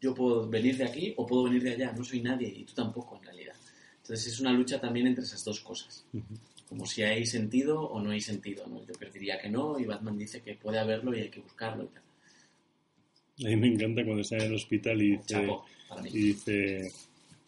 Yo 0.00 0.14
puedo 0.14 0.48
venir 0.48 0.76
de 0.76 0.84
aquí 0.84 1.14
o 1.16 1.26
puedo 1.26 1.44
venir 1.44 1.62
de 1.64 1.72
allá, 1.72 1.92
no 1.92 2.04
soy 2.04 2.22
nadie 2.22 2.48
y 2.48 2.64
tú 2.64 2.74
tampoco 2.74 3.16
en 3.16 3.24
realidad. 3.24 3.56
Entonces 4.02 4.32
es 4.32 4.40
una 4.40 4.52
lucha 4.52 4.80
también 4.80 5.08
entre 5.08 5.24
esas 5.24 5.44
dos 5.44 5.60
cosas 5.60 6.04
como 6.68 6.84
si 6.86 7.02
hay 7.02 7.24
sentido 7.24 7.80
o 7.80 8.00
no 8.00 8.10
hay 8.10 8.20
sentido. 8.20 8.66
¿no? 8.66 8.80
El 8.80 8.86
Joker 8.86 9.10
diría 9.12 9.38
que 9.40 9.48
no 9.48 9.78
y 9.78 9.86
Batman 9.86 10.18
dice 10.18 10.42
que 10.42 10.54
puede 10.54 10.78
haberlo 10.78 11.16
y 11.16 11.20
hay 11.20 11.30
que 11.30 11.40
buscarlo 11.40 11.84
y 11.84 11.88
tal. 11.88 12.02
A 13.46 13.48
mí 13.50 13.56
me 13.56 13.68
encanta 13.68 14.04
cuando 14.04 14.20
está 14.20 14.36
en 14.36 14.42
el 14.42 14.54
hospital 14.54 15.00
y 15.00 15.10
dice, 15.12 15.24
Chapo, 15.26 15.64
para 15.88 16.02
mí. 16.02 16.10
y 16.12 16.18
dice, 16.18 16.92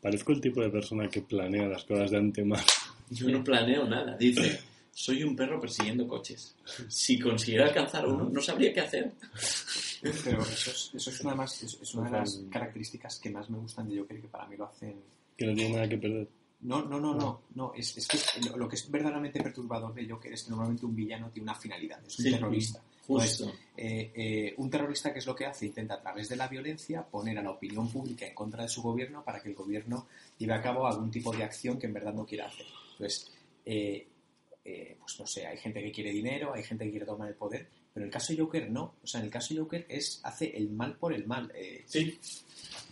parezco 0.01 0.33
el 0.33 0.41
tipo 0.41 0.61
de 0.61 0.71
persona 0.71 1.09
que 1.09 1.23
planea 1.23 1.69
las 1.69 1.85
cosas 1.85 2.11
de 2.11 2.19
antemano. 2.19 2.63
Yo 3.11 3.29
no 3.29 3.43
planeo 3.43 3.85
nada. 3.87 4.17
Dice, 4.17 4.61
soy 4.93 5.23
un 5.25 5.35
perro 5.35 5.61
persiguiendo 5.61 6.07
coches. 6.07 6.55
Si 6.89 7.19
consiguiera 7.19 7.67
alcanzar 7.67 8.07
uno, 8.07 8.29
no 8.31 8.41
sabría 8.41 8.73
qué 8.73 8.81
hacer. 8.81 9.13
Pero 10.01 10.41
eso 10.43 10.71
es, 10.71 10.91
eso 10.95 11.11
es 11.11 11.21
una, 11.23 11.35
más, 11.35 11.63
es, 11.63 11.79
es 11.83 11.95
una 11.95 12.11
de 12.11 12.19
las 12.19 12.41
características 12.51 13.19
que 13.19 13.31
más 13.31 13.51
me 13.51 13.59
gustan 13.59 13.89
de 13.89 13.99
Joker 13.99 14.17
y 14.19 14.23
que 14.23 14.29
para 14.29 14.47
mí 14.47 14.57
lo 14.57 14.67
hacen 14.67 14.97
Que 15.37 15.47
no 15.47 15.55
tiene 15.55 15.75
nada 15.75 15.89
que 15.89 15.99
perder. 15.99 16.29
No, 16.63 16.83
no, 16.85 17.01
no, 17.01 17.15
no, 17.15 17.43
no. 17.55 17.73
Es, 17.75 17.97
es 17.97 18.07
que 18.07 18.19
lo, 18.49 18.57
lo 18.57 18.69
que 18.69 18.77
es 18.77 18.91
verdaderamente 18.91 19.43
perturbador 19.43 19.93
de 19.95 20.09
Joker 20.09 20.33
es 20.33 20.45
que 20.45 20.51
normalmente 20.51 20.87
un 20.87 20.95
villano 20.95 21.31
tiene 21.31 21.45
una 21.51 21.59
finalidad, 21.59 21.99
es 22.07 22.19
un 22.19 22.25
Sí. 22.27 22.31
terrorista. 22.31 22.83
Justo. 23.11 23.45
Entonces, 23.45 23.67
eh, 23.77 24.13
eh, 24.15 24.55
un 24.59 24.71
terrorista, 24.71 25.13
¿qué 25.13 25.19
es 25.19 25.27
lo 25.27 25.35
que 25.35 25.47
hace? 25.47 25.67
Intenta 25.67 25.95
a 25.95 26.01
través 26.01 26.29
de 26.29 26.37
la 26.37 26.49
violencia 26.49 27.03
poner 27.03 27.39
a 27.39 27.43
la 27.43 27.51
opinión 27.51 27.91
pública 27.91 28.27
en 28.27 28.35
contra 28.35 28.63
de 28.63 28.69
su 28.69 28.83
gobierno 28.83 29.25
para 29.25 29.41
que 29.41 29.49
el 29.49 29.55
gobierno 29.55 30.07
lleve 30.39 30.55
a 30.55 30.63
cabo 30.63 30.87
algún 30.87 31.11
tipo 31.11 31.33
de 31.35 31.43
acción 31.43 31.79
que 31.79 31.87
en 31.87 31.95
verdad 31.95 32.15
no 32.15 32.25
quiera 32.25 32.47
hacer. 32.47 32.67
Entonces, 32.93 33.31
eh, 33.65 34.07
eh, 34.65 34.97
pues 35.01 35.19
no 35.19 35.27
sé, 35.27 35.47
hay 35.47 35.57
gente 35.57 35.83
que 35.83 35.91
quiere 35.91 36.13
dinero, 36.13 36.53
hay 36.55 36.63
gente 36.63 36.85
que 36.85 36.91
quiere 36.91 37.07
tomar 37.07 37.29
el 37.29 37.35
poder, 37.35 37.67
pero 37.93 38.05
en 38.05 38.09
el 38.09 38.13
caso 38.13 38.33
de 38.33 38.41
Joker 38.41 38.71
no. 38.71 38.95
O 39.03 39.07
sea, 39.07 39.21
en 39.21 39.27
el 39.27 39.33
caso 39.33 39.55
de 39.55 39.61
Joker 39.61 39.87
es 39.89 40.21
hace 40.23 40.57
el 40.57 40.71
mal 40.71 40.97
por 40.97 41.13
el 41.13 41.27
mal. 41.27 41.51
Eh, 41.55 41.83
Sí, 41.87 42.19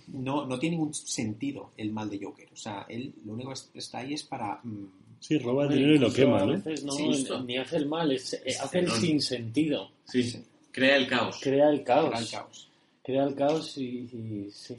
no, 0.08 0.46
no 0.46 0.58
tiene 0.58 0.76
ningún 0.76 0.94
sentido 0.94 1.72
el 1.76 1.92
mal 1.92 2.08
de 2.08 2.18
Joker. 2.24 2.48
O 2.52 2.56
sea, 2.56 2.86
él 2.88 3.14
lo 3.24 3.34
único 3.34 3.52
que 3.72 3.78
está 3.78 3.98
ahí 3.98 4.14
es 4.14 4.22
para... 4.24 4.60
mm, 4.64 4.86
Sí, 5.20 5.38
roba 5.38 5.64
el 5.64 5.70
dinero 5.74 5.94
y 5.94 5.98
lo 5.98 6.12
quema, 6.12 6.38
a 6.42 6.46
¿no? 6.46 6.52
veces 6.52 6.84
no, 6.84 6.92
Sí, 6.92 7.26
ni 7.46 7.56
hace 7.58 7.76
el 7.76 7.86
mal, 7.86 8.10
es, 8.12 8.34
eh, 8.34 8.42
Es 8.44 8.60
hace 8.60 8.78
el 8.80 8.86
cerrón. 8.86 9.00
sinsentido. 9.00 9.90
sí. 10.04 10.44
Crea 10.70 10.96
el 10.96 11.06
caos. 11.08 11.40
Crea 11.42 11.70
el 11.70 11.82
caos. 11.82 12.08
Era 12.10 12.18
el 12.20 12.28
caos. 12.30 12.68
Crea 13.02 13.24
el 13.24 13.34
caos 13.34 13.78
y, 13.78 13.82
y 14.12 14.48
sí. 14.52 14.76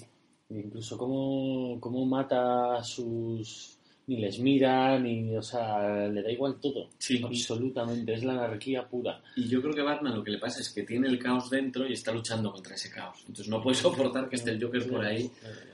E 0.50 0.60
incluso 0.60 0.98
cómo, 0.98 1.78
cómo 1.80 2.06
mata 2.06 2.78
a 2.78 2.84
sus... 2.84 3.76
Ni 4.08 4.18
les 4.18 4.40
mira, 4.40 4.98
ni... 4.98 5.36
O 5.36 5.42
sea, 5.42 6.08
le 6.08 6.22
da 6.24 6.32
igual 6.32 6.56
todo. 6.62 6.88
Sí. 6.98 7.22
Absolutamente. 7.24 8.14
Es 8.14 8.24
la 8.24 8.34
anarquía 8.34 8.88
pura. 8.88 9.22
Y 9.36 9.48
yo 9.50 9.62
creo 9.62 9.74
que 9.74 9.82
Batman 9.82 10.16
lo 10.16 10.24
que 10.24 10.32
le 10.32 10.38
pasa 10.38 10.62
es 10.62 10.70
que 10.70 10.84
tiene 10.84 11.08
el 11.10 11.20
caos 11.20 11.50
dentro 11.50 11.86
y 11.88 11.94
está 11.94 12.14
luchando 12.14 12.52
contra 12.54 12.76
ese 12.76 12.90
caos. 12.90 13.18
Entonces 13.22 13.50
no 13.50 13.62
puede 13.62 13.76
soportar 13.76 14.30
que 14.30 14.38
esté 14.38 14.52
el 14.52 14.64
Joker 14.64 14.90
por 14.90 15.04
ahí 15.04 15.30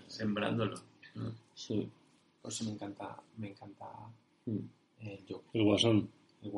sembrándolo. 0.07 0.80
Sí. 1.53 1.88
Por 2.41 2.51
eso 2.51 2.63
me 2.66 2.72
encanta, 2.72 3.16
me 3.38 3.49
encanta 3.49 3.86
Mm. 4.46 4.58
el 5.02 5.20
Joker. 5.28 5.50
El 5.54 5.64
guasón. 5.64 6.10
El. 6.43 6.52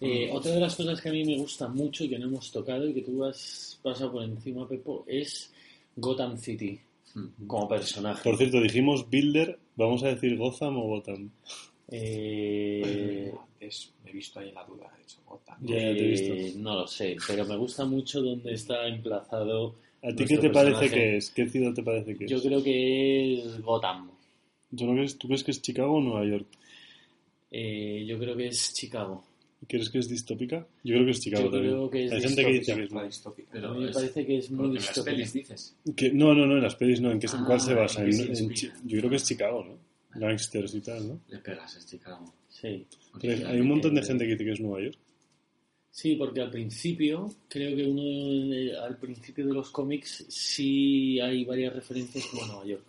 Eh, 0.00 0.30
otra 0.32 0.52
de 0.52 0.60
las 0.60 0.76
cosas 0.76 1.00
que 1.00 1.08
a 1.08 1.12
mí 1.12 1.24
me 1.24 1.36
gusta 1.38 1.68
mucho 1.68 2.04
y 2.04 2.08
que 2.08 2.18
no 2.18 2.26
hemos 2.26 2.50
tocado 2.52 2.88
y 2.88 2.94
que 2.94 3.02
tú 3.02 3.24
has 3.24 3.78
pasado 3.82 4.12
por 4.12 4.22
encima, 4.22 4.68
Pepo, 4.68 5.04
es 5.08 5.52
Gotham 5.96 6.36
City 6.38 6.78
Mm. 7.14 7.46
como 7.48 7.66
personaje. 7.68 8.22
Por 8.22 8.36
cierto, 8.38 8.60
dijimos 8.60 9.08
Builder, 9.10 9.58
¿vamos 9.74 10.04
a 10.04 10.08
decir 10.08 10.36
Gotham 10.36 10.76
o 10.78 10.82
Gotham? 10.86 11.30
Eh, 11.88 13.32
Es- 13.58 13.92
me 14.04 14.10
he 14.10 14.14
visto 14.14 14.38
ahí 14.40 14.48
en 14.48 14.54
la 14.54 14.64
duda, 14.64 14.90
de 14.96 15.02
hecho, 15.02 15.18
Gotham. 15.26 15.58
Ya, 15.62 15.74
ya 15.76 15.80
te 15.94 15.98
he 16.04 16.08
visto. 16.08 16.32
eh, 16.32 16.52
no 16.56 16.74
lo 16.76 16.86
sé, 16.86 17.16
pero 17.26 17.44
me 17.44 17.56
gusta 17.56 17.84
mucho 17.84 18.22
donde 18.22 18.54
está 18.54 18.86
emplazado. 18.88 19.74
¿A 20.02 20.14
ti 20.14 20.24
qué 20.24 20.38
te 20.38 20.48
parece 20.50 20.88
que 20.88 21.16
es? 21.18 21.30
¿Qué 21.30 21.46
ciudad 21.48 21.74
te 21.74 21.82
parece 21.82 22.16
que 22.16 22.24
es? 22.24 22.30
Yo 22.30 22.40
creo 22.40 22.62
que 22.62 23.40
es 23.40 23.60
Gotham. 23.60 24.10
Yo 24.70 24.86
creo 24.86 24.94
que 24.96 25.04
es- 25.04 25.18
¿Tú 25.18 25.26
crees 25.28 25.44
que 25.44 25.50
es 25.50 25.62
Chicago 25.62 25.94
o 25.94 26.00
Nueva 26.00 26.24
York? 26.26 26.46
Eh, 27.50 28.04
yo 28.06 28.18
creo 28.18 28.36
que 28.36 28.48
es 28.48 28.72
Chicago. 28.74 29.24
¿Crees 29.68 29.90
que 29.90 29.98
es 29.98 30.08
distópica? 30.08 30.66
Yo 30.84 30.94
creo 30.94 31.04
que 31.04 31.10
es 31.10 31.20
Chicago 31.20 31.44
Yo 31.44 31.50
también. 31.50 31.72
creo 31.74 31.90
que 31.90 32.04
es 32.06 32.12
Hay 32.12 32.20
gente 32.22 32.44
que 32.44 32.52
dice 32.52 32.74
que 32.76 32.82
es... 32.84 32.90
Distópica. 33.04 33.48
a 33.50 33.52
Pero 33.52 33.74
mí 33.74 33.80
me 33.84 33.90
es- 33.90 33.94
parece 33.96 34.26
que 34.26 34.38
es 34.38 34.50
muy 34.50 34.58
Porque 34.68 34.78
en 34.78 34.84
las 34.86 35.00
pelis 35.00 35.32
dices. 35.34 35.76
que- 35.96 36.12
No, 36.12 36.34
no, 36.34 36.46
no, 36.46 36.56
en 36.56 36.62
las 36.62 36.76
pelis 36.76 37.00
no. 37.00 37.10
¿En, 37.10 37.18
qué, 37.20 37.26
en 37.26 37.32
Ah, 37.34 37.44
cuál 37.46 37.60
se 37.60 37.74
basa? 37.74 38.02
¿en 38.04 38.08
En- 38.12 38.54
yo 38.54 38.98
creo 38.98 39.10
que 39.10 39.16
es 39.16 39.24
Chicago, 39.24 39.64
¿no? 39.64 40.18
Gangsters 40.18 40.74
y 40.74 40.80
tal, 40.80 41.08
¿no? 41.08 41.20
Le 41.28 41.38
pegas 41.38 41.76
a 41.76 41.86
Chicago. 41.86 42.32
Sí. 42.48 42.86
Pero 43.20 43.48
hay 43.48 43.60
un 43.60 43.68
montón 43.68 43.94
de 43.94 44.02
gente 44.02 44.24
que 44.24 44.30
dice 44.32 44.44
que 44.44 44.52
es 44.52 44.60
Nueva 44.60 44.82
York. 44.82 44.96
Sí, 45.90 46.14
porque 46.16 46.40
al 46.40 46.50
principio, 46.50 47.28
creo 47.48 47.76
que 47.76 47.84
uno 47.84 48.50
de- 48.54 48.76
al 48.78 48.96
principio 48.96 49.46
de 49.46 49.52
los 49.52 49.70
cómics 49.70 50.24
sí 50.28 51.20
hay 51.20 51.44
varias 51.44 51.74
referencias 51.74 52.24
como 52.26 52.46
Nueva 52.46 52.64
York. 52.64 52.84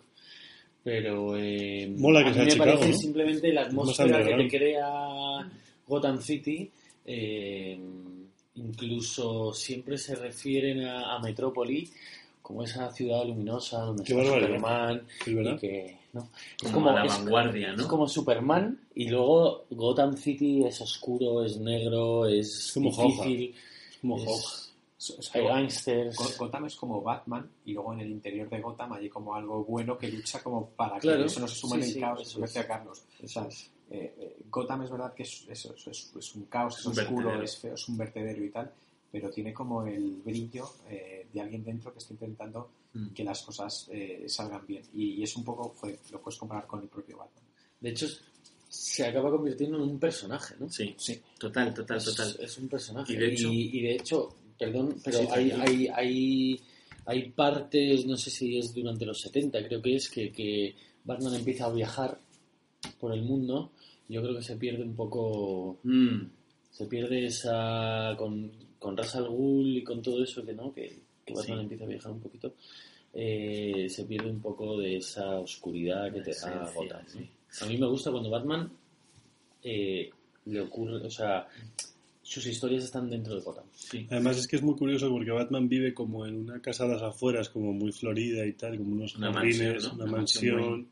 Pero 0.84 1.36
eh, 1.36 1.92
Mola 1.96 2.22
que 2.24 2.30
a 2.30 2.32
mí 2.32 2.38
me 2.38 2.50
Chicago, 2.50 2.70
parece 2.72 2.88
¿no? 2.90 2.96
simplemente 2.98 3.52
la 3.52 3.60
atmósfera 3.62 4.24
que 4.24 4.34
te 4.34 4.48
crea 4.48 4.88
Gotham 5.86 6.20
City. 6.20 6.70
eh, 7.06 7.78
incluso 8.54 9.52
siempre 9.54 9.96
se 9.98 10.14
refieren 10.14 10.84
a, 10.84 11.14
a 11.16 11.18
Metrópoli 11.20 11.88
como 12.42 12.62
esa 12.64 12.90
ciudad 12.92 13.24
luminosa 13.24 13.80
donde 13.80 14.04
Qué 14.04 14.12
está 14.12 14.30
barbaridad. 14.30 14.58
Superman 14.58 15.02
y 15.54 15.58
que 15.58 15.96
no 16.12 16.20
es 16.20 16.70
Como, 16.70 16.74
como 16.74 16.88
a 16.90 16.92
la 16.94 17.04
es- 17.06 17.18
vanguardia, 17.18 17.72
¿no? 17.72 17.80
es 17.82 17.86
como 17.88 18.08
Superman 18.08 18.78
y 18.94 19.08
luego 19.08 19.64
Gotham 19.70 20.16
City 20.16 20.64
es 20.64 20.80
oscuro, 20.80 21.44
es 21.44 21.56
negro, 21.58 22.26
es, 22.26 22.72
como 22.74 22.90
difícil, 22.90 23.54
como 24.00 24.16
es- 24.18 24.71
hay 25.34 25.44
gangsters. 25.46 26.16
Go- 26.16 26.46
Gotham 26.46 26.66
es 26.66 26.76
como 26.76 27.02
Batman 27.02 27.50
y 27.64 27.72
luego 27.72 27.92
en 27.94 28.00
el 28.00 28.10
interior 28.10 28.48
de 28.48 28.60
Gotham 28.60 28.92
hay 28.94 29.08
como 29.08 29.34
algo 29.34 29.64
bueno 29.64 29.96
que 29.98 30.08
lucha 30.08 30.42
como 30.42 30.68
para 30.70 30.98
Claro. 30.98 31.20
que 31.20 31.26
eso 31.26 31.40
no 31.40 31.48
se 31.48 31.54
suma 31.56 31.76
en 31.76 31.82
Sí, 31.82 31.88
el 31.88 31.94
sí, 31.94 32.00
caos, 32.00 32.20
eso 32.22 32.44
es. 32.44 32.52
Carlos. 32.66 33.02
O 33.22 33.28
sea, 33.28 33.48
eh, 33.90 34.14
eh, 34.18 34.36
Gotham 34.50 34.82
es 34.82 34.90
verdad 34.90 35.12
que 35.14 35.22
es, 35.24 35.44
es, 35.48 35.66
es- 35.86 36.34
un 36.34 36.44
caos, 36.46 36.78
es, 36.78 36.86
un 36.86 36.92
oscuro, 36.98 37.16
vertedero. 37.28 37.42
es 37.44 37.58
feo, 37.58 37.74
es 37.74 37.88
un 37.88 37.96
vertedero 37.98 38.44
y 38.44 38.50
tal, 38.50 38.72
pero 39.10 39.30
tiene 39.30 39.52
como 39.52 39.84
el 39.86 40.22
brillo 40.24 40.68
eh, 40.88 41.26
de 41.32 41.40
alguien 41.40 41.64
dentro 41.64 41.92
que 41.92 41.98
está 41.98 42.12
intentando 42.14 42.70
Mm. 42.94 43.14
que 43.14 43.24
las 43.24 43.40
cosas 43.42 43.88
eh, 43.90 44.24
salgan 44.28 44.66
bien. 44.66 44.82
Y, 44.92 45.14
y 45.14 45.22
es 45.22 45.34
un 45.36 45.42
poco, 45.44 45.74
joder, 45.80 45.98
lo 46.10 46.20
puedes 46.20 46.38
comparar 46.38 46.66
con 46.66 46.82
el 46.82 46.88
propio 46.88 47.16
Batman. 47.16 47.42
De 47.80 47.88
hecho, 47.88 48.06
se 48.68 49.06
acaba 49.06 49.30
convirtiendo 49.30 49.78
en 49.78 49.82
un 49.84 49.98
personaje, 49.98 50.54
¿no? 50.60 50.68
Sí, 50.70 50.94
Sí. 50.98 51.18
total, 51.38 51.72
total, 51.72 52.04
total. 52.04 52.36
es 52.38 52.58
un 52.58 52.68
personaje. 52.68 53.12
Y 53.14 53.16
de 53.16 53.32
hecho- 53.32 53.48
y, 53.50 53.80
de 53.80 53.94
hecho, 53.94 54.28
perdón, 54.66 54.96
pero 55.04 55.18
Sí, 55.20 55.26
hay, 55.30 55.50
hay, 55.50 55.88
hay, 55.88 56.60
hay 57.06 57.28
partes, 57.30 58.06
no 58.06 58.16
sé 58.16 58.30
si 58.30 58.58
es 58.58 58.72
durante 58.74 59.04
los 59.06 59.20
70, 59.20 59.66
creo 59.66 59.82
que 59.82 59.96
es, 59.96 60.08
que, 60.08 60.30
que 60.32 60.74
Batman 61.04 61.34
empieza 61.34 61.66
a 61.66 61.72
viajar 61.72 62.18
por 63.00 63.12
el 63.12 63.22
mundo. 63.22 63.70
Yo 64.08 64.22
creo 64.22 64.36
que 64.36 64.42
se 64.42 64.56
pierde 64.56 64.82
un 64.82 64.94
poco 64.94 65.78
Mm. 65.84 66.26
se 66.70 66.86
pierde 66.86 67.26
esa 67.26 68.14
con, 68.18 68.50
con 68.78 68.96
Ras 68.96 69.14
al 69.16 69.28
Ghul 69.28 69.76
y 69.78 69.84
con 69.84 70.00
todo 70.02 70.22
eso 70.22 70.44
que 70.44 70.52
no 70.52 70.72
que, 70.72 70.98
que 71.24 71.32
Batman 71.34 71.58
Sí. 71.58 71.62
empieza 71.64 71.84
a 71.84 71.88
viajar 71.88 72.12
un 72.12 72.20
poquito 72.20 72.54
eh, 73.14 73.86
se 73.90 74.04
pierde 74.04 74.30
un 74.30 74.40
poco 74.40 74.78
de 74.78 74.96
esa 74.96 75.38
oscuridad 75.38 76.10
que 76.12 76.20
te 76.22 76.32
da 76.32 76.72
a 77.60 77.66
mí 77.66 77.76
me 77.76 77.86
gusta 77.86 78.10
cuando 78.10 78.30
Batman 78.30 78.70
eh, 79.62 80.10
le 80.46 80.60
ocurre 80.60 80.96
o 81.06 81.10
sea 81.10 81.46
sus 82.22 82.46
historias 82.46 82.84
están 82.84 83.10
dentro 83.10 83.34
de 83.34 83.40
Gotham 83.42 83.64
Sí. 83.72 84.06
Además 84.10 84.38
es 84.38 84.46
que 84.46 84.56
es 84.56 84.62
muy 84.62 84.76
curioso 84.76 85.10
porque 85.10 85.30
Batman 85.32 85.68
vive 85.68 85.92
como 85.92 86.24
en 86.26 86.36
una 86.36 86.60
casa 86.62 86.84
a 86.84 86.88
las 86.88 87.02
afueras, 87.02 87.48
como 87.48 87.72
muy 87.72 87.92
florida 87.92 88.46
y 88.46 88.52
tal, 88.52 88.78
como 88.78 88.92
unos 88.92 89.16
Una 89.16 89.32
jardines, 89.32 89.58
mansión, 89.60 89.88
¿no? 89.88 89.94
una, 89.94 90.04
Una 90.04 90.12
mansión, 90.12 90.56
mansión 90.60 90.88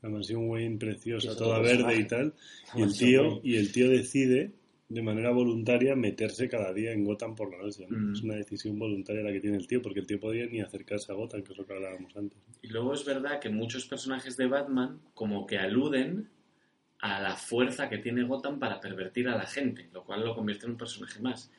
una 0.00 0.12
mansión 0.12 0.48
Wayne 0.48 0.76
preciosa, 0.78 1.36
toda 1.36 1.58
verde 1.58 1.84
personaje. 1.84 2.00
y 2.00 2.06
tal. 2.06 2.34
La 2.74 2.80
Y 2.80 2.82
el 2.84 2.96
tío 2.96 3.22
Wayne. 3.22 3.40
y 3.42 3.56
el 3.56 3.72
tío 3.72 3.90
decide 3.90 4.52
de 4.88 5.02
manera 5.02 5.30
voluntaria 5.32 5.94
meterse 5.96 6.48
cada 6.48 6.72
día 6.72 6.92
en 6.92 7.04
Gotham 7.04 7.34
por 7.34 7.50
la 7.50 7.58
noche. 7.62 7.84
¿no? 7.90 7.98
Mm. 7.98 8.12
Es 8.14 8.22
una 8.22 8.36
decisión 8.36 8.78
voluntaria 8.78 9.22
la 9.22 9.32
que 9.32 9.40
tiene 9.40 9.56
el 9.58 9.66
tío, 9.66 9.82
porque 9.82 10.00
el 10.00 10.06
tío 10.06 10.18
podía 10.20 10.46
ni 10.46 10.60
acercarse 10.60 11.10
a 11.12 11.14
Gotham, 11.16 11.42
que 11.42 11.52
es 11.52 11.58
lo 11.58 11.66
que 11.66 11.72
hablábamos 11.74 12.16
antes. 12.16 12.38
Y 12.62 12.68
luego 12.68 12.94
es 12.94 13.04
verdad 13.04 13.40
que 13.40 13.50
muchos 13.50 13.84
personajes 13.86 14.36
de 14.36 14.46
Batman 14.46 15.00
como 15.14 15.46
que 15.46 15.58
aluden 15.58 16.28
a 17.00 17.20
la 17.20 17.36
fuerza 17.36 17.88
que 17.88 17.98
tiene 17.98 18.24
Gotham 18.24 18.58
para 18.58 18.80
pervertir 18.80 19.28
a 19.28 19.36
la 19.36 19.46
gente, 19.46 19.88
lo 19.92 20.04
cual 20.04 20.24
lo 20.24 20.34
convierte 20.34 20.66
en 20.66 20.72
un 20.72 20.78
personaje 20.78 21.20
más. 21.20 21.50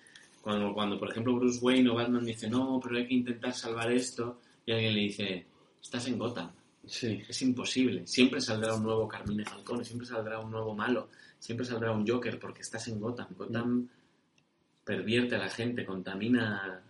Cuando, 0.41 0.73
cuando 0.73 0.99
por 0.99 1.11
ejemplo, 1.11 1.35
Bruce 1.35 1.59
Wayne 1.61 1.89
o 1.89 1.95
Batman 1.95 2.25
dice, 2.25 2.49
no, 2.49 2.79
pero 2.81 2.97
hay 2.97 3.07
que 3.07 3.13
intentar 3.13 3.53
salvar 3.53 3.91
esto, 3.91 4.39
y 4.65 4.71
alguien 4.71 4.93
le 4.93 5.01
dice, 5.01 5.45
estás 5.81 6.07
en 6.07 6.17
Gotham, 6.17 6.51
sí 6.85 7.23
es 7.27 7.41
imposible. 7.41 8.05
Siempre 8.05 8.41
saldrá 8.41 8.75
un 8.75 8.83
nuevo 8.83 9.07
Carmine 9.07 9.45
Falcone, 9.45 9.83
siempre 9.83 10.07
saldrá 10.07 10.39
un 10.39 10.51
nuevo 10.51 10.75
malo, 10.75 11.09
siempre 11.37 11.65
saldrá 11.65 11.91
un 11.91 12.07
Joker 12.07 12.39
porque 12.39 12.61
estás 12.61 12.87
en 12.87 12.99
Gotham. 12.99 13.27
Gotham 13.37 13.89
pervierte 14.83 15.35
a 15.35 15.39
la 15.39 15.49
gente, 15.49 15.85
contamina. 15.85 16.81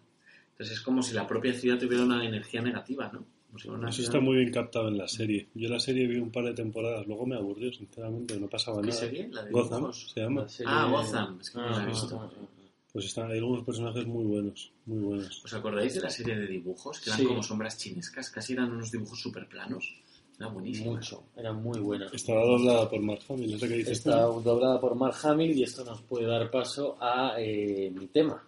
Entonces 0.52 0.78
es 0.78 0.82
como 0.82 1.02
si 1.02 1.14
la 1.14 1.28
propia 1.28 1.54
ciudad 1.54 1.78
tuviera 1.78 2.04
una 2.04 2.24
energía 2.26 2.62
negativa, 2.62 3.10
¿no? 3.12 3.26
Eso 3.56 3.78
ciudad- 3.92 4.00
está 4.00 4.20
muy 4.20 4.38
bien 4.38 4.52
captado 4.52 4.88
en 4.88 4.98
la 4.98 5.08
serie. 5.08 5.48
Yo 5.56 5.70
la 5.70 5.80
serie 5.80 6.08
vi 6.08 6.18
un 6.18 6.32
par 6.32 6.46
de 6.46 6.54
temporadas, 6.54 7.06
luego 7.08 7.26
me 7.26 7.36
aburrió, 7.36 7.72
sinceramente, 7.74 8.40
no 8.40 8.48
pasaba 8.48 8.82
¿Qué 8.82 8.88
nada. 8.90 9.00
serie? 9.00 9.28
¿La 9.32 9.44
de 9.44 9.52
Gotham 9.52 9.78
dibujos? 9.80 10.12
se 10.14 10.22
llama. 10.22 10.42
La 10.44 10.50
serie- 10.50 10.72
Ah, 10.74 10.88
Gotham, 10.92 11.38
es 11.42 11.50
que 11.50 11.58
no 11.58 11.70
la 11.70 11.78
he 11.78 11.80
Ah, 11.82 11.86
visto. 11.88 12.20
ah, 12.20 12.30
ah, 12.32 12.38
ah. 12.42 12.46
Pues 12.92 13.06
está, 13.06 13.28
hay 13.28 13.38
algunos 13.38 13.64
personajes 13.64 14.06
muy 14.08 14.26
buenos, 14.26 14.72
muy 14.86 15.00
buenos. 15.00 15.44
¿Os 15.46 15.54
acordáis 15.54 15.94
de 15.96 16.02
la 16.02 16.10
serie 16.10 16.36
de 16.36 16.48
dibujos? 16.48 17.00
Que 17.00 17.10
eran 17.12 17.20
Sí. 17.20 17.26
como 17.28 17.44
sombras 17.44 17.78
chinescas, 17.78 18.30
casi 18.32 18.54
eran 18.54 18.72
unos 18.72 18.92
dibujos 18.92 19.20
súper 19.22 19.48
planos. 19.48 19.94
Era 20.40 20.48
buenísimo. 20.48 20.94
mucho 20.94 21.24
era 21.36 21.52
muy 21.52 21.80
buena 21.82 22.08
Estaba 22.14 22.44
doblada 22.46 22.90
por 22.90 23.02
Mark 23.02 23.20
Hamill, 23.28 23.52
no 23.52 23.58
sé 23.60 23.68
qué 23.68 23.74
dices 23.76 23.98
está 23.98 24.26
tú. 24.26 24.40
doblada 24.42 24.80
por 24.80 24.96
Mark 24.96 25.16
Hamill 25.24 25.52
y 25.52 25.64
esto 25.64 25.84
nos 25.84 26.02
puede 26.04 26.28
dar 26.28 26.50
paso 26.50 26.98
a 27.02 27.34
eh, 27.38 27.92
mi 27.94 28.08
tema 28.08 28.42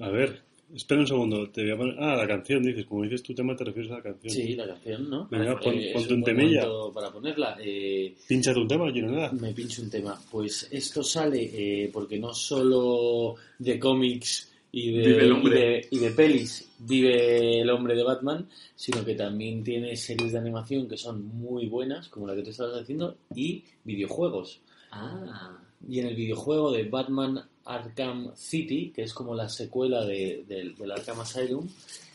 A 0.00 0.08
ver, 0.08 0.42
espera 0.74 1.00
un 1.00 1.06
segundo, 1.06 1.50
te 1.50 1.62
voy 1.62 1.70
a 1.72 1.76
poner... 1.76 1.94
Ah, 1.98 2.16
la 2.16 2.26
canción, 2.26 2.62
dices, 2.62 2.84
como 2.86 3.02
dices 3.04 3.22
tu 3.22 3.34
tema 3.34 3.54
te 3.56 3.64
refieres 3.64 3.90
a 3.92 3.96
la 3.96 4.02
canción. 4.02 4.32
Sí, 4.34 4.54
la 4.54 4.66
canción, 4.66 5.08
¿no? 5.08 5.28
Venga, 5.30 5.52
Eh, 5.52 5.56
pon- 5.62 5.74
es 5.74 5.92
ponte 5.94 6.14
un 6.14 6.22
temilla. 6.24 6.66
Para 6.92 7.10
ponerla. 7.10 7.56
Eh, 7.62 8.14
Pínchate 8.28 8.58
un 8.60 8.68
tema, 8.68 8.90
quiero 8.92 9.10
nada. 9.10 9.32
me 9.32 9.52
pincho 9.52 9.82
un 9.82 9.90
tema. 9.90 10.20
Pues 10.30 10.68
esto 10.70 11.02
sale 11.02 11.50
eh, 11.84 11.90
porque 11.92 12.18
no 12.18 12.34
solo 12.34 13.34
de 13.58 13.78
cómics 13.78 14.50
y 14.72 14.90
de, 14.92 15.06
Vive 15.06 15.24
el 15.24 15.32
y, 15.32 15.50
de, 15.50 15.88
y 15.92 15.98
de 15.98 16.10
pelis 16.10 16.68
vive 16.80 17.60
el 17.60 17.70
hombre 17.70 17.94
de 17.94 18.02
Batman, 18.02 18.48
sino 18.74 19.04
que 19.04 19.14
también 19.14 19.62
tiene 19.62 19.94
series 19.96 20.32
de 20.32 20.38
animación 20.38 20.88
que 20.88 20.96
son 20.96 21.24
muy 21.38 21.66
buenas, 21.68 22.08
como 22.08 22.26
la 22.26 22.34
que 22.34 22.42
te 22.42 22.50
estabas 22.50 22.82
haciendo, 22.82 23.16
y 23.34 23.62
videojuegos. 23.84 24.60
Ah, 24.90 25.56
Y 25.88 26.00
en 26.00 26.06
el 26.08 26.16
videojuego 26.16 26.72
de 26.72 26.84
Batman 26.84 27.40
Arkham 27.66 28.32
City, 28.36 28.92
que 28.94 29.02
es 29.02 29.14
como 29.14 29.34
la 29.34 29.48
secuela 29.48 30.04
de, 30.04 30.44
del- 30.46 30.90
Arkham 30.90 31.20
Asylum, 31.20 31.68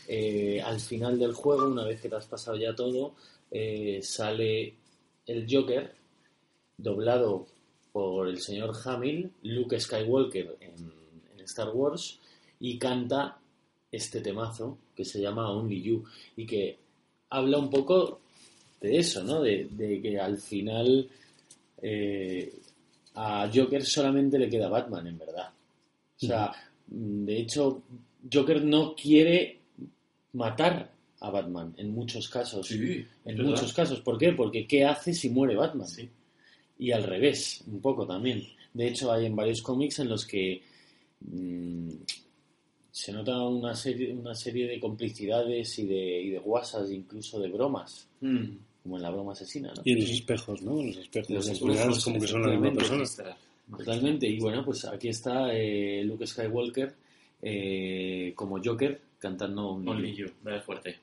eh, 0.07 0.61
al 0.61 0.79
final 0.79 1.17
del 1.19 1.33
juego, 1.33 1.67
una 1.67 1.83
vez 1.85 2.01
que 2.01 2.09
te 2.09 2.15
has 2.15 2.25
pasado 2.27 2.57
ya 2.57 2.75
todo, 2.75 3.13
eh, 3.51 3.99
sale 4.03 4.73
el 5.27 5.47
Joker, 5.49 5.93
doblado 6.77 7.45
por 7.91 8.27
el 8.27 8.39
señor 8.39 8.73
Hamill, 8.85 9.31
Luke 9.43 9.79
Skywalker 9.79 10.57
en, 10.61 10.99
Star 11.45 11.69
Wars, 11.69 12.19
y 12.59 12.77
canta 12.77 13.39
este 13.91 14.21
temazo 14.21 14.77
que 14.95 15.03
se 15.03 15.19
llama 15.19 15.51
Only 15.51 15.81
You, 15.81 16.03
y 16.37 16.45
que 16.45 16.77
habla 17.31 17.57
un 17.57 17.69
poco 17.71 18.19
de 18.81 18.97
eso, 18.99 19.23
¿no? 19.23 19.41
De, 19.41 19.67
de 19.71 19.99
que 20.01 20.19
al 20.19 20.37
final 20.37 21.09
eh, 21.81 22.53
a 23.15 23.49
Joker 23.53 23.83
solamente 23.85 24.37
le 24.37 24.49
queda 24.49 24.69
Batman, 24.69 25.07
en 25.07 25.17
verdad. 25.17 25.49
O 26.15 26.25
sea, 26.25 26.51
mm, 26.87 27.25
de 27.25 27.37
hecho, 27.39 27.81
Joker 28.31 28.63
no 28.63 28.95
quiere 28.95 29.59
matar 30.33 30.91
a 31.21 31.29
Batman 31.29 31.73
en 31.77 31.91
muchos 31.91 32.29
casos. 32.29 32.67
sí. 32.67 33.05
en 33.25 33.37
¿verdad? 33.37 33.51
muchos 33.51 33.73
casos. 33.73 34.01
¿Por 34.01 34.17
qué? 34.17 34.33
Porque 34.33 34.65
¿qué 34.67 34.85
hace 34.85 35.13
si 35.13 35.29
muere 35.29 35.55
Batman? 35.55 35.87
Sí. 35.87 36.09
Y 36.77 36.91
al 36.91 37.03
revés, 37.03 37.63
un 37.67 37.81
poco 37.81 38.05
también. 38.07 38.43
De 38.73 38.87
hecho, 38.87 39.11
hay 39.11 39.25
en 39.25 39.35
varios 39.35 39.61
cómics 39.61 39.99
en 39.99 40.09
los 40.09 40.25
que 40.25 40.61
mm, 41.21 41.89
se 42.91 43.11
nota 43.11 43.41
una 43.41 43.75
serie, 43.75 44.13
una 44.13 44.33
serie 44.35 44.67
de 44.67 44.79
complicidades 44.79 45.79
y 45.79 45.85
de, 45.87 46.21
y 46.21 46.29
de 46.29 46.39
guasas, 46.39 46.91
incluso 46.91 47.39
de 47.39 47.49
bromas, 47.49 48.07
Mm. 48.21 48.57
Como 48.83 48.97
en 48.97 49.03
la 49.03 49.09
broma 49.09 49.33
asesina, 49.33 49.73
¿no? 49.75 49.81
Y 49.83 49.93
en 49.93 50.01
los 50.01 50.09
espejos, 50.09 50.61
¿no? 50.61 50.81
Los 50.81 50.97
espejos. 50.97 51.29
Los 51.29 51.47
Los 51.47 51.57
espejos, 51.61 52.03
como 52.03 52.19
que 52.19 52.27
son 52.27 52.41
la 52.41 52.57
misma. 52.57 52.83
Totalmente. 53.77 54.27
Y 54.27 54.39
bueno, 54.39 54.65
pues 54.65 54.85
aquí 54.85 55.09
está 55.09 55.53
eh, 55.53 56.03
Luke 56.03 56.25
Skywalker 56.25 56.93
eh, 57.41 58.33
como 58.35 58.61
Joker 58.63 58.99
cantando 59.19 59.73
un 59.73 59.87
Only 59.87 60.15
You, 60.15 60.27
vaya 60.43 60.61
fuerte. 60.61 60.97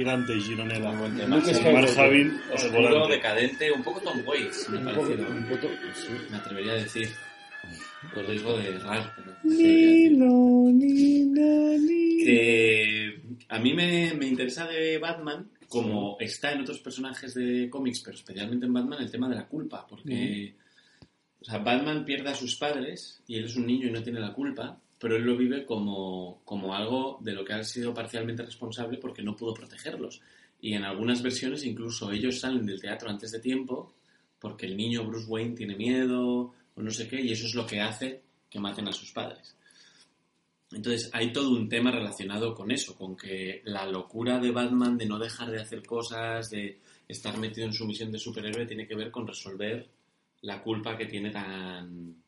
Gigante, 0.00 0.40
Gironella. 0.40 0.90
Buen 0.92 1.16
tema. 1.16 1.36
Luke 1.36 1.54
Skywalker. 1.54 2.30
Oscuro, 2.54 2.82
volante. 2.82 3.12
decadente, 3.14 3.70
un 3.72 3.82
poco 3.82 4.00
Tom 4.00 4.18
Waits, 4.26 4.68
me 4.70 4.78
Un 4.78 4.84
parece. 4.84 5.12
un 5.22 5.44
poco- 5.48 5.68
sí. 5.94 6.08
Me 6.30 6.36
atrevería 6.38 6.72
a 6.72 6.76
decir. 6.76 7.08
Por 8.14 8.26
riesgo 8.26 8.56
de 8.56 8.68
errar, 8.70 9.12
pero. 9.14 9.36
Que 12.24 13.20
a 13.48 13.58
mí 13.58 13.74
me, 13.74 14.14
me 14.14 14.26
interesa 14.26 14.66
de 14.66 14.96
Batman, 14.98 15.50
como 15.68 16.16
está 16.18 16.52
en 16.52 16.62
otros 16.62 16.78
personajes 16.80 17.34
de 17.34 17.68
cómics, 17.68 18.00
pero 18.00 18.16
especialmente 18.16 18.66
en 18.66 18.72
Batman, 18.72 19.02
el 19.02 19.10
tema 19.10 19.28
de 19.28 19.36
la 19.36 19.46
culpa. 19.46 19.86
Porque 19.86 20.54
o 21.40 21.44
sea, 21.44 21.58
Batman 21.58 22.04
pierde 22.04 22.30
a 22.30 22.34
sus 22.34 22.56
padres 22.56 23.22
y 23.26 23.36
él 23.36 23.44
es 23.44 23.56
un 23.56 23.66
niño 23.66 23.88
y 23.88 23.92
no 23.92 24.02
tiene 24.02 24.20
la 24.20 24.32
culpa, 24.32 24.78
pero 25.00 25.16
él 25.16 25.22
lo 25.22 25.34
vive 25.34 25.64
como, 25.64 26.42
como 26.44 26.74
algo 26.74 27.18
de 27.22 27.32
lo 27.32 27.42
que 27.42 27.54
ha 27.54 27.64
sido 27.64 27.94
parcialmente 27.94 28.44
responsable 28.44 28.98
porque 28.98 29.22
no 29.22 29.34
pudo 29.34 29.54
protegerlos. 29.54 30.20
Y 30.60 30.74
en 30.74 30.84
algunas 30.84 31.22
versiones 31.22 31.64
incluso 31.64 32.12
ellos 32.12 32.38
salen 32.38 32.66
del 32.66 32.82
teatro 32.82 33.08
antes 33.08 33.32
de 33.32 33.40
tiempo 33.40 33.94
porque 34.38 34.66
el 34.66 34.76
niño 34.76 35.04
Bruce 35.04 35.26
Wayne 35.26 35.56
tiene 35.56 35.74
miedo 35.74 36.52
o 36.74 36.82
no 36.82 36.90
sé 36.90 37.08
qué, 37.08 37.20
y 37.20 37.32
eso 37.32 37.46
es 37.46 37.54
lo 37.54 37.66
que 37.66 37.80
hace 37.80 38.22
que 38.50 38.60
maten 38.60 38.88
a 38.88 38.92
sus 38.92 39.10
padres. 39.10 39.56
Entonces 40.70 41.10
hay 41.14 41.32
todo 41.32 41.50
un 41.50 41.68
tema 41.68 41.90
relacionado 41.90 42.54
con 42.54 42.70
eso, 42.70 42.94
con 42.94 43.16
que 43.16 43.62
la 43.64 43.86
locura 43.86 44.38
de 44.38 44.50
Batman 44.50 44.98
de 44.98 45.06
no 45.06 45.18
dejar 45.18 45.50
de 45.50 45.60
hacer 45.60 45.84
cosas, 45.84 46.50
de 46.50 46.78
estar 47.08 47.38
metido 47.38 47.66
en 47.66 47.72
su 47.72 47.86
misión 47.86 48.12
de 48.12 48.18
superhéroe, 48.18 48.66
tiene 48.66 48.86
que 48.86 48.94
ver 48.94 49.10
con 49.10 49.26
resolver 49.26 49.88
la 50.42 50.62
culpa 50.62 50.96
que 50.96 51.06
tiene 51.06 51.30
tan, 51.30 52.19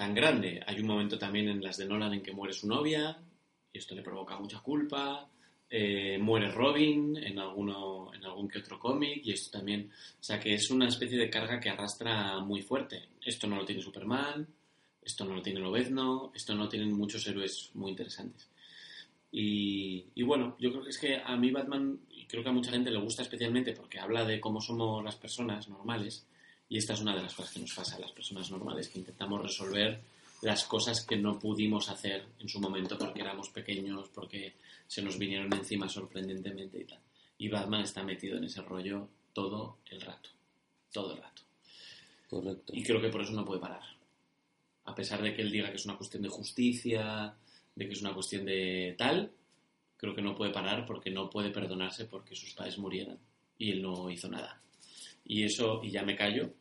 tan 0.00 0.14
grande. 0.14 0.62
Hay 0.66 0.80
un 0.80 0.86
momento 0.86 1.18
también 1.18 1.46
en 1.50 1.62
las 1.62 1.76
de 1.76 1.84
Nolan 1.84 2.14
en 2.14 2.22
que 2.22 2.32
muere 2.32 2.54
su 2.54 2.66
novia, 2.66 3.18
y 3.70 3.76
esto 3.76 3.94
le 3.94 4.00
provoca 4.00 4.38
mucha 4.38 4.60
culpa. 4.60 5.28
Eh, 5.68 6.16
muere 6.18 6.50
Robin 6.50 7.18
en, 7.18 7.38
alguno, 7.38 8.10
en 8.14 8.24
algún 8.24 8.48
que 8.48 8.60
otro 8.60 8.78
cómic, 8.78 9.20
y 9.26 9.32
esto 9.32 9.58
también. 9.58 9.90
O 10.18 10.22
sea 10.22 10.40
que 10.40 10.54
es 10.54 10.70
una 10.70 10.88
especie 10.88 11.18
de 11.18 11.28
carga 11.28 11.60
que 11.60 11.68
arrastra 11.68 12.40
muy 12.40 12.62
fuerte. 12.62 13.10
Esto 13.22 13.46
no 13.46 13.56
lo 13.56 13.66
tiene 13.66 13.82
Superman, 13.82 14.48
esto 15.02 15.26
no 15.26 15.34
lo 15.34 15.42
tiene 15.42 15.60
Lobezno, 15.60 16.32
esto 16.34 16.54
no 16.54 16.62
lo 16.62 16.68
tienen 16.70 16.96
muchos 16.96 17.26
héroes 17.26 17.70
muy 17.74 17.90
interesantes. 17.90 18.48
Y, 19.30 20.06
y 20.14 20.22
bueno, 20.22 20.56
yo 20.58 20.70
creo 20.70 20.82
que 20.82 20.90
es 20.90 20.98
que 20.98 21.16
a 21.22 21.36
mí 21.36 21.50
Batman, 21.50 22.00
y 22.08 22.24
creo 22.24 22.42
que 22.42 22.48
a 22.48 22.52
mucha 22.52 22.70
gente 22.70 22.90
le 22.90 22.98
gusta 22.98 23.20
especialmente 23.20 23.74
porque 23.74 24.00
habla 24.00 24.24
de 24.24 24.40
cómo 24.40 24.62
somos 24.62 25.04
las 25.04 25.16
personas 25.16 25.68
normales, 25.68 26.26
y 26.70 26.78
esta 26.78 26.94
es 26.94 27.00
una 27.00 27.16
de 27.16 27.22
las 27.22 27.34
cosas 27.34 27.52
que 27.52 27.60
nos 27.60 27.74
pasa 27.74 27.96
a 27.96 27.98
las 28.00 28.12
personas 28.12 28.48
normales, 28.48 28.88
que 28.88 29.00
intentamos 29.00 29.42
resolver 29.42 30.00
las 30.42 30.64
cosas 30.64 31.04
que 31.04 31.16
no 31.16 31.36
pudimos 31.36 31.90
hacer 31.90 32.24
en 32.38 32.48
su 32.48 32.60
momento 32.60 32.96
porque 32.96 33.20
éramos 33.20 33.50
pequeños, 33.50 34.08
porque 34.14 34.54
se 34.86 35.02
nos 35.02 35.18
vinieron 35.18 35.52
encima 35.52 35.88
sorprendentemente 35.88 36.80
y 36.80 36.84
tal. 36.84 37.00
Y 37.38 37.48
Batman 37.48 37.82
está 37.82 38.04
metido 38.04 38.38
en 38.38 38.44
ese 38.44 38.62
rollo 38.62 39.08
todo 39.32 39.78
el 39.90 40.00
rato, 40.00 40.30
todo 40.92 41.14
el 41.14 41.20
rato. 41.20 41.42
Correcto. 42.28 42.72
Y 42.74 42.84
creo 42.84 43.00
que 43.00 43.08
por 43.08 43.22
eso 43.22 43.32
no 43.32 43.44
puede 43.44 43.60
parar. 43.60 43.82
A 44.84 44.94
pesar 44.94 45.20
de 45.22 45.34
que 45.34 45.42
él 45.42 45.50
diga 45.50 45.70
que 45.70 45.76
es 45.76 45.84
una 45.84 45.96
cuestión 45.96 46.22
de 46.22 46.28
justicia, 46.28 47.34
de 47.74 47.86
que 47.86 47.92
es 47.92 48.00
una 48.00 48.14
cuestión 48.14 48.44
de 48.44 48.94
tal, 48.96 49.32
creo 49.96 50.14
que 50.14 50.22
no 50.22 50.36
puede 50.36 50.52
parar 50.52 50.86
porque 50.86 51.10
no 51.10 51.28
puede 51.28 51.50
perdonarse 51.50 52.04
porque 52.04 52.36
sus 52.36 52.54
padres 52.54 52.78
murieran 52.78 53.18
y 53.58 53.72
él 53.72 53.82
no 53.82 54.08
hizo 54.08 54.28
nada. 54.28 54.62
Y 55.24 55.44
eso, 55.44 55.80
y 55.82 55.90
ya 55.90 56.02
me 56.02 56.16
callo, 56.16 56.54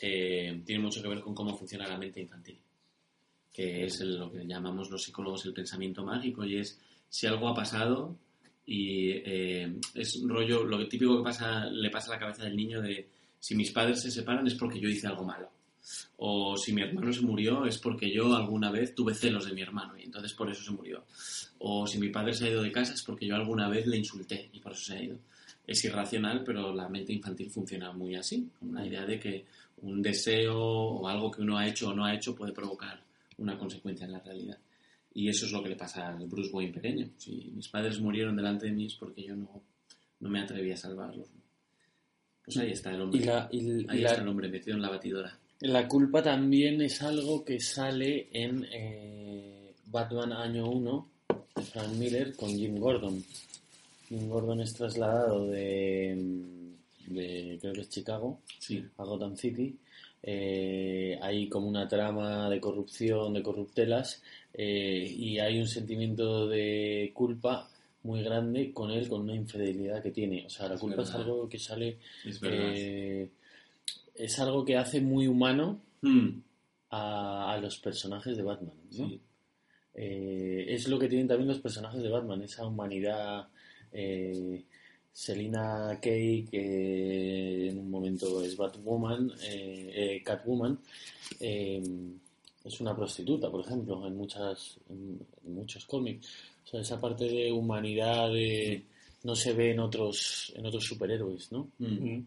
eh, 0.00 0.62
tiene 0.64 0.82
mucho 0.82 1.02
que 1.02 1.08
ver 1.08 1.20
con 1.20 1.34
cómo 1.34 1.56
funciona 1.56 1.86
la 1.86 1.98
mente 1.98 2.20
infantil. 2.20 2.58
que 3.52 3.84
es 3.84 4.00
lo 4.00 4.32
que 4.32 4.46
llamamos 4.46 4.90
los 4.90 5.02
psicólogos 5.02 5.44
el 5.44 5.52
pensamiento 5.52 6.02
mágico, 6.04 6.44
y 6.44 6.56
es 6.56 6.80
si 7.08 7.26
algo 7.26 7.48
ha 7.48 7.54
pasado 7.54 8.16
y 8.64 9.10
eh, 9.10 9.74
es 9.94 10.16
un 10.16 10.28
rollo, 10.30 10.64
lo 10.64 10.86
típico 10.88 11.18
que 11.18 11.24
pasa, 11.24 11.66
le 11.66 11.90
pasa 11.90 12.10
a 12.10 12.14
la 12.14 12.20
cabeza 12.20 12.44
del 12.44 12.56
niño 12.56 12.80
de 12.80 13.08
si 13.38 13.54
mis 13.54 13.72
padres 13.72 14.00
se 14.00 14.10
separan 14.10 14.46
es 14.46 14.54
porque 14.54 14.80
yo 14.80 14.88
hice 14.88 15.08
algo 15.08 15.24
malo. 15.24 15.50
O 16.18 16.56
si 16.56 16.72
mi 16.72 16.82
hermano 16.82 17.12
se 17.12 17.22
murió 17.22 17.66
es 17.66 17.76
porque 17.78 18.12
yo 18.12 18.34
alguna 18.36 18.70
vez 18.70 18.94
tuve 18.94 19.14
celos 19.14 19.46
de 19.46 19.52
mi 19.52 19.62
hermano 19.62 19.98
y 19.98 20.04
entonces 20.04 20.32
por 20.32 20.48
eso 20.48 20.62
se 20.62 20.70
murió. 20.70 21.04
O 21.58 21.86
si 21.86 21.98
mi 21.98 22.08
padre 22.08 22.32
se 22.34 22.46
ha 22.46 22.50
ido 22.50 22.62
de 22.62 22.70
casa 22.70 22.94
es 22.94 23.02
porque 23.02 23.26
yo 23.26 23.34
alguna 23.34 23.68
vez 23.68 23.86
le 23.86 23.96
insulté 23.96 24.48
y 24.52 24.60
por 24.60 24.72
eso 24.72 24.84
se 24.84 24.94
ha 24.94 25.02
ido. 25.02 25.18
Es 25.66 25.84
irracional, 25.84 26.44
pero 26.44 26.72
la 26.72 26.88
mente 26.88 27.12
infantil 27.12 27.50
funciona 27.50 27.92
muy 27.92 28.14
así, 28.14 28.48
con 28.58 28.70
una 28.70 28.86
idea 28.86 29.04
de 29.04 29.18
que 29.18 29.44
un 29.82 30.00
deseo 30.02 30.58
o 30.58 31.06
algo 31.08 31.30
que 31.30 31.42
uno 31.42 31.58
ha 31.58 31.66
hecho 31.68 31.88
o 31.90 31.94
no 31.94 32.04
ha 32.04 32.14
hecho 32.14 32.34
puede 32.34 32.52
provocar 32.52 33.02
una 33.38 33.58
consecuencia 33.58 34.06
en 34.06 34.12
la 34.12 34.20
realidad. 34.20 34.58
Y 35.14 35.28
eso 35.28 35.44
es 35.46 35.52
lo 35.52 35.62
que 35.62 35.68
le 35.68 35.76
pasa 35.76 36.08
al 36.08 36.26
Bruce 36.26 36.50
Wayne 36.52 36.72
pequeño. 36.72 37.08
Si 37.18 37.50
mis 37.54 37.68
padres 37.68 38.00
murieron 38.00 38.34
delante 38.36 38.66
de 38.66 38.72
mí 38.72 38.86
es 38.86 38.94
porque 38.94 39.22
yo 39.24 39.36
no, 39.36 39.62
no 40.20 40.28
me 40.30 40.40
atreví 40.40 40.70
a 40.72 40.76
salvarlos. 40.76 41.28
Pues 42.44 42.56
ahí 42.58 42.70
está 42.72 42.90
el 42.94 43.02
hombre. 43.02 43.20
Y 43.20 43.24
la, 43.24 43.48
y- 43.52 43.58
y 43.58 43.86
ahí 43.88 44.00
la- 44.00 44.10
está 44.10 44.22
el 44.22 44.28
hombre 44.28 44.48
metido 44.48 44.74
en 44.76 44.82
la 44.82 44.88
batidora. 44.90 45.38
La 45.60 45.86
culpa 45.86 46.22
también 46.22 46.80
es 46.82 47.02
algo 47.02 47.44
que 47.44 47.60
sale 47.60 48.28
en 48.32 48.66
eh, 48.72 49.74
Batman 49.86 50.32
Año 50.32 50.68
1 50.68 51.08
de 51.54 51.62
Frank 51.62 51.92
Miller 51.94 52.34
con 52.34 52.48
Jim 52.50 52.76
Gordon. 52.78 53.22
Jim 54.08 54.28
Gordon 54.28 54.60
es 54.60 54.72
trasladado 54.74 55.46
de, 55.46 56.16
de 57.12 57.58
creo 57.60 57.72
que 57.72 57.80
es 57.82 57.88
Chicago 57.88 58.40
Sí. 58.58 58.84
a 58.96 59.04
Gotham 59.04 59.36
City. 59.36 59.76
Eh, 60.22 61.18
hay 61.20 61.48
como 61.48 61.68
una 61.68 61.88
trama 61.88 62.48
de 62.48 62.60
corrupción, 62.60 63.32
de 63.34 63.42
corruptelas, 63.42 64.22
eh, 64.54 65.12
y 65.18 65.38
hay 65.38 65.58
un 65.58 65.66
sentimiento 65.66 66.46
de 66.48 67.10
culpa 67.14 67.68
muy 68.04 68.22
grande 68.22 68.72
con 68.72 68.90
él, 68.90 69.08
con 69.08 69.22
una 69.22 69.34
infidelidad 69.34 70.02
que 70.02 70.10
tiene. 70.10 70.46
O 70.46 70.50
sea, 70.50 70.68
la 70.68 70.74
Es 70.74 70.80
culpa 70.80 71.02
es 71.02 71.10
algo 71.14 71.48
que 71.48 71.58
sale, 71.58 71.98
Es 72.24 72.40
verdad. 72.40 72.70
eh, 72.74 73.30
es 74.14 74.38
algo 74.38 74.64
que 74.64 74.76
hace 74.76 75.00
muy 75.00 75.26
humano 75.26 75.80
Hmm, 76.02 76.40
a, 76.90 77.52
a 77.52 77.58
los 77.58 77.78
personajes 77.78 78.36
de 78.36 78.42
Batman. 78.42 78.74
¿no? 78.98 79.08
sí. 79.08 79.20
Eh, 79.94 80.66
es 80.68 80.88
lo 80.88 80.98
que 80.98 81.08
tienen 81.08 81.28
también 81.28 81.48
los 81.48 81.58
personajes 81.60 82.02
de 82.02 82.08
Batman, 82.08 82.42
esa 82.42 82.66
humanidad. 82.66 83.48
Eh, 83.92 84.64
Selina 85.12 85.98
Kay, 86.00 86.44
que 86.44 87.68
en 87.68 87.78
un 87.78 87.90
momento 87.90 88.42
es 88.42 88.56
Batwoman, 88.56 89.30
eh, 89.42 89.90
eh, 89.94 90.22
Catwoman, 90.24 90.78
eh, 91.40 91.82
es 92.64 92.80
una 92.80 92.96
prostituta, 92.96 93.50
por 93.50 93.64
ejemplo, 93.64 94.06
en 94.06 94.16
muchas 94.16 94.78
en, 94.88 95.18
en 95.44 95.54
muchos 95.54 95.84
cómics. 95.84 96.26
O 96.64 96.68
sea, 96.68 96.80
esa 96.80 97.00
parte 97.00 97.24
de 97.26 97.52
humanidad 97.52 98.30
de, 98.32 98.82
no 99.24 99.34
se 99.34 99.52
ve 99.52 99.72
en 99.72 99.80
otros 99.80 100.52
en 100.56 100.66
otros 100.66 100.84
superhéroes, 100.84 101.52
¿no? 101.52 101.68
Mm. 101.78 102.24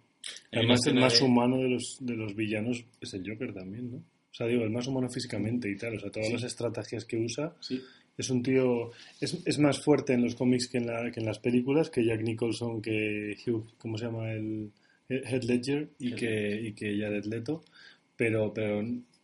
Hay 0.52 0.60
Además, 0.60 0.88
el 0.88 0.96
más 0.96 1.22
humano 1.22 1.58
de 1.58 1.70
los, 1.70 1.98
de 2.00 2.16
los 2.16 2.36
villanos 2.36 2.84
es 3.00 3.14
el 3.14 3.30
Joker 3.30 3.54
también, 3.54 3.92
¿no? 3.92 3.98
O 3.98 4.38
sea, 4.38 4.48
digo, 4.48 4.64
el 4.64 4.70
más 4.70 4.88
humano 4.88 5.08
físicamente 5.08 5.70
y 5.70 5.78
tal. 5.78 5.96
O 5.96 6.00
sea, 6.00 6.12
todas 6.12 6.32
las 6.32 6.44
estrategias 6.44 7.06
que 7.06 7.18
usa. 7.18 7.56
Sí. 7.62 7.82
Es 8.18 8.30
un 8.30 8.42
tío. 8.42 8.92
Es, 9.20 9.42
es 9.46 9.60
más 9.60 9.82
fuerte 9.84 10.14
en 10.14 10.24
los 10.24 10.36
cómics 10.36 10.68
que 10.68 10.78
en, 10.78 10.88
la, 10.88 11.12
que 11.12 11.20
en 11.20 11.26
las 11.26 11.40
películas, 11.40 11.90
que 11.90 12.06
Jack 12.06 12.22
Nicholson, 12.22 12.82
que 12.82 13.36
Hugh. 13.46 13.66
¿Cómo 13.78 13.98
se 13.98 14.06
llama? 14.06 14.32
El 14.32 14.72
Head 15.10 15.44
Ledger 15.44 15.90
y 16.00 16.14
que, 16.14 16.62
y 16.62 16.74
que 16.74 16.98
Jared 16.98 17.26
Leto. 17.26 17.64
Pero, 18.16 18.54
pero 18.54 18.82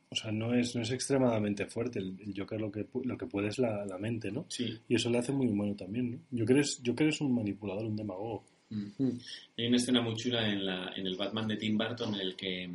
o 0.10 0.16
sea, 0.16 0.32
no 0.32 0.54
es, 0.54 0.76
no 0.76 0.82
es 0.82 0.92
extremadamente 0.92 1.66
fuerte. 1.68 2.00
El, 2.00 2.18
el 2.20 2.34
Joker 2.38 2.60
lo 2.60 2.72
que, 2.72 2.86
lo 3.06 3.18
que 3.18 3.26
puede 3.28 3.48
es 3.48 3.60
la, 3.60 3.86
la 3.86 3.98
mente, 3.98 4.30
¿no? 4.30 4.46
Sí. 4.50 4.78
Y 4.90 4.96
eso 4.96 5.10
le 5.10 5.20
hace 5.20 5.32
muy 5.32 5.48
humano 5.48 5.76
también, 5.76 6.12
¿no? 6.12 6.40
Joker 6.40 6.58
es, 6.58 6.82
Joker 6.86 7.08
es 7.08 7.22
un 7.22 7.34
manipulador, 7.34 7.86
un 7.86 7.96
demagogo. 7.96 8.44
Mm. 8.70 9.10
Hay 9.58 9.68
una 9.68 9.78
escena 9.78 10.02
muy 10.02 10.16
chula 10.16 10.50
en, 10.50 10.66
la, 10.66 10.94
en 10.96 11.08
el 11.08 11.16
Batman 11.16 11.48
de 11.48 11.58
Tim 11.58 11.78
Burton 11.78 12.14
en 12.16 12.22
el 12.22 12.36
que 12.36 12.70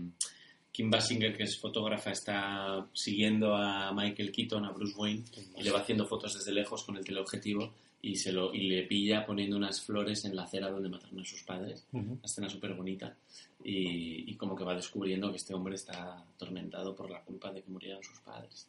Kim 0.77 0.91
Basinger, 0.91 1.35
que 1.35 1.45
es 1.45 1.59
fotógrafa, 1.59 2.11
está 2.11 2.87
siguiendo 2.93 3.57
a 3.57 3.95
Michael 3.95 4.31
Keaton, 4.31 4.63
a 4.67 4.73
Bruce 4.73 4.95
Wayne, 4.95 5.25
y 5.57 5.63
le 5.63 5.71
va 5.71 5.79
haciendo 5.79 6.05
fotos 6.05 6.35
desde 6.35 6.53
lejos 6.53 6.85
con 6.85 6.99
el 6.99 7.03
teleobjetivo 7.03 7.73
y, 8.03 8.15
se 8.17 8.31
lo, 8.31 8.53
y 8.53 8.69
le 8.69 8.83
pilla 8.83 9.25
poniendo 9.25 9.57
unas 9.57 9.81
flores 9.81 10.27
en 10.27 10.37
la 10.37 10.43
acera 10.43 10.71
donde 10.71 10.91
mataron 10.91 11.19
a 11.19 11.25
sus 11.25 11.43
padres. 11.45 11.87
Ujú. 11.93 12.13
Una 12.13 12.21
escena 12.23 12.51
súper 12.51 12.75
bonita. 12.75 13.17
Y, 13.65 14.31
y 14.31 14.35
como 14.37 14.55
que 14.55 14.65
va 14.65 14.75
descubriendo 14.75 15.31
que 15.31 15.39
este 15.39 15.55
hombre 15.55 15.77
está 15.77 16.19
atormentado 16.19 16.95
por 16.95 17.11
la 17.11 17.23
culpa 17.23 17.51
de 17.51 17.63
que 17.63 17.71
murieran 17.71 18.03
sus 18.03 18.21
padres. 18.21 18.67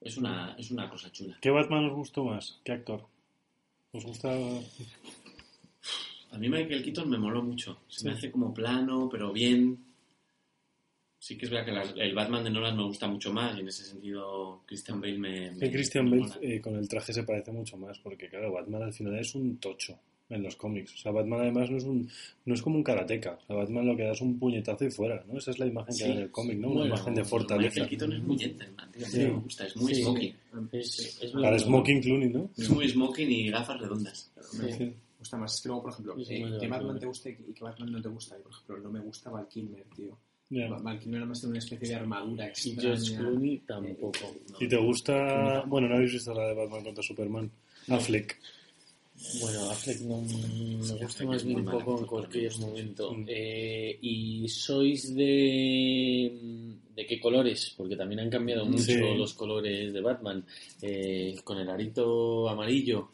Es 0.00 0.16
una, 0.18 0.54
es 0.56 0.70
una 0.70 0.88
cosa 0.88 1.10
chula. 1.10 1.36
¿Qué 1.40 1.50
Batman 1.50 1.86
os 1.86 1.96
gustó 1.96 2.22
más? 2.22 2.60
¿Qué 2.62 2.70
actor? 2.70 3.04
¿Os 3.90 4.04
gusta? 4.04 4.30
A 6.30 6.38
mí 6.38 6.48
Michael 6.48 6.84
Keaton 6.84 7.10
me 7.10 7.18
moló 7.18 7.42
mucho. 7.42 7.80
Se 7.88 8.06
me 8.06 8.14
hace 8.14 8.30
como 8.30 8.54
plano, 8.54 9.08
pero 9.10 9.32
bien. 9.32 9.87
Sí 11.28 11.36
que 11.36 11.44
es 11.44 11.50
verdad 11.50 11.66
que 11.66 11.72
las- 11.72 11.94
el 11.98 12.14
Batman 12.14 12.42
de 12.44 12.48
Nolan 12.50 12.74
me 12.74 12.84
gusta 12.84 13.06
mucho 13.06 13.30
más 13.34 13.54
y 13.54 13.60
en 13.60 13.68
ese 13.68 13.84
sentido 13.84 14.62
Christian 14.66 14.98
Bale 14.98 15.18
me... 15.18 15.50
me- 15.52 15.58
Que 15.58 15.70
Christian 15.70 16.08
me 16.08 16.20
Bale 16.20 16.32
eh, 16.40 16.58
con 16.58 16.74
el 16.74 16.88
traje 16.88 17.12
se 17.12 17.22
parece 17.22 17.52
mucho 17.52 17.76
más, 17.76 17.98
porque 17.98 18.30
claro, 18.30 18.50
Batman 18.50 18.84
al 18.84 18.94
final 18.94 19.14
es 19.18 19.34
un 19.34 19.58
tocho 19.58 19.98
en 20.30 20.42
los 20.42 20.56
cómics. 20.56 20.94
O 20.94 20.96
sea, 20.96 21.12
Batman 21.12 21.40
además 21.42 21.70
no 21.70 21.76
es 21.76 21.84
un 21.84 22.08
no 22.46 22.54
es 22.54 22.62
como 22.62 22.76
un 22.76 22.82
karateca. 22.82 23.38
O 23.42 23.46
sea, 23.46 23.56
Batman 23.56 23.86
lo 23.86 23.94
que 23.94 24.04
da 24.04 24.12
es 24.12 24.20
un 24.22 24.38
puñetazo 24.38 24.86
y 24.86 24.90
fuera, 24.90 25.22
¿no? 25.30 25.36
Esa 25.38 25.50
es 25.50 25.58
la 25.58 25.66
imagen 25.66 25.88
que 25.94 26.02
Sí. 26.02 26.08
da 26.08 26.14
en 26.14 26.18
el 26.22 26.30
cómic, 26.30 26.58
¿no? 26.58 26.68
Una 26.68 26.78
Bueno, 26.80 26.94
imagen 26.94 27.14
de 27.14 27.24
fortaleza. 27.24 27.80
Michael 27.80 27.88
Keaton 27.90 28.12
es 28.14 28.22
muy 28.22 28.38
gentleman, 28.38 28.92
tío. 28.92 29.06
Sí. 29.06 29.18
Me 29.18 29.30
gusta, 29.32 29.66
es 29.66 29.76
muy 29.76 29.94
Sí. 29.94 30.02
smoking. 30.02 30.34
Es, 30.72 31.18
es 31.22 31.30
Para 31.32 31.58
Smoking 31.58 32.00
Clooney, 32.00 32.28
¿no? 32.30 32.50
Es 32.56 32.70
muy 32.70 32.88
smoking 32.88 33.30
y 33.30 33.50
gafas 33.50 33.78
redondas. 33.80 34.32
Me 34.58 34.94
gusta 35.18 35.36
más. 35.36 35.54
Es 35.56 35.60
que 35.62 35.68
luego, 35.68 35.82
por 35.82 35.92
ejemplo, 35.92 36.14
Sí, 36.20 36.24
sí, 36.24 36.34
eh, 36.36 36.40
muy 36.40 36.50
¿qué 36.52 36.58
bien, 36.60 36.70
Batman 36.70 36.98
te 36.98 37.06
gusta 37.06 37.28
y 37.28 37.34
qué 37.52 37.64
Batman 37.64 37.92
no 37.92 38.00
te 38.00 38.08
gusta? 38.08 38.38
Y, 38.38 38.42
por 38.42 38.52
ejemplo, 38.52 38.78
no 38.78 38.90
me 38.90 39.00
gusta 39.00 39.28
Val 39.30 39.46
Kilmer, 39.48 39.84
tío. 39.94 40.16
Ya. 40.50 40.68
Val 40.68 40.98
Kilmer 40.98 41.20
además 41.20 41.40
tiene 41.40 41.50
una 41.50 41.58
especie 41.58 41.88
de 41.88 41.94
armadura 41.94 42.46
Y 42.46 42.48
extraña. 42.48 42.80
George 42.82 43.16
Clooney 43.16 43.58
tampoco. 43.66 44.34
¿Y 44.60 44.66
te 44.68 44.76
gusta? 44.76 45.62
Bueno, 45.66 45.88
no 45.88 45.96
habéis 45.96 46.12
visto 46.14 46.32
la 46.32 46.46
de 46.48 46.54
Batman 46.54 46.84
contra 46.84 47.02
Superman. 47.02 47.50
Affleck. 47.88 48.38
Bueno, 49.40 49.70
Affleck 49.70 50.00
no, 50.02 50.22
me 50.22 50.76
gusta 51.04 51.24
más 51.24 51.44
bien 51.44 51.58
un 51.58 51.64
poco 51.66 51.98
en 51.98 52.06
cualquier 52.06 52.56
momento. 52.58 53.12
Mm. 53.12 53.24
Eh, 53.26 53.98
¿Y 54.00 54.48
sois 54.48 55.14
de, 55.14 56.32
de 56.94 57.06
qué 57.06 57.18
colores? 57.20 57.74
Porque 57.76 57.96
también 57.96 58.20
han 58.20 58.30
cambiado 58.30 58.64
mucho 58.64 58.84
Sí. 58.84 58.94
los 59.16 59.34
colores 59.34 59.92
de 59.92 60.00
Batman. 60.00 60.44
Eh, 60.80 61.36
con 61.44 61.58
el 61.58 61.68
arito 61.68 62.48
amarillo. 62.48 63.10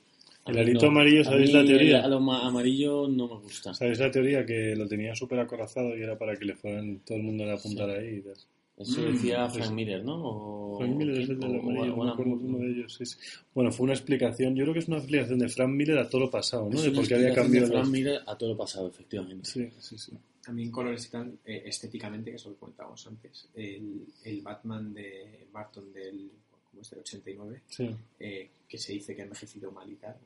El 0.46 0.58
arito 0.58 0.86
amarillo, 0.86 1.22
a 1.22 1.24
¿sabéis 1.24 1.52
la 1.52 1.64
teoría? 1.64 1.98
El, 2.00 2.04
a 2.04 2.08
lo 2.08 2.20
ma- 2.20 2.46
amarillo 2.46 3.08
no 3.08 3.26
me 3.28 3.34
gusta. 3.42 3.72
¿Sabéis 3.74 3.98
la 3.98 4.10
teoría? 4.10 4.44
Que 4.44 4.74
lo 4.76 4.86
tenía 4.86 5.14
súper 5.14 5.38
acorazado 5.40 5.96
y 5.96 6.02
era 6.02 6.18
para 6.18 6.36
que 6.36 6.44
le 6.44 6.54
fueran 6.54 6.98
todo 7.00 7.16
el 7.16 7.24
mundo 7.24 7.44
le 7.44 7.52
apuntara 7.52 7.94
ahí 7.94 8.16
y 8.16 8.20
tal. 8.22 8.34
Eso 8.76 9.00
Mm, 9.00 9.04
decía 9.12 9.44
pues- 9.46 9.56
Frank 9.58 9.72
Miller, 9.72 10.04
¿no? 10.04 10.20
O, 10.22 10.78
Frank 10.78 10.90
Miller 10.96 11.20
es 11.22 11.28
el 11.30 11.38
del 11.40 11.56
o- 11.56 11.60
amarillo, 11.60 11.94
o 11.94 12.04
no 12.04 12.14
me 12.16 12.22
uno 12.24 12.58
¿no? 12.58 12.64
de 12.64 12.70
ellos. 12.72 12.92
sí, 12.94 13.06
sí. 13.06 13.16
Bueno, 13.54 13.70
fue 13.72 13.84
una 13.84 13.92
explicación, 13.94 14.54
yo 14.56 14.64
creo 14.64 14.74
que 14.74 14.80
es 14.80 14.88
una 14.88 14.98
explicación 14.98 15.38
de 15.38 15.48
Frank 15.48 15.70
Miller 15.70 15.98
a 15.98 16.08
todo 16.08 16.22
lo 16.22 16.30
pasado, 16.30 16.68
¿no? 16.68 16.76
Es 16.78 16.82
De 16.84 16.90
por 16.90 17.06
qué 17.06 17.14
había 17.14 17.28
explicación 17.28 17.52
de 17.52 17.58
cambiado 17.60 17.66
Frank 17.68 17.80
los... 17.84 17.90
Miller 17.90 18.20
a 18.26 18.36
todo 18.36 18.48
lo 18.50 18.56
pasado, 18.56 18.88
efectivamente. 18.88 19.48
Sí, 19.48 19.68
sí, 19.78 19.96
sí. 19.98 20.12
También 20.44 20.70
colores 20.70 21.06
y 21.06 21.10
tal, 21.10 21.38
eh, 21.46 21.62
estéticamente, 21.66 22.30
que 22.30 22.36
eso 22.36 22.50
lo 22.50 22.56
comentábamos 22.56 23.06
antes. 23.06 23.48
El, 23.54 24.04
el 24.24 24.42
Batman 24.42 24.92
de 24.92 25.46
Barton 25.52 25.90
del, 25.92 26.28
¿cómo 26.70 26.82
es? 26.82 26.90
del 26.90 26.98
89, 27.00 27.62
sí. 27.68 27.88
eh, 28.20 28.50
que 28.68 28.76
se 28.76 28.92
dice 28.92 29.14
que 29.14 29.22
ha 29.22 29.24
envejecido 29.24 29.70
mal 29.70 29.88
y 29.90 29.94
tal, 29.94 30.16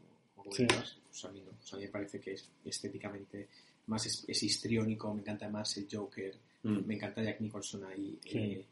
Sí. 0.50 0.62
digas, 0.64 0.98
pues 1.08 1.24
a 1.24 1.30
mí 1.32 1.40
no. 1.44 1.50
O 1.50 1.66
sea, 1.66 1.76
a 1.76 1.80
mí 1.80 1.86
me 1.86 1.92
parece 1.92 2.20
que 2.20 2.32
es 2.32 2.48
estéticamente 2.64 3.48
más 3.86 4.04
es, 4.06 4.24
es 4.28 4.42
histriónico, 4.42 5.12
me 5.14 5.20
encanta 5.22 5.48
más 5.48 5.76
el 5.78 5.86
Joker, 5.90 6.34
Mm. 6.64 6.86
me 6.86 6.94
encanta 6.96 7.22
Jack 7.22 7.40
Nicholson 7.40 7.84
ahí. 7.84 8.18
Sí. 8.24 8.38
eh, 8.38 8.66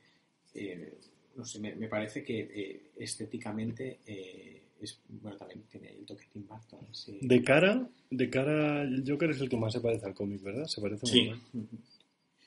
eh, 0.54 0.94
no 1.36 1.44
sé, 1.44 1.60
me, 1.60 1.74
me 1.76 1.86
parece 1.88 2.24
que 2.24 2.40
eh, 2.40 2.90
estéticamente 2.96 4.00
eh, 4.06 4.62
es, 4.80 4.98
bueno, 5.08 5.36
también 5.36 5.62
tiene 5.70 5.90
el 5.90 6.04
toque 6.04 6.24
Tim 6.32 6.46
Burton. 6.48 6.80
sí. 6.92 7.18
De 7.22 7.42
cara, 7.42 7.88
de 8.10 8.28
cara, 8.30 8.82
el 8.82 9.04
Joker 9.06 9.30
es 9.30 9.40
el 9.40 9.48
que 9.48 9.56
más 9.56 9.72
se 9.72 9.80
parece 9.80 10.06
al 10.06 10.14
cómic, 10.14 10.42
¿verdad? 10.42 10.66
Se 10.66 10.80
parece 10.80 11.06
Sí. 11.06 11.30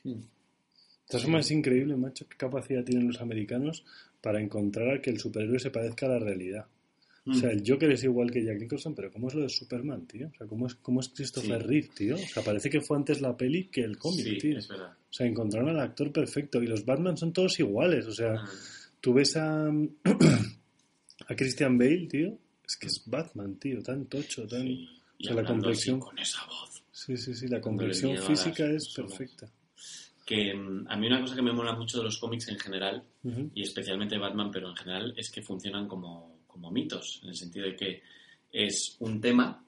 muy 0.03 0.23
todas 1.07 1.23
formas, 1.23 1.45
es 1.45 1.51
increíble, 1.51 1.95
macho, 1.95 2.27
qué 2.27 2.37
capacidad 2.37 2.83
tienen 2.83 3.07
los 3.07 3.19
americanos 3.21 3.83
para 4.21 4.39
encontrar 4.41 4.89
a 4.97 5.01
que 5.01 5.09
el 5.09 5.19
superhéroe 5.19 5.59
se 5.59 5.71
parezca 5.71 6.05
a 6.05 6.09
la 6.09 6.19
realidad. 6.19 6.67
O 7.25 7.33
sea, 7.33 7.51
el 7.51 7.63
Joker 7.65 7.91
es 7.91 8.03
igual 8.03 8.31
que 8.31 8.43
Jack 8.43 8.59
Nicholson, 8.59 8.95
pero 8.95 9.11
¿cómo 9.11 9.27
es 9.27 9.35
lo 9.35 9.41
de 9.41 9.49
Superman, 9.49 10.07
tío? 10.07 10.29
O 10.33 10.37
sea, 10.37 10.47
¿cómo 10.47 10.67
es, 10.67 10.75
cómo 10.75 10.99
es 10.99 11.09
Christopher 11.09 11.61
Sí. 11.61 11.67
Reeve, 11.67 11.89
tío? 11.95 12.15
O 12.15 12.17
sea, 12.17 12.43
parece 12.43 12.69
que 12.69 12.81
fue 12.81 12.97
antes 12.97 13.21
la 13.21 13.35
peli 13.37 13.65
que 13.65 13.81
el 13.81 13.97
cómic, 13.97 14.23
Sí, 14.25 14.37
tío. 14.37 14.57
es 14.57 14.67
verdad. 14.67 14.93
O 14.93 15.13
sea, 15.13 15.27
encontraron 15.27 15.69
al 15.69 15.79
actor 15.79 16.11
perfecto. 16.11 16.61
Y 16.63 16.67
los 16.67 16.83
Batman 16.85 17.17
son 17.17 17.31
todos 17.33 17.59
iguales. 17.59 18.05
O 18.07 18.11
sea, 18.13 18.33
Ah, 18.37 18.49
tú 19.01 19.13
ves 19.13 19.35
a, 19.37 19.67
a 21.27 21.35
Christian 21.35 21.77
Bale, 21.77 22.07
tío. 22.07 22.37
Es 22.65 22.77
que 22.77 22.87
es 22.87 23.03
Batman, 23.05 23.55
tío. 23.59 23.81
Tan 23.81 24.05
tocho, 24.05 24.47
tan... 24.47 24.61
sí. 24.63 24.87
Y 25.17 25.25
o 25.27 25.33
sea, 25.33 25.41
la 25.41 25.47
complexión- 25.47 25.99
con 25.99 26.17
esa 26.17 26.45
voz. 26.45 26.81
Sí, 26.91 27.17
sí, 27.17 27.33
sí. 27.33 27.47
La 27.47 27.59
complexión 27.61 28.17
física 28.17 28.65
es 28.65 28.87
personas. 28.93 29.17
perfecta. 29.17 29.51
que 30.25 30.53
mm, 30.53 30.85
a 30.87 30.95
mí 30.95 31.07
una 31.07 31.21
cosa 31.21 31.35
que 31.35 31.41
me 31.41 31.51
mola 31.51 31.73
mucho 31.75 31.97
de 31.97 32.03
los 32.05 32.17
cómics 32.19 32.47
en 32.49 32.59
general, 32.59 33.03
y 33.53 33.63
especialmente 33.63 34.15
de 34.15 34.21
Batman, 34.21 34.49
pero 34.51 34.69
en 34.69 34.75
general, 34.75 35.13
es 35.17 35.29
que 35.31 35.41
funcionan 35.41 35.87
como, 35.87 36.38
como 36.59 36.71
mitos, 36.71 37.21
en 37.23 37.29
el 37.29 37.35
sentido 37.35 37.65
de 37.67 37.75
que 37.75 38.03
es 38.51 38.97
un 38.99 39.21
tema 39.21 39.63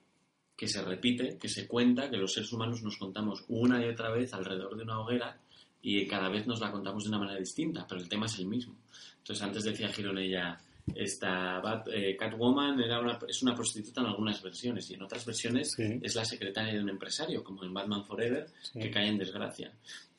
que 0.58 0.68
se 0.68 0.82
repite, 0.84 1.38
que 1.40 1.48
se 1.48 1.68
cuenta, 1.68 2.10
que 2.10 2.18
los 2.18 2.34
seres 2.34 2.52
humanos 2.52 2.82
nos 2.84 2.98
contamos 2.98 3.44
una 3.48 3.84
y 3.84 3.88
otra 3.90 4.12
vez 4.12 4.34
alrededor 4.34 4.76
de 4.76 4.84
una 4.84 5.00
hoguera 5.00 5.40
y 5.82 6.06
cada 6.06 6.30
vez 6.30 6.46
nos 6.46 6.60
la 6.60 6.72
contamos 6.72 7.04
de 7.04 7.10
una 7.10 7.20
manera 7.20 7.40
distinta, 7.40 7.86
pero 7.88 8.02
el 8.02 8.10
tema 8.10 8.26
es 8.28 8.38
el 8.40 8.46
mismo. 8.48 8.76
Entonces, 9.20 9.42
antes 9.44 9.64
decía 9.64 9.88
Gironella, 9.90 10.60
esta 10.94 11.60
Bat- 11.62 11.88
eh, 11.94 12.16
Catwoman 12.18 12.80
era 12.82 13.00
una, 13.00 13.18
es 13.28 13.42
una 13.42 13.56
prostituta 13.56 14.02
en 14.02 14.08
algunas 14.08 14.42
versiones 14.44 14.90
y 14.92 14.96
en 14.96 15.04
otras 15.04 15.26
versiones 15.26 15.72
Sí. 15.76 16.00
es 16.02 16.16
la 16.16 16.26
secretaria 16.26 16.74
de 16.74 16.82
un 16.82 16.90
empresario, 16.90 17.44
como 17.44 17.64
en 17.64 17.74
Batman 17.74 18.04
Forever, 18.06 18.48
Sí. 18.62 18.80
que 18.80 18.92
cae 18.92 19.08
en 19.08 19.18
desgracia. 19.18 19.72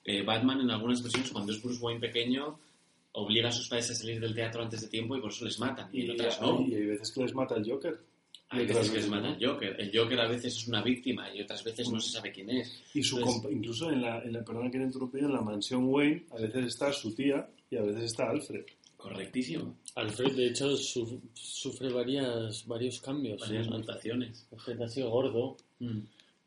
Eh, 0.04 0.22
Batman 0.22 0.60
en 0.62 0.70
algunas 0.70 1.02
versiones, 1.02 1.30
cuando 1.30 1.52
es 1.52 1.62
Bruce 1.62 1.80
Wayne 1.80 2.00
pequeño, 2.00 2.58
obliga 3.12 3.48
a 3.48 3.52
sus 3.52 3.68
padres 3.68 3.90
a 3.90 3.94
salir 3.94 4.20
del 4.20 4.34
teatro 4.34 4.62
antes 4.62 4.80
de 4.82 4.88
tiempo 4.88 5.16
y 5.16 5.20
por 5.20 5.30
eso 5.30 5.44
les 5.44 5.58
matan. 5.58 5.88
Y, 5.92 6.02
en 6.02 6.10
otras 6.12 6.40
no. 6.40 6.64
y 6.66 6.74
hay 6.74 6.86
veces 6.86 7.10
que 7.12 7.20
les 7.22 7.34
mata 7.34 7.54
el 7.56 7.70
Joker. 7.70 7.98
Hay 8.48 8.66
veces 8.66 8.90
que 8.90 8.96
les 8.98 9.08
mata 9.08 9.28
el 9.30 9.46
Joker. 9.46 9.76
El 9.80 9.90
Joker 9.96 10.20
a 10.20 10.28
veces 10.28 10.56
es 10.56 10.68
una 10.68 10.82
víctima 10.82 11.34
y 11.34 11.40
otras 11.40 11.64
veces 11.64 11.90
no 11.90 11.98
se 12.00 12.10
sabe 12.10 12.32
quién 12.32 12.50
es. 12.50 12.82
Y 12.94 13.02
su 13.02 13.18
Entonces- 13.18 13.42
compa- 13.42 13.52
incluso 13.52 13.90
en 13.90 14.02
la, 14.02 14.22
en 14.22 14.32
la, 14.34 14.44
perdona 14.44 14.70
que 14.70 14.78
te 14.78 15.18
en 15.18 15.32
la 15.32 15.40
mansión 15.40 15.84
Wayne 15.88 16.24
a 16.30 16.36
veces 16.36 16.66
está 16.66 16.92
su 16.92 17.14
tía 17.14 17.48
y 17.70 17.76
a 17.76 17.82
veces 17.82 18.04
está 18.04 18.28
Alfred. 18.30 18.64
Correctísimo. 18.96 19.76
Alfred, 19.96 20.34
de 20.36 20.46
hecho, 20.48 20.76
su- 20.76 21.20
sufre 21.34 21.90
varias, 21.92 22.66
varios 22.66 23.00
cambios. 23.00 23.40
Varias 23.40 23.68
mutaciones. 23.68 24.46
Alfred 24.52 24.80
ha 24.82 24.88
sido 24.88 25.10
gordo. 25.10 25.56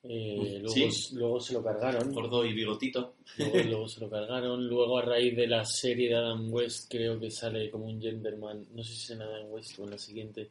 Eh, 0.08 0.60
luego, 0.62 0.70
Sí. 0.70 1.16
luego 1.16 1.40
se 1.40 1.54
lo 1.54 1.64
cargaron. 1.64 2.12
Gordo 2.14 2.46
y 2.46 2.54
bigotito. 2.54 3.16
Luego, 3.38 3.54
luego 3.70 3.88
se 3.88 4.00
lo 4.02 4.10
cargaron. 4.10 4.68
Luego, 4.68 4.98
a 4.98 5.02
raíz 5.02 5.36
de 5.36 5.48
la 5.48 5.66
serie 5.66 6.10
de 6.10 6.16
Adam 6.16 6.52
West, 6.54 6.90
creo 6.90 7.20
que 7.20 7.32
sale 7.32 7.70
como 7.70 7.86
un 7.86 8.02
Genderman. 8.02 8.68
No 8.74 8.84
sé 8.84 8.94
si 8.94 9.04
es 9.04 9.10
en 9.12 9.22
Adam 9.22 9.50
West 9.52 9.80
o 9.80 9.84
en 9.86 9.92
la 9.92 9.98
siguiente. 9.98 10.50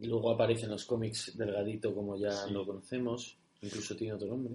Luego 0.00 0.30
aparece 0.30 0.64
en 0.64 0.70
los 0.70 0.84
cómics 0.84 1.36
delgadito, 1.36 1.94
como 1.94 2.16
ya 2.18 2.32
Sí. 2.32 2.52
lo 2.52 2.64
conocemos. 2.66 3.36
Incluso 3.60 3.94
tiene 3.94 4.14
otro 4.14 4.28
nombre. 4.28 4.54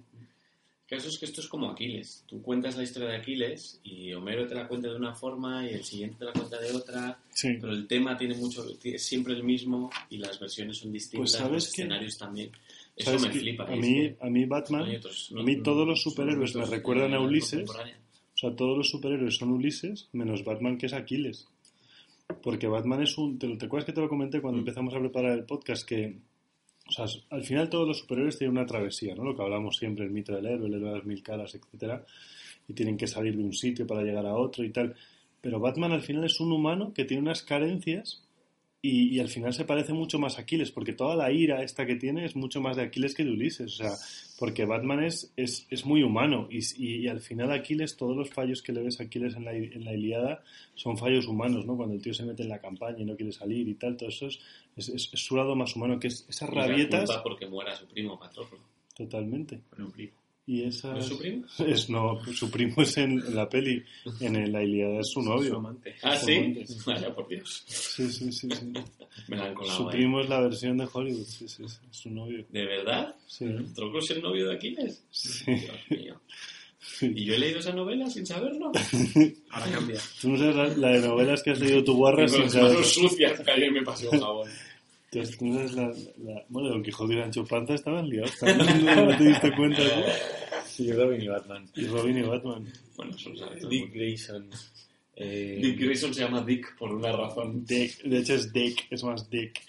El 0.89 0.97
caso 0.97 1.09
es 1.09 1.18
que 1.18 1.26
esto 1.26 1.41
es 1.41 1.47
como 1.47 1.70
Aquiles. 1.70 2.24
Tú 2.28 2.41
cuentas 2.41 2.78
la 2.78 2.84
historia 2.84 3.09
de 3.09 3.18
Aquiles 3.18 3.80
y 3.84 4.13
Homero 4.13 4.47
te 4.47 4.55
la 4.55 4.68
cuenta 4.70 4.88
de 4.89 4.95
una 4.95 5.13
forma 5.13 5.70
y 5.70 5.74
el 5.74 5.84
siguiente 5.84 6.15
te 6.20 6.26
la 6.26 6.32
cuenta 6.32 6.59
de 6.61 6.72
otra, 6.72 7.20
Sí. 7.30 7.49
pero 7.59 7.74
el 7.74 7.88
tema 7.88 8.18
tiene 8.18 8.36
mucho, 8.36 8.65
es 8.84 9.03
siempre 9.05 9.34
el 9.34 9.43
mismo 9.43 9.89
y 10.09 10.18
las 10.18 10.39
versiones 10.39 10.78
son 10.78 10.93
distintas, 10.93 11.20
Pues, 11.20 11.32
¿sabes 11.34 11.51
los 11.53 11.68
escenarios 11.68 12.18
también. 12.18 12.51
Eso 12.97 13.05
¿Sabes 13.11 13.21
me 13.27 13.29
qué? 13.31 13.39
flipa. 13.39 13.63
A 13.65 13.73
es 13.73 13.79
mí, 13.79 13.93
que 13.93 14.17
a 14.19 14.29
mí 14.29 14.45
Batman, 14.45 14.83
hay 14.85 14.95
otros- 14.97 15.31
no- 15.31 15.41
a 15.41 15.43
mí 15.43 15.61
todos 15.61 15.87
los 15.87 16.01
superhéroes 16.01 16.55
me 16.55 16.65
recuerdan 16.65 17.13
a 17.13 17.19
Ulises. 17.19 17.69
O 17.69 18.37
sea, 18.39 18.55
todos 18.55 18.77
los 18.77 18.89
superhéroes 18.89 19.35
son 19.37 19.51
Ulises, 19.51 20.09
menos 20.13 20.43
Batman, 20.43 20.77
que 20.77 20.87
es 20.87 20.93
Aquiles. 20.93 21.47
Porque 22.43 22.67
Batman 22.67 23.01
es 23.03 23.17
un... 23.17 23.39
¿Te, 23.39 23.47
te 23.55 23.65
acuerdas 23.65 23.85
que 23.85 23.93
te 23.93 24.01
lo 24.01 24.09
comenté 24.09 24.41
cuando 24.41 24.57
Mm. 24.57 24.61
empezamos 24.61 24.93
a 24.93 24.99
preparar 24.99 25.31
el 25.37 25.45
podcast? 25.45 25.87
Que, 25.87 26.17
o 26.87 26.91
sea, 26.91 27.05
al 27.29 27.43
final 27.43 27.69
todos 27.69 27.87
los 27.87 27.99
superhéroes 27.99 28.37
tienen 28.37 28.57
una 28.57 28.65
travesía, 28.65 29.15
¿no? 29.15 29.23
Lo 29.23 29.35
que 29.35 29.41
hablamos 29.43 29.77
siempre, 29.77 30.05
el 30.05 30.11
mito 30.11 30.33
del 30.35 30.45
héroe, 30.45 30.67
el 30.67 30.73
héroe 30.73 30.89
de 30.89 30.95
las 30.97 31.05
mil 31.05 31.23
caras, 31.23 31.55
etcétera 31.55 32.05
Y 32.67 32.73
tienen 32.73 32.97
que 32.97 33.07
salir 33.07 33.35
de 33.37 33.43
un 33.43 33.53
sitio 33.53 33.87
para 33.87 34.01
llegar 34.03 34.25
a 34.25 34.35
otro 34.35 34.63
y 34.65 34.71
tal. 34.71 34.93
Pero 35.39 35.59
Batman 35.59 35.93
al 35.93 36.01
final 36.01 36.25
es 36.25 36.39
un 36.39 36.51
humano 36.51 36.91
que 36.93 37.05
tiene 37.05 37.21
unas 37.23 37.41
carencias 37.43 38.23
y, 38.82 39.15
y 39.15 39.19
al 39.19 39.28
final 39.30 39.53
se 39.53 39.65
parece 39.65 39.91
mucho 39.93 40.19
más 40.19 40.38
a 40.38 40.41
Aquiles, 40.41 40.71
porque 40.71 40.93
toda 40.93 41.15
la 41.15 41.32
ira 41.32 41.63
esta 41.63 41.86
que 41.86 41.95
tiene 41.95 42.25
es 42.25 42.36
mucho 42.36 42.61
más 42.61 42.78
de 42.78 42.84
Aquiles 42.84 43.15
que 43.15 43.23
de 43.25 43.32
Ulises. 43.32 43.73
O 43.73 43.75
sea, 43.78 43.91
porque 44.39 44.65
Batman 44.65 45.03
es, 45.03 45.34
es, 45.36 45.65
es 45.71 45.86
muy 45.86 46.03
humano 46.03 46.47
y, 46.51 46.59
y- 46.78 46.95
y 47.01 47.07
al 47.07 47.19
final 47.19 47.51
Aquiles, 47.51 47.97
todos 47.97 48.15
los 48.15 48.30
fallos 48.30 48.61
que 48.61 48.71
le 48.71 48.84
ves 48.84 48.99
a 48.99 49.03
Aquiles 49.03 49.36
en 49.36 49.45
la, 49.45 49.53
en 49.53 49.84
la 49.84 49.93
Iliada 49.93 50.43
son 50.75 50.97
fallos 50.97 51.25
humanos, 51.28 51.65
¿no? 51.65 51.75
Cuando 51.75 51.95
el 51.95 52.01
tío 52.01 52.13
se 52.13 52.23
mete 52.23 52.43
en 52.43 52.49
la 52.49 52.59
campaña 52.59 52.99
y 52.99 53.05
no 53.05 53.15
quiere 53.15 53.32
salir 53.32 53.67
y 53.67 53.73
tal, 53.73 53.97
todo 53.97 54.09
eso 54.09 54.28
es, 54.28 54.39
es, 54.75 54.89
es- 54.89 55.09
su 55.19 55.36
lado 55.36 55.55
más 55.55 55.75
humano, 55.75 55.99
que 55.99 56.07
es 56.07 56.25
esas 56.30 56.49
rabietas 56.49 57.09
porque 57.23 57.47
muera 57.47 57.75
su 57.75 57.88
primo 57.88 58.19
Patroclo. 58.19 58.59
totalmente. 58.95 59.59
Primo. 59.71 59.91
Y 60.49 60.63
esas... 60.63 60.93
¿No 60.93 60.99
es 60.99 61.05
su 61.05 61.17
primo? 61.19 61.45
Es, 61.67 61.89
no, 61.89 62.19
su 62.33 62.49
primo 62.49 62.81
es 62.81 62.95
en, 62.97 63.11
en 63.19 63.35
la 63.35 63.49
peli, 63.49 63.83
en 64.21 64.35
el- 64.37 64.51
la 64.53 64.63
Ilíada 64.63 65.01
es 65.01 65.07
su 65.09 65.21
Su 65.21 65.27
novio. 65.29 65.57
amante. 65.57 65.93
Ah, 66.01 66.15
Su 66.17 66.25
sí. 66.27 66.35
amante. 66.37 66.65
Vaya, 66.85 67.13
por 67.13 67.27
Dios. 67.27 67.63
Sí, 67.67 68.09
sí, 68.09 68.31
sí, 68.31 68.49
sí. 68.49 68.73
Me 69.27 69.35
la 69.35 69.45
han 69.47 69.53
colado 69.53 69.75
Su 69.77 69.89
ahí. 69.89 69.97
primo 69.97 70.21
es 70.21 70.29
la 70.29 70.39
versión 70.39 70.77
de 70.77 70.87
Hollywood, 70.91 71.25
sí, 71.25 71.47
sí, 71.49 71.63
sí, 71.67 71.77
es 71.91 71.97
su 71.97 72.09
novio. 72.11 72.45
¿De 72.49 72.65
verdad? 72.65 73.13
Sí, 73.27 73.45
¿Patroclo 73.45 73.99
es 73.99 74.09
el 74.11 74.21
novio 74.21 74.47
de 74.47 74.55
Aquiles? 74.55 75.03
sí. 75.11 75.43
Dios 75.53 75.77
mío. 75.89 76.21
¿Y 77.01 77.25
yo 77.25 77.33
he 77.33 77.39
leído 77.39 77.59
esa 77.59 77.73
novela 77.73 78.09
sin 78.09 78.25
saberlo? 78.25 78.71
Ahora 79.51 79.71
cambia. 79.71 79.99
Tú 80.21 80.29
no 80.29 80.37
sabes 80.37 80.55
la, 80.55 80.77
la 80.89 80.89
de 80.97 81.07
novelas 81.07 81.43
que 81.43 81.51
has 81.51 81.59
leído 81.59 81.83
tu 81.83 81.95
guarra 81.97 82.25
sin 82.27 82.43
las 82.43 82.53
saber. 82.53 82.71
manos 82.71 82.93
sucias 82.93 83.39
que 83.41 83.51
ayer 83.51 83.71
me 83.71 83.83
pasó 83.83 84.09
un 84.09 84.19
jabón. 84.19 84.49
Tú 85.12 85.20
tú 85.39 85.45
no 85.45 85.55
sabes 85.55 85.74
la, 85.74 85.88
la- 86.34 86.45
Bueno, 86.49 86.70
Don 86.70 86.84
Quijote 86.84 87.14
y 87.14 87.18
Sancho 87.18 87.45
Panza 87.45 87.74
estaban 87.76 88.10
liados 88.10 88.38
también, 88.39 88.86
¿no, 88.86 89.05
¿No 89.05 89.18
te 89.18 89.24
diste 89.24 89.55
cuenta? 89.55 89.82
tú? 89.82 90.12
Sí, 90.68 90.91
Robin 90.91 91.22
y 91.22 91.28
Batman. 91.28 91.68
Y 91.76 91.86
Robin 91.88 92.18
y 92.18 92.22
Batman. 92.24 92.66
Bueno, 92.95 93.16
eso 93.16 93.30
lo 93.30 93.38
sabe 93.38 93.55
todo 93.58 93.64
el 93.64 93.70
Dick 93.70 93.82
mundo. 93.84 93.95
Grayson. 93.95 94.49
Eh, 95.16 95.60
Dick 95.62 95.80
Grayson 95.80 96.14
se 96.14 96.22
llama 96.22 96.41
Dick 96.43 96.76
por 96.78 96.93
una 96.93 97.12
razón. 97.12 97.66
Dick, 97.66 98.03
de 98.03 98.20
hecho 98.20 98.36
es 98.36 98.51
Dick, 98.53 98.86
es 98.91 99.03
más 99.03 99.30
Dick. 99.30 99.60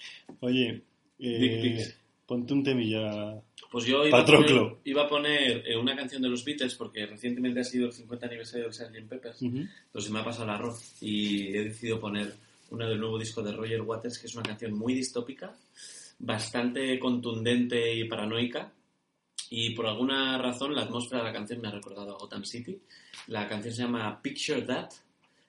Oye, 0.41 0.81
eh, 1.19 1.37
Dick 1.39 1.61
Pics. 1.61 1.97
ponte 2.27 2.53
un 2.53 2.63
temilla. 2.63 3.41
Pues 3.71 3.85
yo 3.85 4.05
iba 4.05 4.19
a 4.19 4.25
poner, 4.25 4.75
iba 4.83 5.03
a 5.03 5.07
poner 5.07 5.63
eh, 5.67 5.77
una 5.77 5.95
canción 5.95 6.21
de 6.21 6.29
los 6.29 6.43
Beatles 6.43 6.75
porque 6.75 7.05
recientemente 7.05 7.59
ha 7.61 7.63
sido 7.63 7.87
el 7.87 7.93
50 7.93 8.25
aniversario 8.27 8.65
del 8.65 8.73
Sgt. 8.73 9.07
Peppers. 9.09 9.41
Ujú. 9.41 9.57
Entonces 9.85 10.11
me 10.11 10.19
ha 10.19 10.23
pasado 10.23 10.43
el 10.45 10.49
arroz 10.51 10.95
y 11.01 11.47
he 11.55 11.63
decidido 11.65 11.99
poner 11.99 12.33
una 12.71 12.87
del 12.87 12.99
nuevo 12.99 13.17
disco 13.17 13.41
de 13.41 13.51
Roger 13.51 13.81
Waters, 13.81 14.19
que 14.19 14.27
es 14.27 14.35
una 14.35 14.43
canción 14.43 14.73
muy 14.73 14.93
distópica, 14.93 15.55
bastante 16.19 16.97
contundente 16.99 17.93
y 17.95 18.07
paranoica. 18.07 18.71
Y 19.51 19.71
por 19.71 19.87
alguna 19.87 20.37
razón 20.37 20.75
la 20.75 20.83
atmósfera 20.83 21.23
de 21.23 21.27
la 21.29 21.33
canción 21.33 21.61
me 21.61 21.69
ha 21.69 21.71
recordado 21.71 22.11
a 22.11 22.17
Gotham 22.17 22.45
City. 22.45 22.79
La 23.27 23.47
canción 23.47 23.73
se 23.73 23.81
llama 23.81 24.21
Picture 24.21 24.61
That 24.61 24.91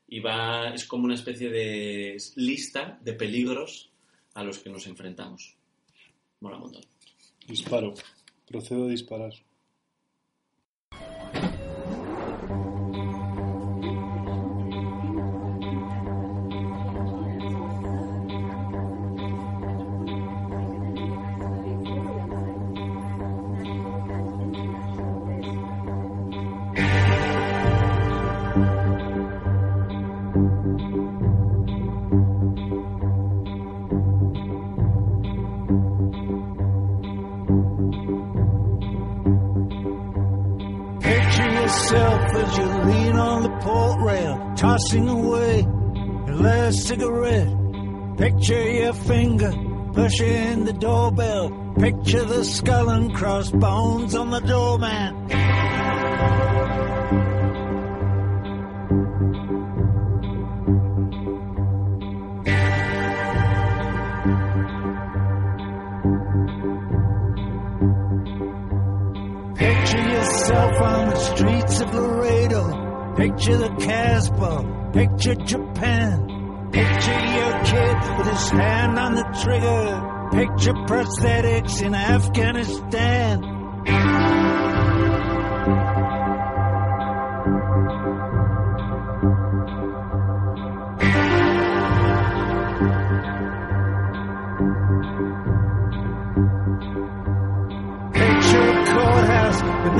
y 0.08 0.20
va, 0.20 0.74
es 0.74 0.86
como 0.86 1.04
una 1.04 1.14
especie 1.14 1.50
de 1.50 2.16
lista 2.36 2.98
de 3.02 3.12
peligros 3.12 3.90
a 4.34 4.42
los 4.42 4.58
que 4.58 4.70
nos 4.70 4.86
enfrentamos. 4.86 5.54
Mola 6.40 6.56
un 6.56 6.62
montón. 6.62 6.82
Disparo. 7.46 7.94
Procedo 8.46 8.84
a 8.84 8.88
disparar. 8.88 9.32
As 42.42 42.58
you 42.58 42.64
lean 42.64 43.16
on 43.16 43.42
the 43.42 43.54
port 43.60 44.00
rail, 44.00 44.52
tossing 44.56 45.08
away 45.08 45.60
your 46.26 46.36
last 46.36 46.86
cigarette. 46.86 47.48
Picture 48.16 48.70
your 48.70 48.92
finger 48.92 49.52
pushing 49.92 50.64
the 50.64 50.72
doorbell. 50.72 51.50
Picture 51.78 52.24
the 52.24 52.44
skull 52.44 52.90
and 52.90 53.14
crossbones 53.14 54.14
on 54.14 54.30
the 54.30 54.40
doorman. 54.40 55.79
Yourself 70.20 70.80
on 70.82 71.08
the 71.08 71.16
streets 71.16 71.80
of 71.80 71.94
Laredo. 71.94 73.14
Picture 73.16 73.56
the 73.56 73.70
Casbah. 73.80 74.90
Picture 74.92 75.34
Japan. 75.34 76.68
Picture 76.72 77.20
your 77.38 77.64
kid 77.64 77.96
with 78.18 78.26
his 78.28 78.50
hand 78.50 78.98
on 78.98 79.14
the 79.14 79.24
trigger. 79.42 80.28
Picture 80.32 80.74
prosthetics 80.86 81.82
in 81.82 81.94
Afghanistan. 81.94 83.42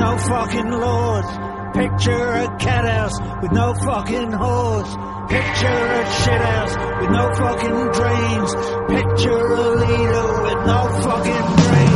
no 0.01 0.17
fucking 0.17 0.71
laws. 0.71 1.25
Picture 1.75 2.27
a 2.43 2.57
cat 2.57 2.85
house 2.85 3.17
with 3.41 3.51
no 3.51 3.73
fucking 3.85 4.31
horse. 4.31 4.91
Picture 5.29 5.81
a 6.01 6.03
shit 6.19 6.41
house 6.53 6.75
with 6.99 7.11
no 7.19 7.25
fucking 7.41 7.79
dreams. 7.97 8.51
Picture 8.95 9.45
a 9.53 9.69
leader 9.83 10.27
with 10.45 10.59
no 10.71 10.79
fucking 11.05 11.45
brains. 11.67 11.90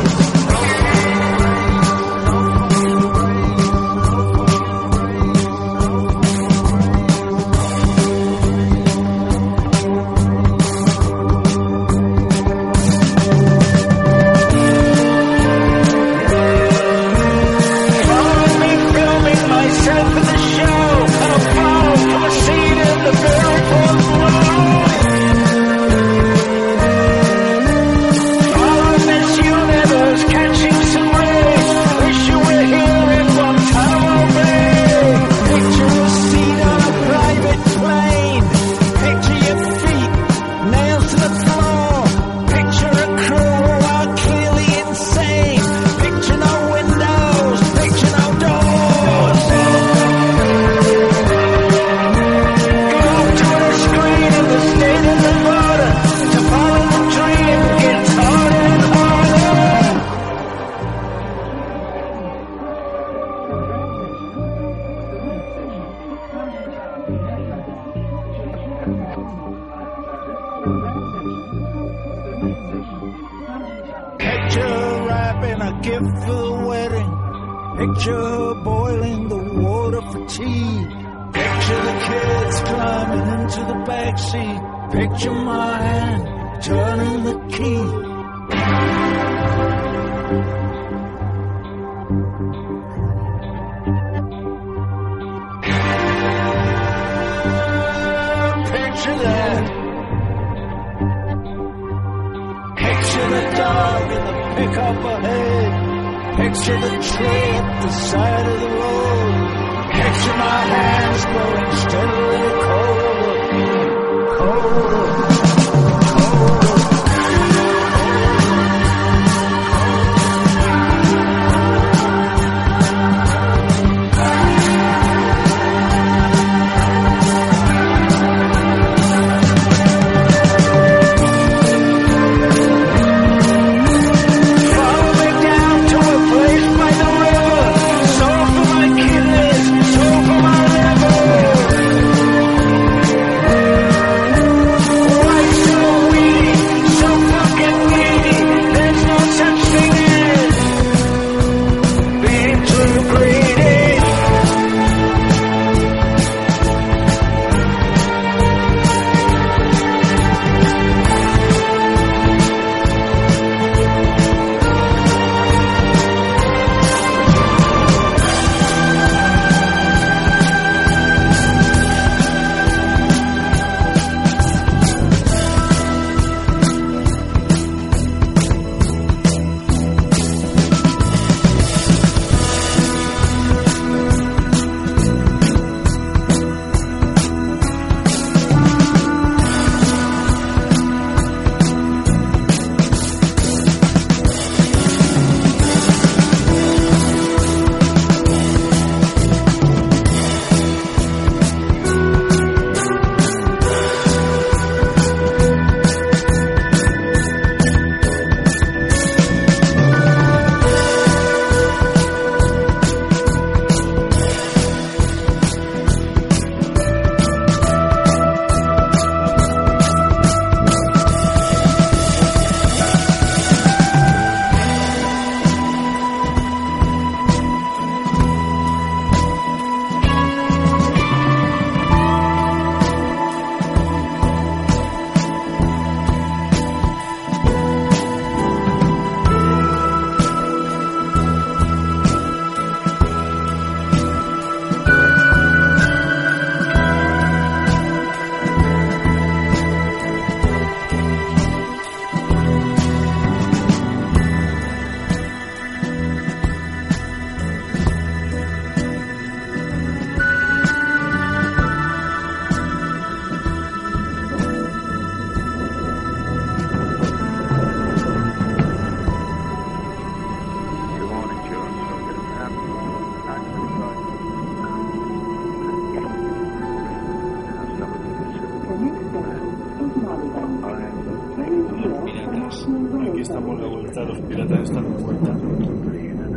estamos 283.35 283.59
la 283.59 283.67
vuelta, 283.67 284.01
los 284.05 284.17
piratas 284.19 284.59
están 284.61 284.95
de 284.95 285.03
vuelta. 285.03 285.31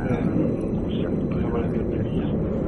Eh, 0.08 0.24
apareció 1.46 1.80
en 1.80 1.88
Melilla. 1.90 2.26
Pero... 2.42 2.58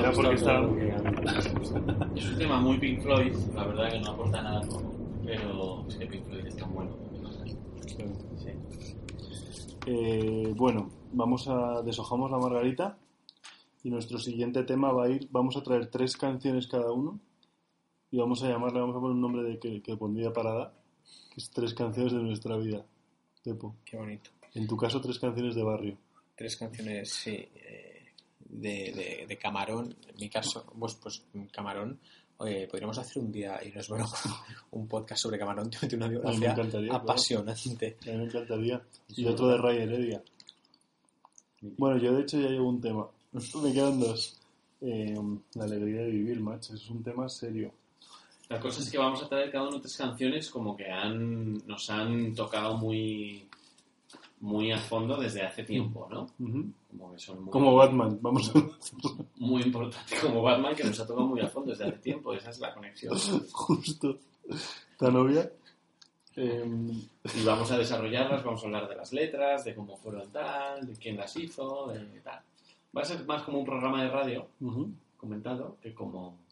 Era 0.00 0.12
porque 0.12 0.34
estaba... 0.34 0.68
Es 2.16 2.26
un 2.28 2.38
tema 2.38 2.60
muy 2.60 2.78
Pink 2.78 3.02
Floyd, 3.02 3.32
la 3.54 3.66
verdad 3.66 3.90
que 3.92 4.00
no 4.00 4.10
aporta 4.10 4.42
nada 4.42 4.60
pero 5.24 5.86
es 5.88 5.96
que 5.96 6.06
Pink 6.06 6.24
Floyd 6.24 6.46
es 6.46 6.56
tan 6.56 6.74
bueno. 6.74 6.90
Eh, 9.86 10.52
bueno, 10.56 10.90
vamos 11.12 11.46
a 11.48 11.82
deshojamos 11.82 12.32
la 12.32 12.38
margarita 12.38 12.98
y 13.84 13.90
nuestro 13.90 14.18
siguiente 14.18 14.64
tema 14.64 14.90
va 14.92 15.04
a 15.04 15.08
ir, 15.10 15.28
vamos 15.30 15.56
a 15.56 15.62
traer 15.62 15.86
tres 15.86 16.16
canciones 16.16 16.66
cada 16.66 16.90
uno 16.90 17.20
y 18.14 18.18
vamos 18.18 18.40
a 18.44 18.48
llamarle, 18.48 18.78
vamos 18.78 18.94
a 18.94 19.00
poner 19.00 19.16
un 19.16 19.20
nombre 19.20 19.42
de 19.42 19.58
que, 19.58 19.82
que 19.82 19.96
pondría 19.96 20.32
parada, 20.32 20.72
que 21.32 21.40
es 21.40 21.50
tres 21.50 21.74
canciones 21.74 22.12
de 22.12 22.20
nuestra 22.20 22.56
vida. 22.56 22.86
Pepo, 23.42 23.74
Qué 23.84 23.96
bonito. 23.96 24.30
en 24.54 24.68
tu 24.68 24.76
caso 24.76 25.00
tres 25.00 25.18
canciones 25.18 25.56
de 25.56 25.64
barrio. 25.64 25.98
Tres 26.36 26.56
canciones, 26.56 27.10
sí, 27.10 27.32
eh, 27.32 28.12
de, 28.38 28.92
de, 28.94 29.26
de 29.26 29.36
Camarón. 29.36 29.96
En 30.06 30.14
mi 30.14 30.30
caso, 30.30 30.64
pues, 30.78 30.94
pues 30.94 31.24
Camarón. 31.50 31.98
Oye, 32.36 32.68
podríamos 32.68 32.96
hacer 32.98 33.20
un 33.20 33.32
día, 33.32 33.60
y 33.66 33.72
no 33.72 33.80
es 33.80 33.88
broma, 33.88 34.08
un 34.70 34.86
podcast 34.86 35.20
sobre 35.20 35.36
Camarón. 35.36 35.68
Tiene 35.80 35.96
una 35.96 36.06
biografía 36.06 36.54
apasionante. 36.92 37.96
A 38.00 38.10
mí 38.12 38.16
me 38.18 38.24
encantaría. 38.26 38.80
Y 39.08 39.26
otro 39.26 39.48
de 39.48 39.58
Ray 39.58 39.78
Heredia. 39.78 40.22
Bueno, 41.62 41.98
yo 41.98 42.14
de 42.14 42.22
hecho 42.22 42.38
ya 42.38 42.48
llevo 42.48 42.68
un 42.68 42.80
tema. 42.80 43.08
Me 43.60 43.72
quedan 43.72 43.98
dos. 43.98 44.40
Eh, 44.82 45.18
la 45.54 45.64
alegría 45.64 46.02
de 46.02 46.10
vivir, 46.12 46.38
macho. 46.38 46.74
Es 46.74 46.88
un 46.88 47.02
tema 47.02 47.28
serio. 47.28 47.72
La 48.54 48.60
cosa 48.60 48.80
es 48.82 48.88
que 48.90 48.98
vamos 48.98 49.20
a 49.20 49.28
traer 49.28 49.50
cada 49.50 49.66
uno 49.66 49.80
tres 49.80 49.96
canciones 49.96 50.48
como 50.48 50.76
que 50.76 50.88
han, 50.88 51.54
nos 51.66 51.90
han 51.90 52.32
tocado 52.36 52.76
muy, 52.76 53.48
muy 54.40 54.70
a 54.70 54.78
fondo 54.78 55.16
desde 55.16 55.42
hace 55.42 55.64
tiempo, 55.64 56.06
¿no? 56.08 56.28
Ujú. 56.38 56.66
Como 56.96 57.12
que 57.12 57.18
son 57.18 57.42
muy, 57.42 57.50
Como 57.50 57.74
Batman. 57.74 58.16
Vamos 58.22 58.54
a 58.54 58.62
muy 59.38 59.60
importante 59.62 60.14
como 60.22 60.40
Batman 60.40 60.76
que 60.76 60.84
nos 60.84 61.00
ha 61.00 61.04
tocado 61.06 61.26
muy 61.26 61.40
a 61.40 61.48
fondo 61.48 61.72
desde 61.72 61.86
hace 61.88 61.98
tiempo. 61.98 62.32
Esa 62.32 62.50
es 62.50 62.60
la 62.60 62.72
conexión. 62.72 63.18
justo. 63.50 64.18
¿Ta 64.98 65.10
novia? 65.10 65.50
Eh, 66.36 66.64
Y 67.36 67.44
vamos 67.44 67.72
a 67.72 67.78
desarrollarlas, 67.78 68.44
vamos 68.44 68.62
a 68.62 68.66
hablar 68.66 68.88
de 68.88 68.94
las 68.94 69.12
letras, 69.12 69.64
de 69.64 69.74
cómo 69.74 69.96
fueron 69.96 70.30
tal, 70.30 70.86
de 70.86 70.92
quién 70.94 71.16
las 71.16 71.36
hizo, 71.36 71.88
de 71.88 72.20
tal. 72.20 72.40
Va 72.96 73.02
a 73.02 73.04
ser 73.04 73.24
más 73.26 73.42
como 73.42 73.58
un 73.58 73.64
programa 73.66 74.00
de 74.04 74.10
radio 74.10 74.46
ujú. 74.60 74.90
comentado 75.16 75.76
que 75.82 75.92
como 75.92 76.43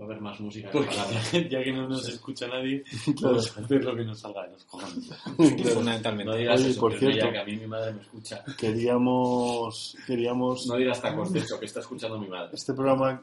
va 0.00 0.04
a 0.04 0.06
haber 0.06 0.20
más 0.20 0.38
música 0.40 0.70
que 0.70 0.78
Porque 0.78 0.94
palabras. 0.94 1.32
ya 1.32 1.62
que 1.64 1.72
no 1.72 1.88
nos 1.88 2.08
escucha 2.08 2.46
nadie, 2.46 2.84
vamos 3.20 3.56
a 3.56 3.60
hacer 3.60 3.84
lo 3.84 3.96
que 3.96 4.04
nos 4.04 4.18
salga 4.20 4.44
de 4.46 4.52
los 4.52 4.64
cojones. 4.64 5.10
Fundamentalmente. 5.74 6.30
No 6.32 6.36
digas 6.36 6.60
Oye, 6.60 6.70
eso, 6.70 6.80
por 6.80 6.98
cierto. 6.98 7.18
ya 7.18 7.32
que 7.32 7.38
a 7.38 7.44
mí 7.44 7.56
mi 7.56 7.66
madre 7.66 7.92
me 7.94 8.02
escucha. 8.02 8.44
Queríamos, 8.56 9.96
queríamos 10.06 10.66
No 10.66 10.76
digas 10.76 11.02
tacos 11.02 11.32
de 11.32 11.40
hecho, 11.40 11.58
que 11.58 11.66
está 11.66 11.80
escuchando 11.80 12.18
mi 12.18 12.28
madre. 12.28 12.50
este 12.54 12.72
programa 12.74 13.22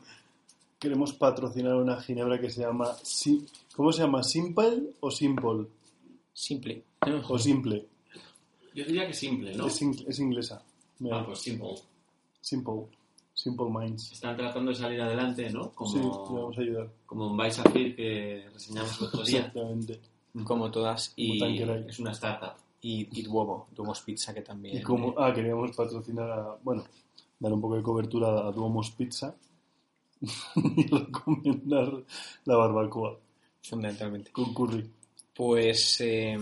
queremos 0.80 1.14
patrocinar 1.14 1.76
una 1.76 2.00
ginebra 2.02 2.40
que 2.40 2.50
se 2.50 2.62
llama 2.62 2.92
¿cómo 3.76 3.92
se 3.92 4.02
llama? 4.02 4.22
Simple 4.24 4.84
o 5.00 5.10
Simple 5.10 5.68
Simple. 6.34 6.84
o 7.30 7.40
Simple. 7.40 7.86
Yo 8.74 8.84
diría 8.84 9.08
que 9.08 9.14
simple, 9.14 9.56
¿no? 9.56 9.68
Es, 9.68 9.82
in- 9.82 10.06
es 10.06 10.20
inglesa. 10.20 10.62
Mira, 11.00 11.22
Ah, 11.22 11.26
pues 11.26 11.40
simple. 11.40 11.70
Simple. 12.42 12.74
Simple 13.36 13.66
Minds. 13.70 14.14
Están 14.14 14.36
tratando 14.38 14.72
de 14.72 14.78
salir 14.78 15.02
adelante, 15.02 15.50
¿no? 15.52 15.66
Sí, 15.66 15.72
Como, 15.76 16.34
vamos 16.42 16.58
a 16.58 16.62
ayudar. 16.62 16.90
como 17.06 17.28
un 17.28 17.38
Vice 17.38 17.62
Afir 17.62 17.96
que 17.96 18.48
reseñamos 18.54 18.98
el 19.02 19.08
otro 19.08 19.24
día. 19.24 19.40
Exactamente. 19.40 20.00
Como 20.46 20.72
todas. 20.72 21.14
Y, 21.18 21.40
Como. 21.40 21.74
Es 21.88 22.00
una 22.00 22.12
startup. 22.12 22.54
y, 22.82 23.08
y 23.12 23.24
Duomo. 23.24 23.68
Duomo's 23.76 24.02
Pizza, 24.02 24.34
que 24.34 24.42
también. 24.42 24.78
Y 24.78 24.82
como, 24.82 25.14
ah, 25.18 25.34
queríamos 25.34 25.76
patrocinar 25.76 26.30
a, 26.32 26.58
bueno, 26.64 26.84
dar 27.40 27.52
un 27.54 27.60
poco 27.62 27.76
de 27.76 27.84
cobertura 27.84 28.48
a 28.48 28.52
Duomo's 28.52 28.92
Pizza 28.92 29.36
y 30.56 30.88
recomendar 30.88 31.92
la 32.46 32.56
barbacoa 32.56 33.18
Fundamentalmente. 33.62 34.32
con 34.32 34.54
curry. 34.54 34.90
Pues 35.36 36.00
eh, 36.00 36.38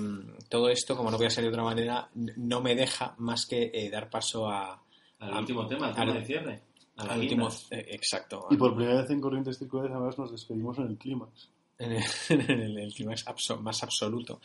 todo 0.50 0.70
esto, 0.70 0.96
como 0.96 1.10
no 1.10 1.18
voy 1.18 1.26
a 1.26 1.30
ser 1.32 1.44
de 1.44 1.50
otra 1.50 1.64
manera, 1.64 2.08
no 2.14 2.62
me 2.62 2.76
deja 2.76 3.16
más 3.18 3.48
que 3.48 3.72
eh, 3.74 3.90
dar 3.90 4.08
paso 4.12 4.48
a, 4.48 4.74
Al 5.20 5.32
Al- 5.34 5.40
último 5.40 5.66
tema, 5.66 5.90
el 5.90 5.96
al- 5.98 6.08
tema 6.08 6.20
de 6.20 6.26
cierre. 6.26 6.62
A 6.98 7.06
la 7.06 7.14
al 7.14 7.20
último. 7.22 7.50
eh, 7.72 7.86
exacto. 7.90 8.48
Y 8.52 8.56
por 8.58 8.76
primera 8.76 9.02
vez 9.02 9.10
en 9.10 9.20
Corrientes 9.22 9.58
Circulares 9.58 9.92
además 9.94 10.18
nos 10.18 10.32
despedimos 10.32 10.78
en 10.78 10.86
el 10.88 10.98
clímax. 10.98 11.50
En 11.80 11.92
el, 11.94 12.04
en 12.30 12.42
el, 12.52 12.78
el 12.80 12.94
clímax 12.94 13.26
abso- 13.26 13.60
más 13.60 13.82
absoluto. 13.84 14.40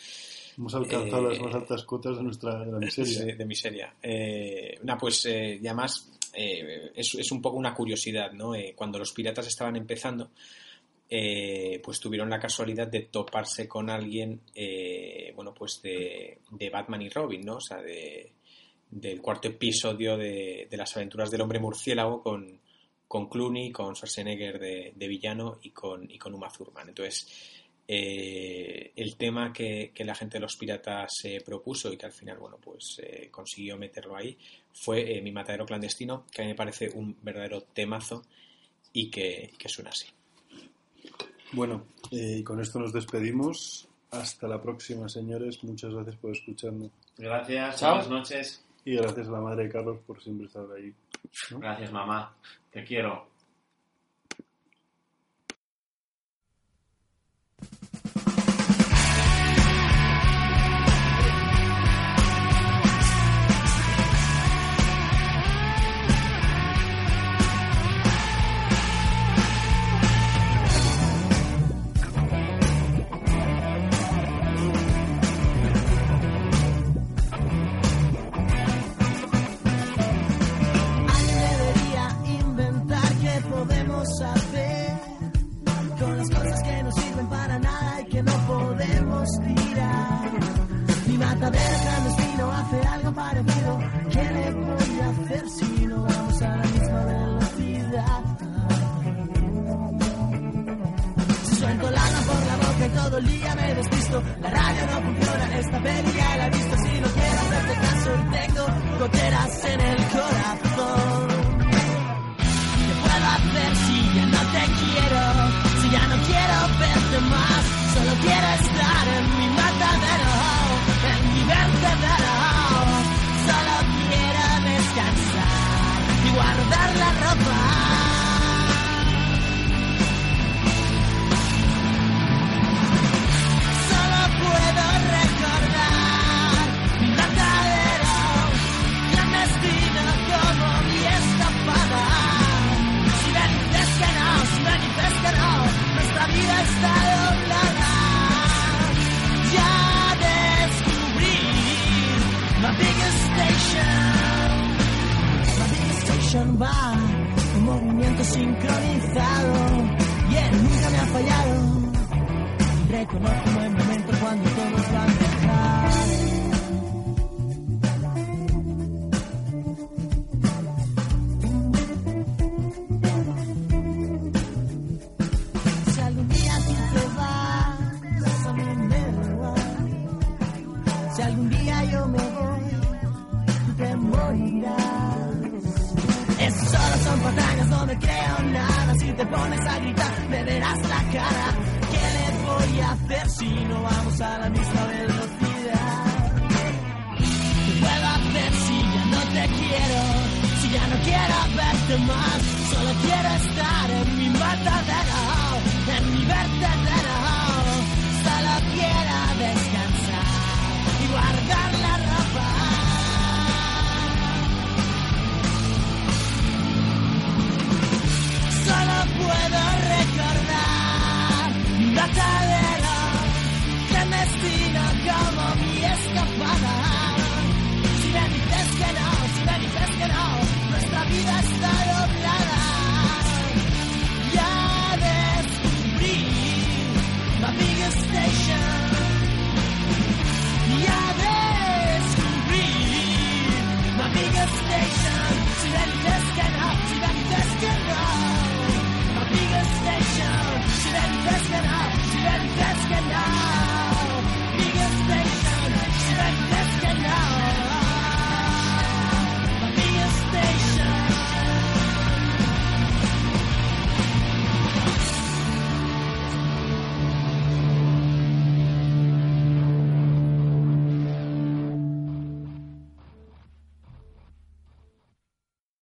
Hemos 0.56 0.74
alcanzado 0.74 1.30
Eh, 1.30 1.34
las 1.34 1.42
más 1.42 1.54
altas 1.54 1.84
cotas 1.84 2.16
de 2.16 2.22
nuestra 2.22 2.64
de 2.64 2.72
la 2.72 2.78
miseria. 2.78 3.24
De, 3.24 3.34
de 3.36 3.44
miseria. 3.44 3.94
Eh, 4.02 4.78
nah, 4.82 4.96
pues 4.96 5.24
eh, 5.26 5.58
y 5.62 5.66
además 5.66 6.10
eh, 6.32 6.90
es, 6.94 7.14
es 7.14 7.30
un 7.30 7.40
poco 7.42 7.56
una 7.58 7.74
curiosidad, 7.74 8.32
¿no? 8.32 8.54
Eh, 8.54 8.72
cuando 8.74 8.98
los 8.98 9.12
piratas 9.12 9.46
estaban 9.46 9.76
empezando, 9.76 10.30
eh, 11.10 11.80
pues 11.82 12.00
tuvieron 12.00 12.28
la 12.30 12.38
casualidad 12.40 12.86
de 12.88 13.02
toparse 13.02 13.66
con 13.68 13.88
alguien, 13.88 14.40
eh, 14.54 15.32
bueno, 15.36 15.54
pues 15.54 15.80
de, 15.82 16.38
de 16.50 16.70
Batman 16.70 17.02
y 17.02 17.08
Robin, 17.08 17.42
¿no? 17.44 17.56
O 17.56 17.60
sea, 17.60 17.78
de, 17.80 18.32
del 18.90 19.20
cuarto 19.20 19.48
episodio 19.48 20.16
de, 20.16 20.66
de 20.70 20.76
las 20.76 20.96
aventuras 20.96 21.30
del 21.30 21.40
hombre 21.40 21.58
murciélago 21.58 22.22
con, 22.22 22.60
con 23.06 23.28
Clooney, 23.28 23.70
con 23.70 23.94
Schwarzenegger 23.94 24.58
de, 24.58 24.92
de 24.94 25.08
villano 25.08 25.58
y 25.62 25.70
con, 25.70 26.10
y 26.10 26.18
con 26.18 26.34
Uma 26.34 26.48
Thurman. 26.48 26.88
Entonces, 26.88 27.26
eh, 27.86 28.92
el 28.96 29.16
tema 29.16 29.52
que, 29.52 29.92
que 29.94 30.04
la 30.04 30.14
gente 30.14 30.36
de 30.36 30.42
los 30.42 30.56
piratas 30.56 31.10
se 31.20 31.40
propuso 31.40 31.92
y 31.92 31.96
que 31.96 32.06
al 32.06 32.12
final, 32.12 32.38
bueno, 32.38 32.58
pues 32.62 33.00
eh, 33.02 33.28
consiguió 33.30 33.78
meterlo 33.78 34.16
ahí 34.16 34.36
fue 34.72 35.16
eh, 35.16 35.22
Mi 35.22 35.32
Matadero 35.32 35.66
Clandestino, 35.66 36.24
que 36.30 36.42
a 36.42 36.44
mí 36.44 36.50
me 36.52 36.56
parece 36.56 36.90
un 36.94 37.16
verdadero 37.22 37.62
temazo 37.62 38.22
y 38.92 39.10
que, 39.10 39.52
que 39.58 39.68
suena 39.68 39.90
así. 39.90 40.06
Bueno, 41.52 41.86
eh, 42.10 42.36
y 42.38 42.42
con 42.42 42.60
esto 42.60 42.78
nos 42.78 42.92
despedimos. 42.92 43.88
Hasta 44.10 44.48
la 44.48 44.60
próxima, 44.60 45.08
señores. 45.08 45.62
Muchas 45.64 45.92
gracias 45.92 46.16
por 46.16 46.32
escucharnos. 46.32 46.90
Gracias, 47.16 47.80
Chao. 47.80 47.94
buenas 47.94 48.10
noches. 48.10 48.67
Y 48.88 48.96
gracias 48.96 49.28
a 49.28 49.32
la 49.32 49.40
madre 49.42 49.64
de 49.64 49.68
Carlos 49.68 49.98
por 50.06 50.18
siempre 50.18 50.46
estar 50.46 50.64
ahí. 50.74 50.94
Gracias, 51.50 51.92
mamá. 51.92 52.34
Te 52.70 52.82
quiero. 52.84 53.28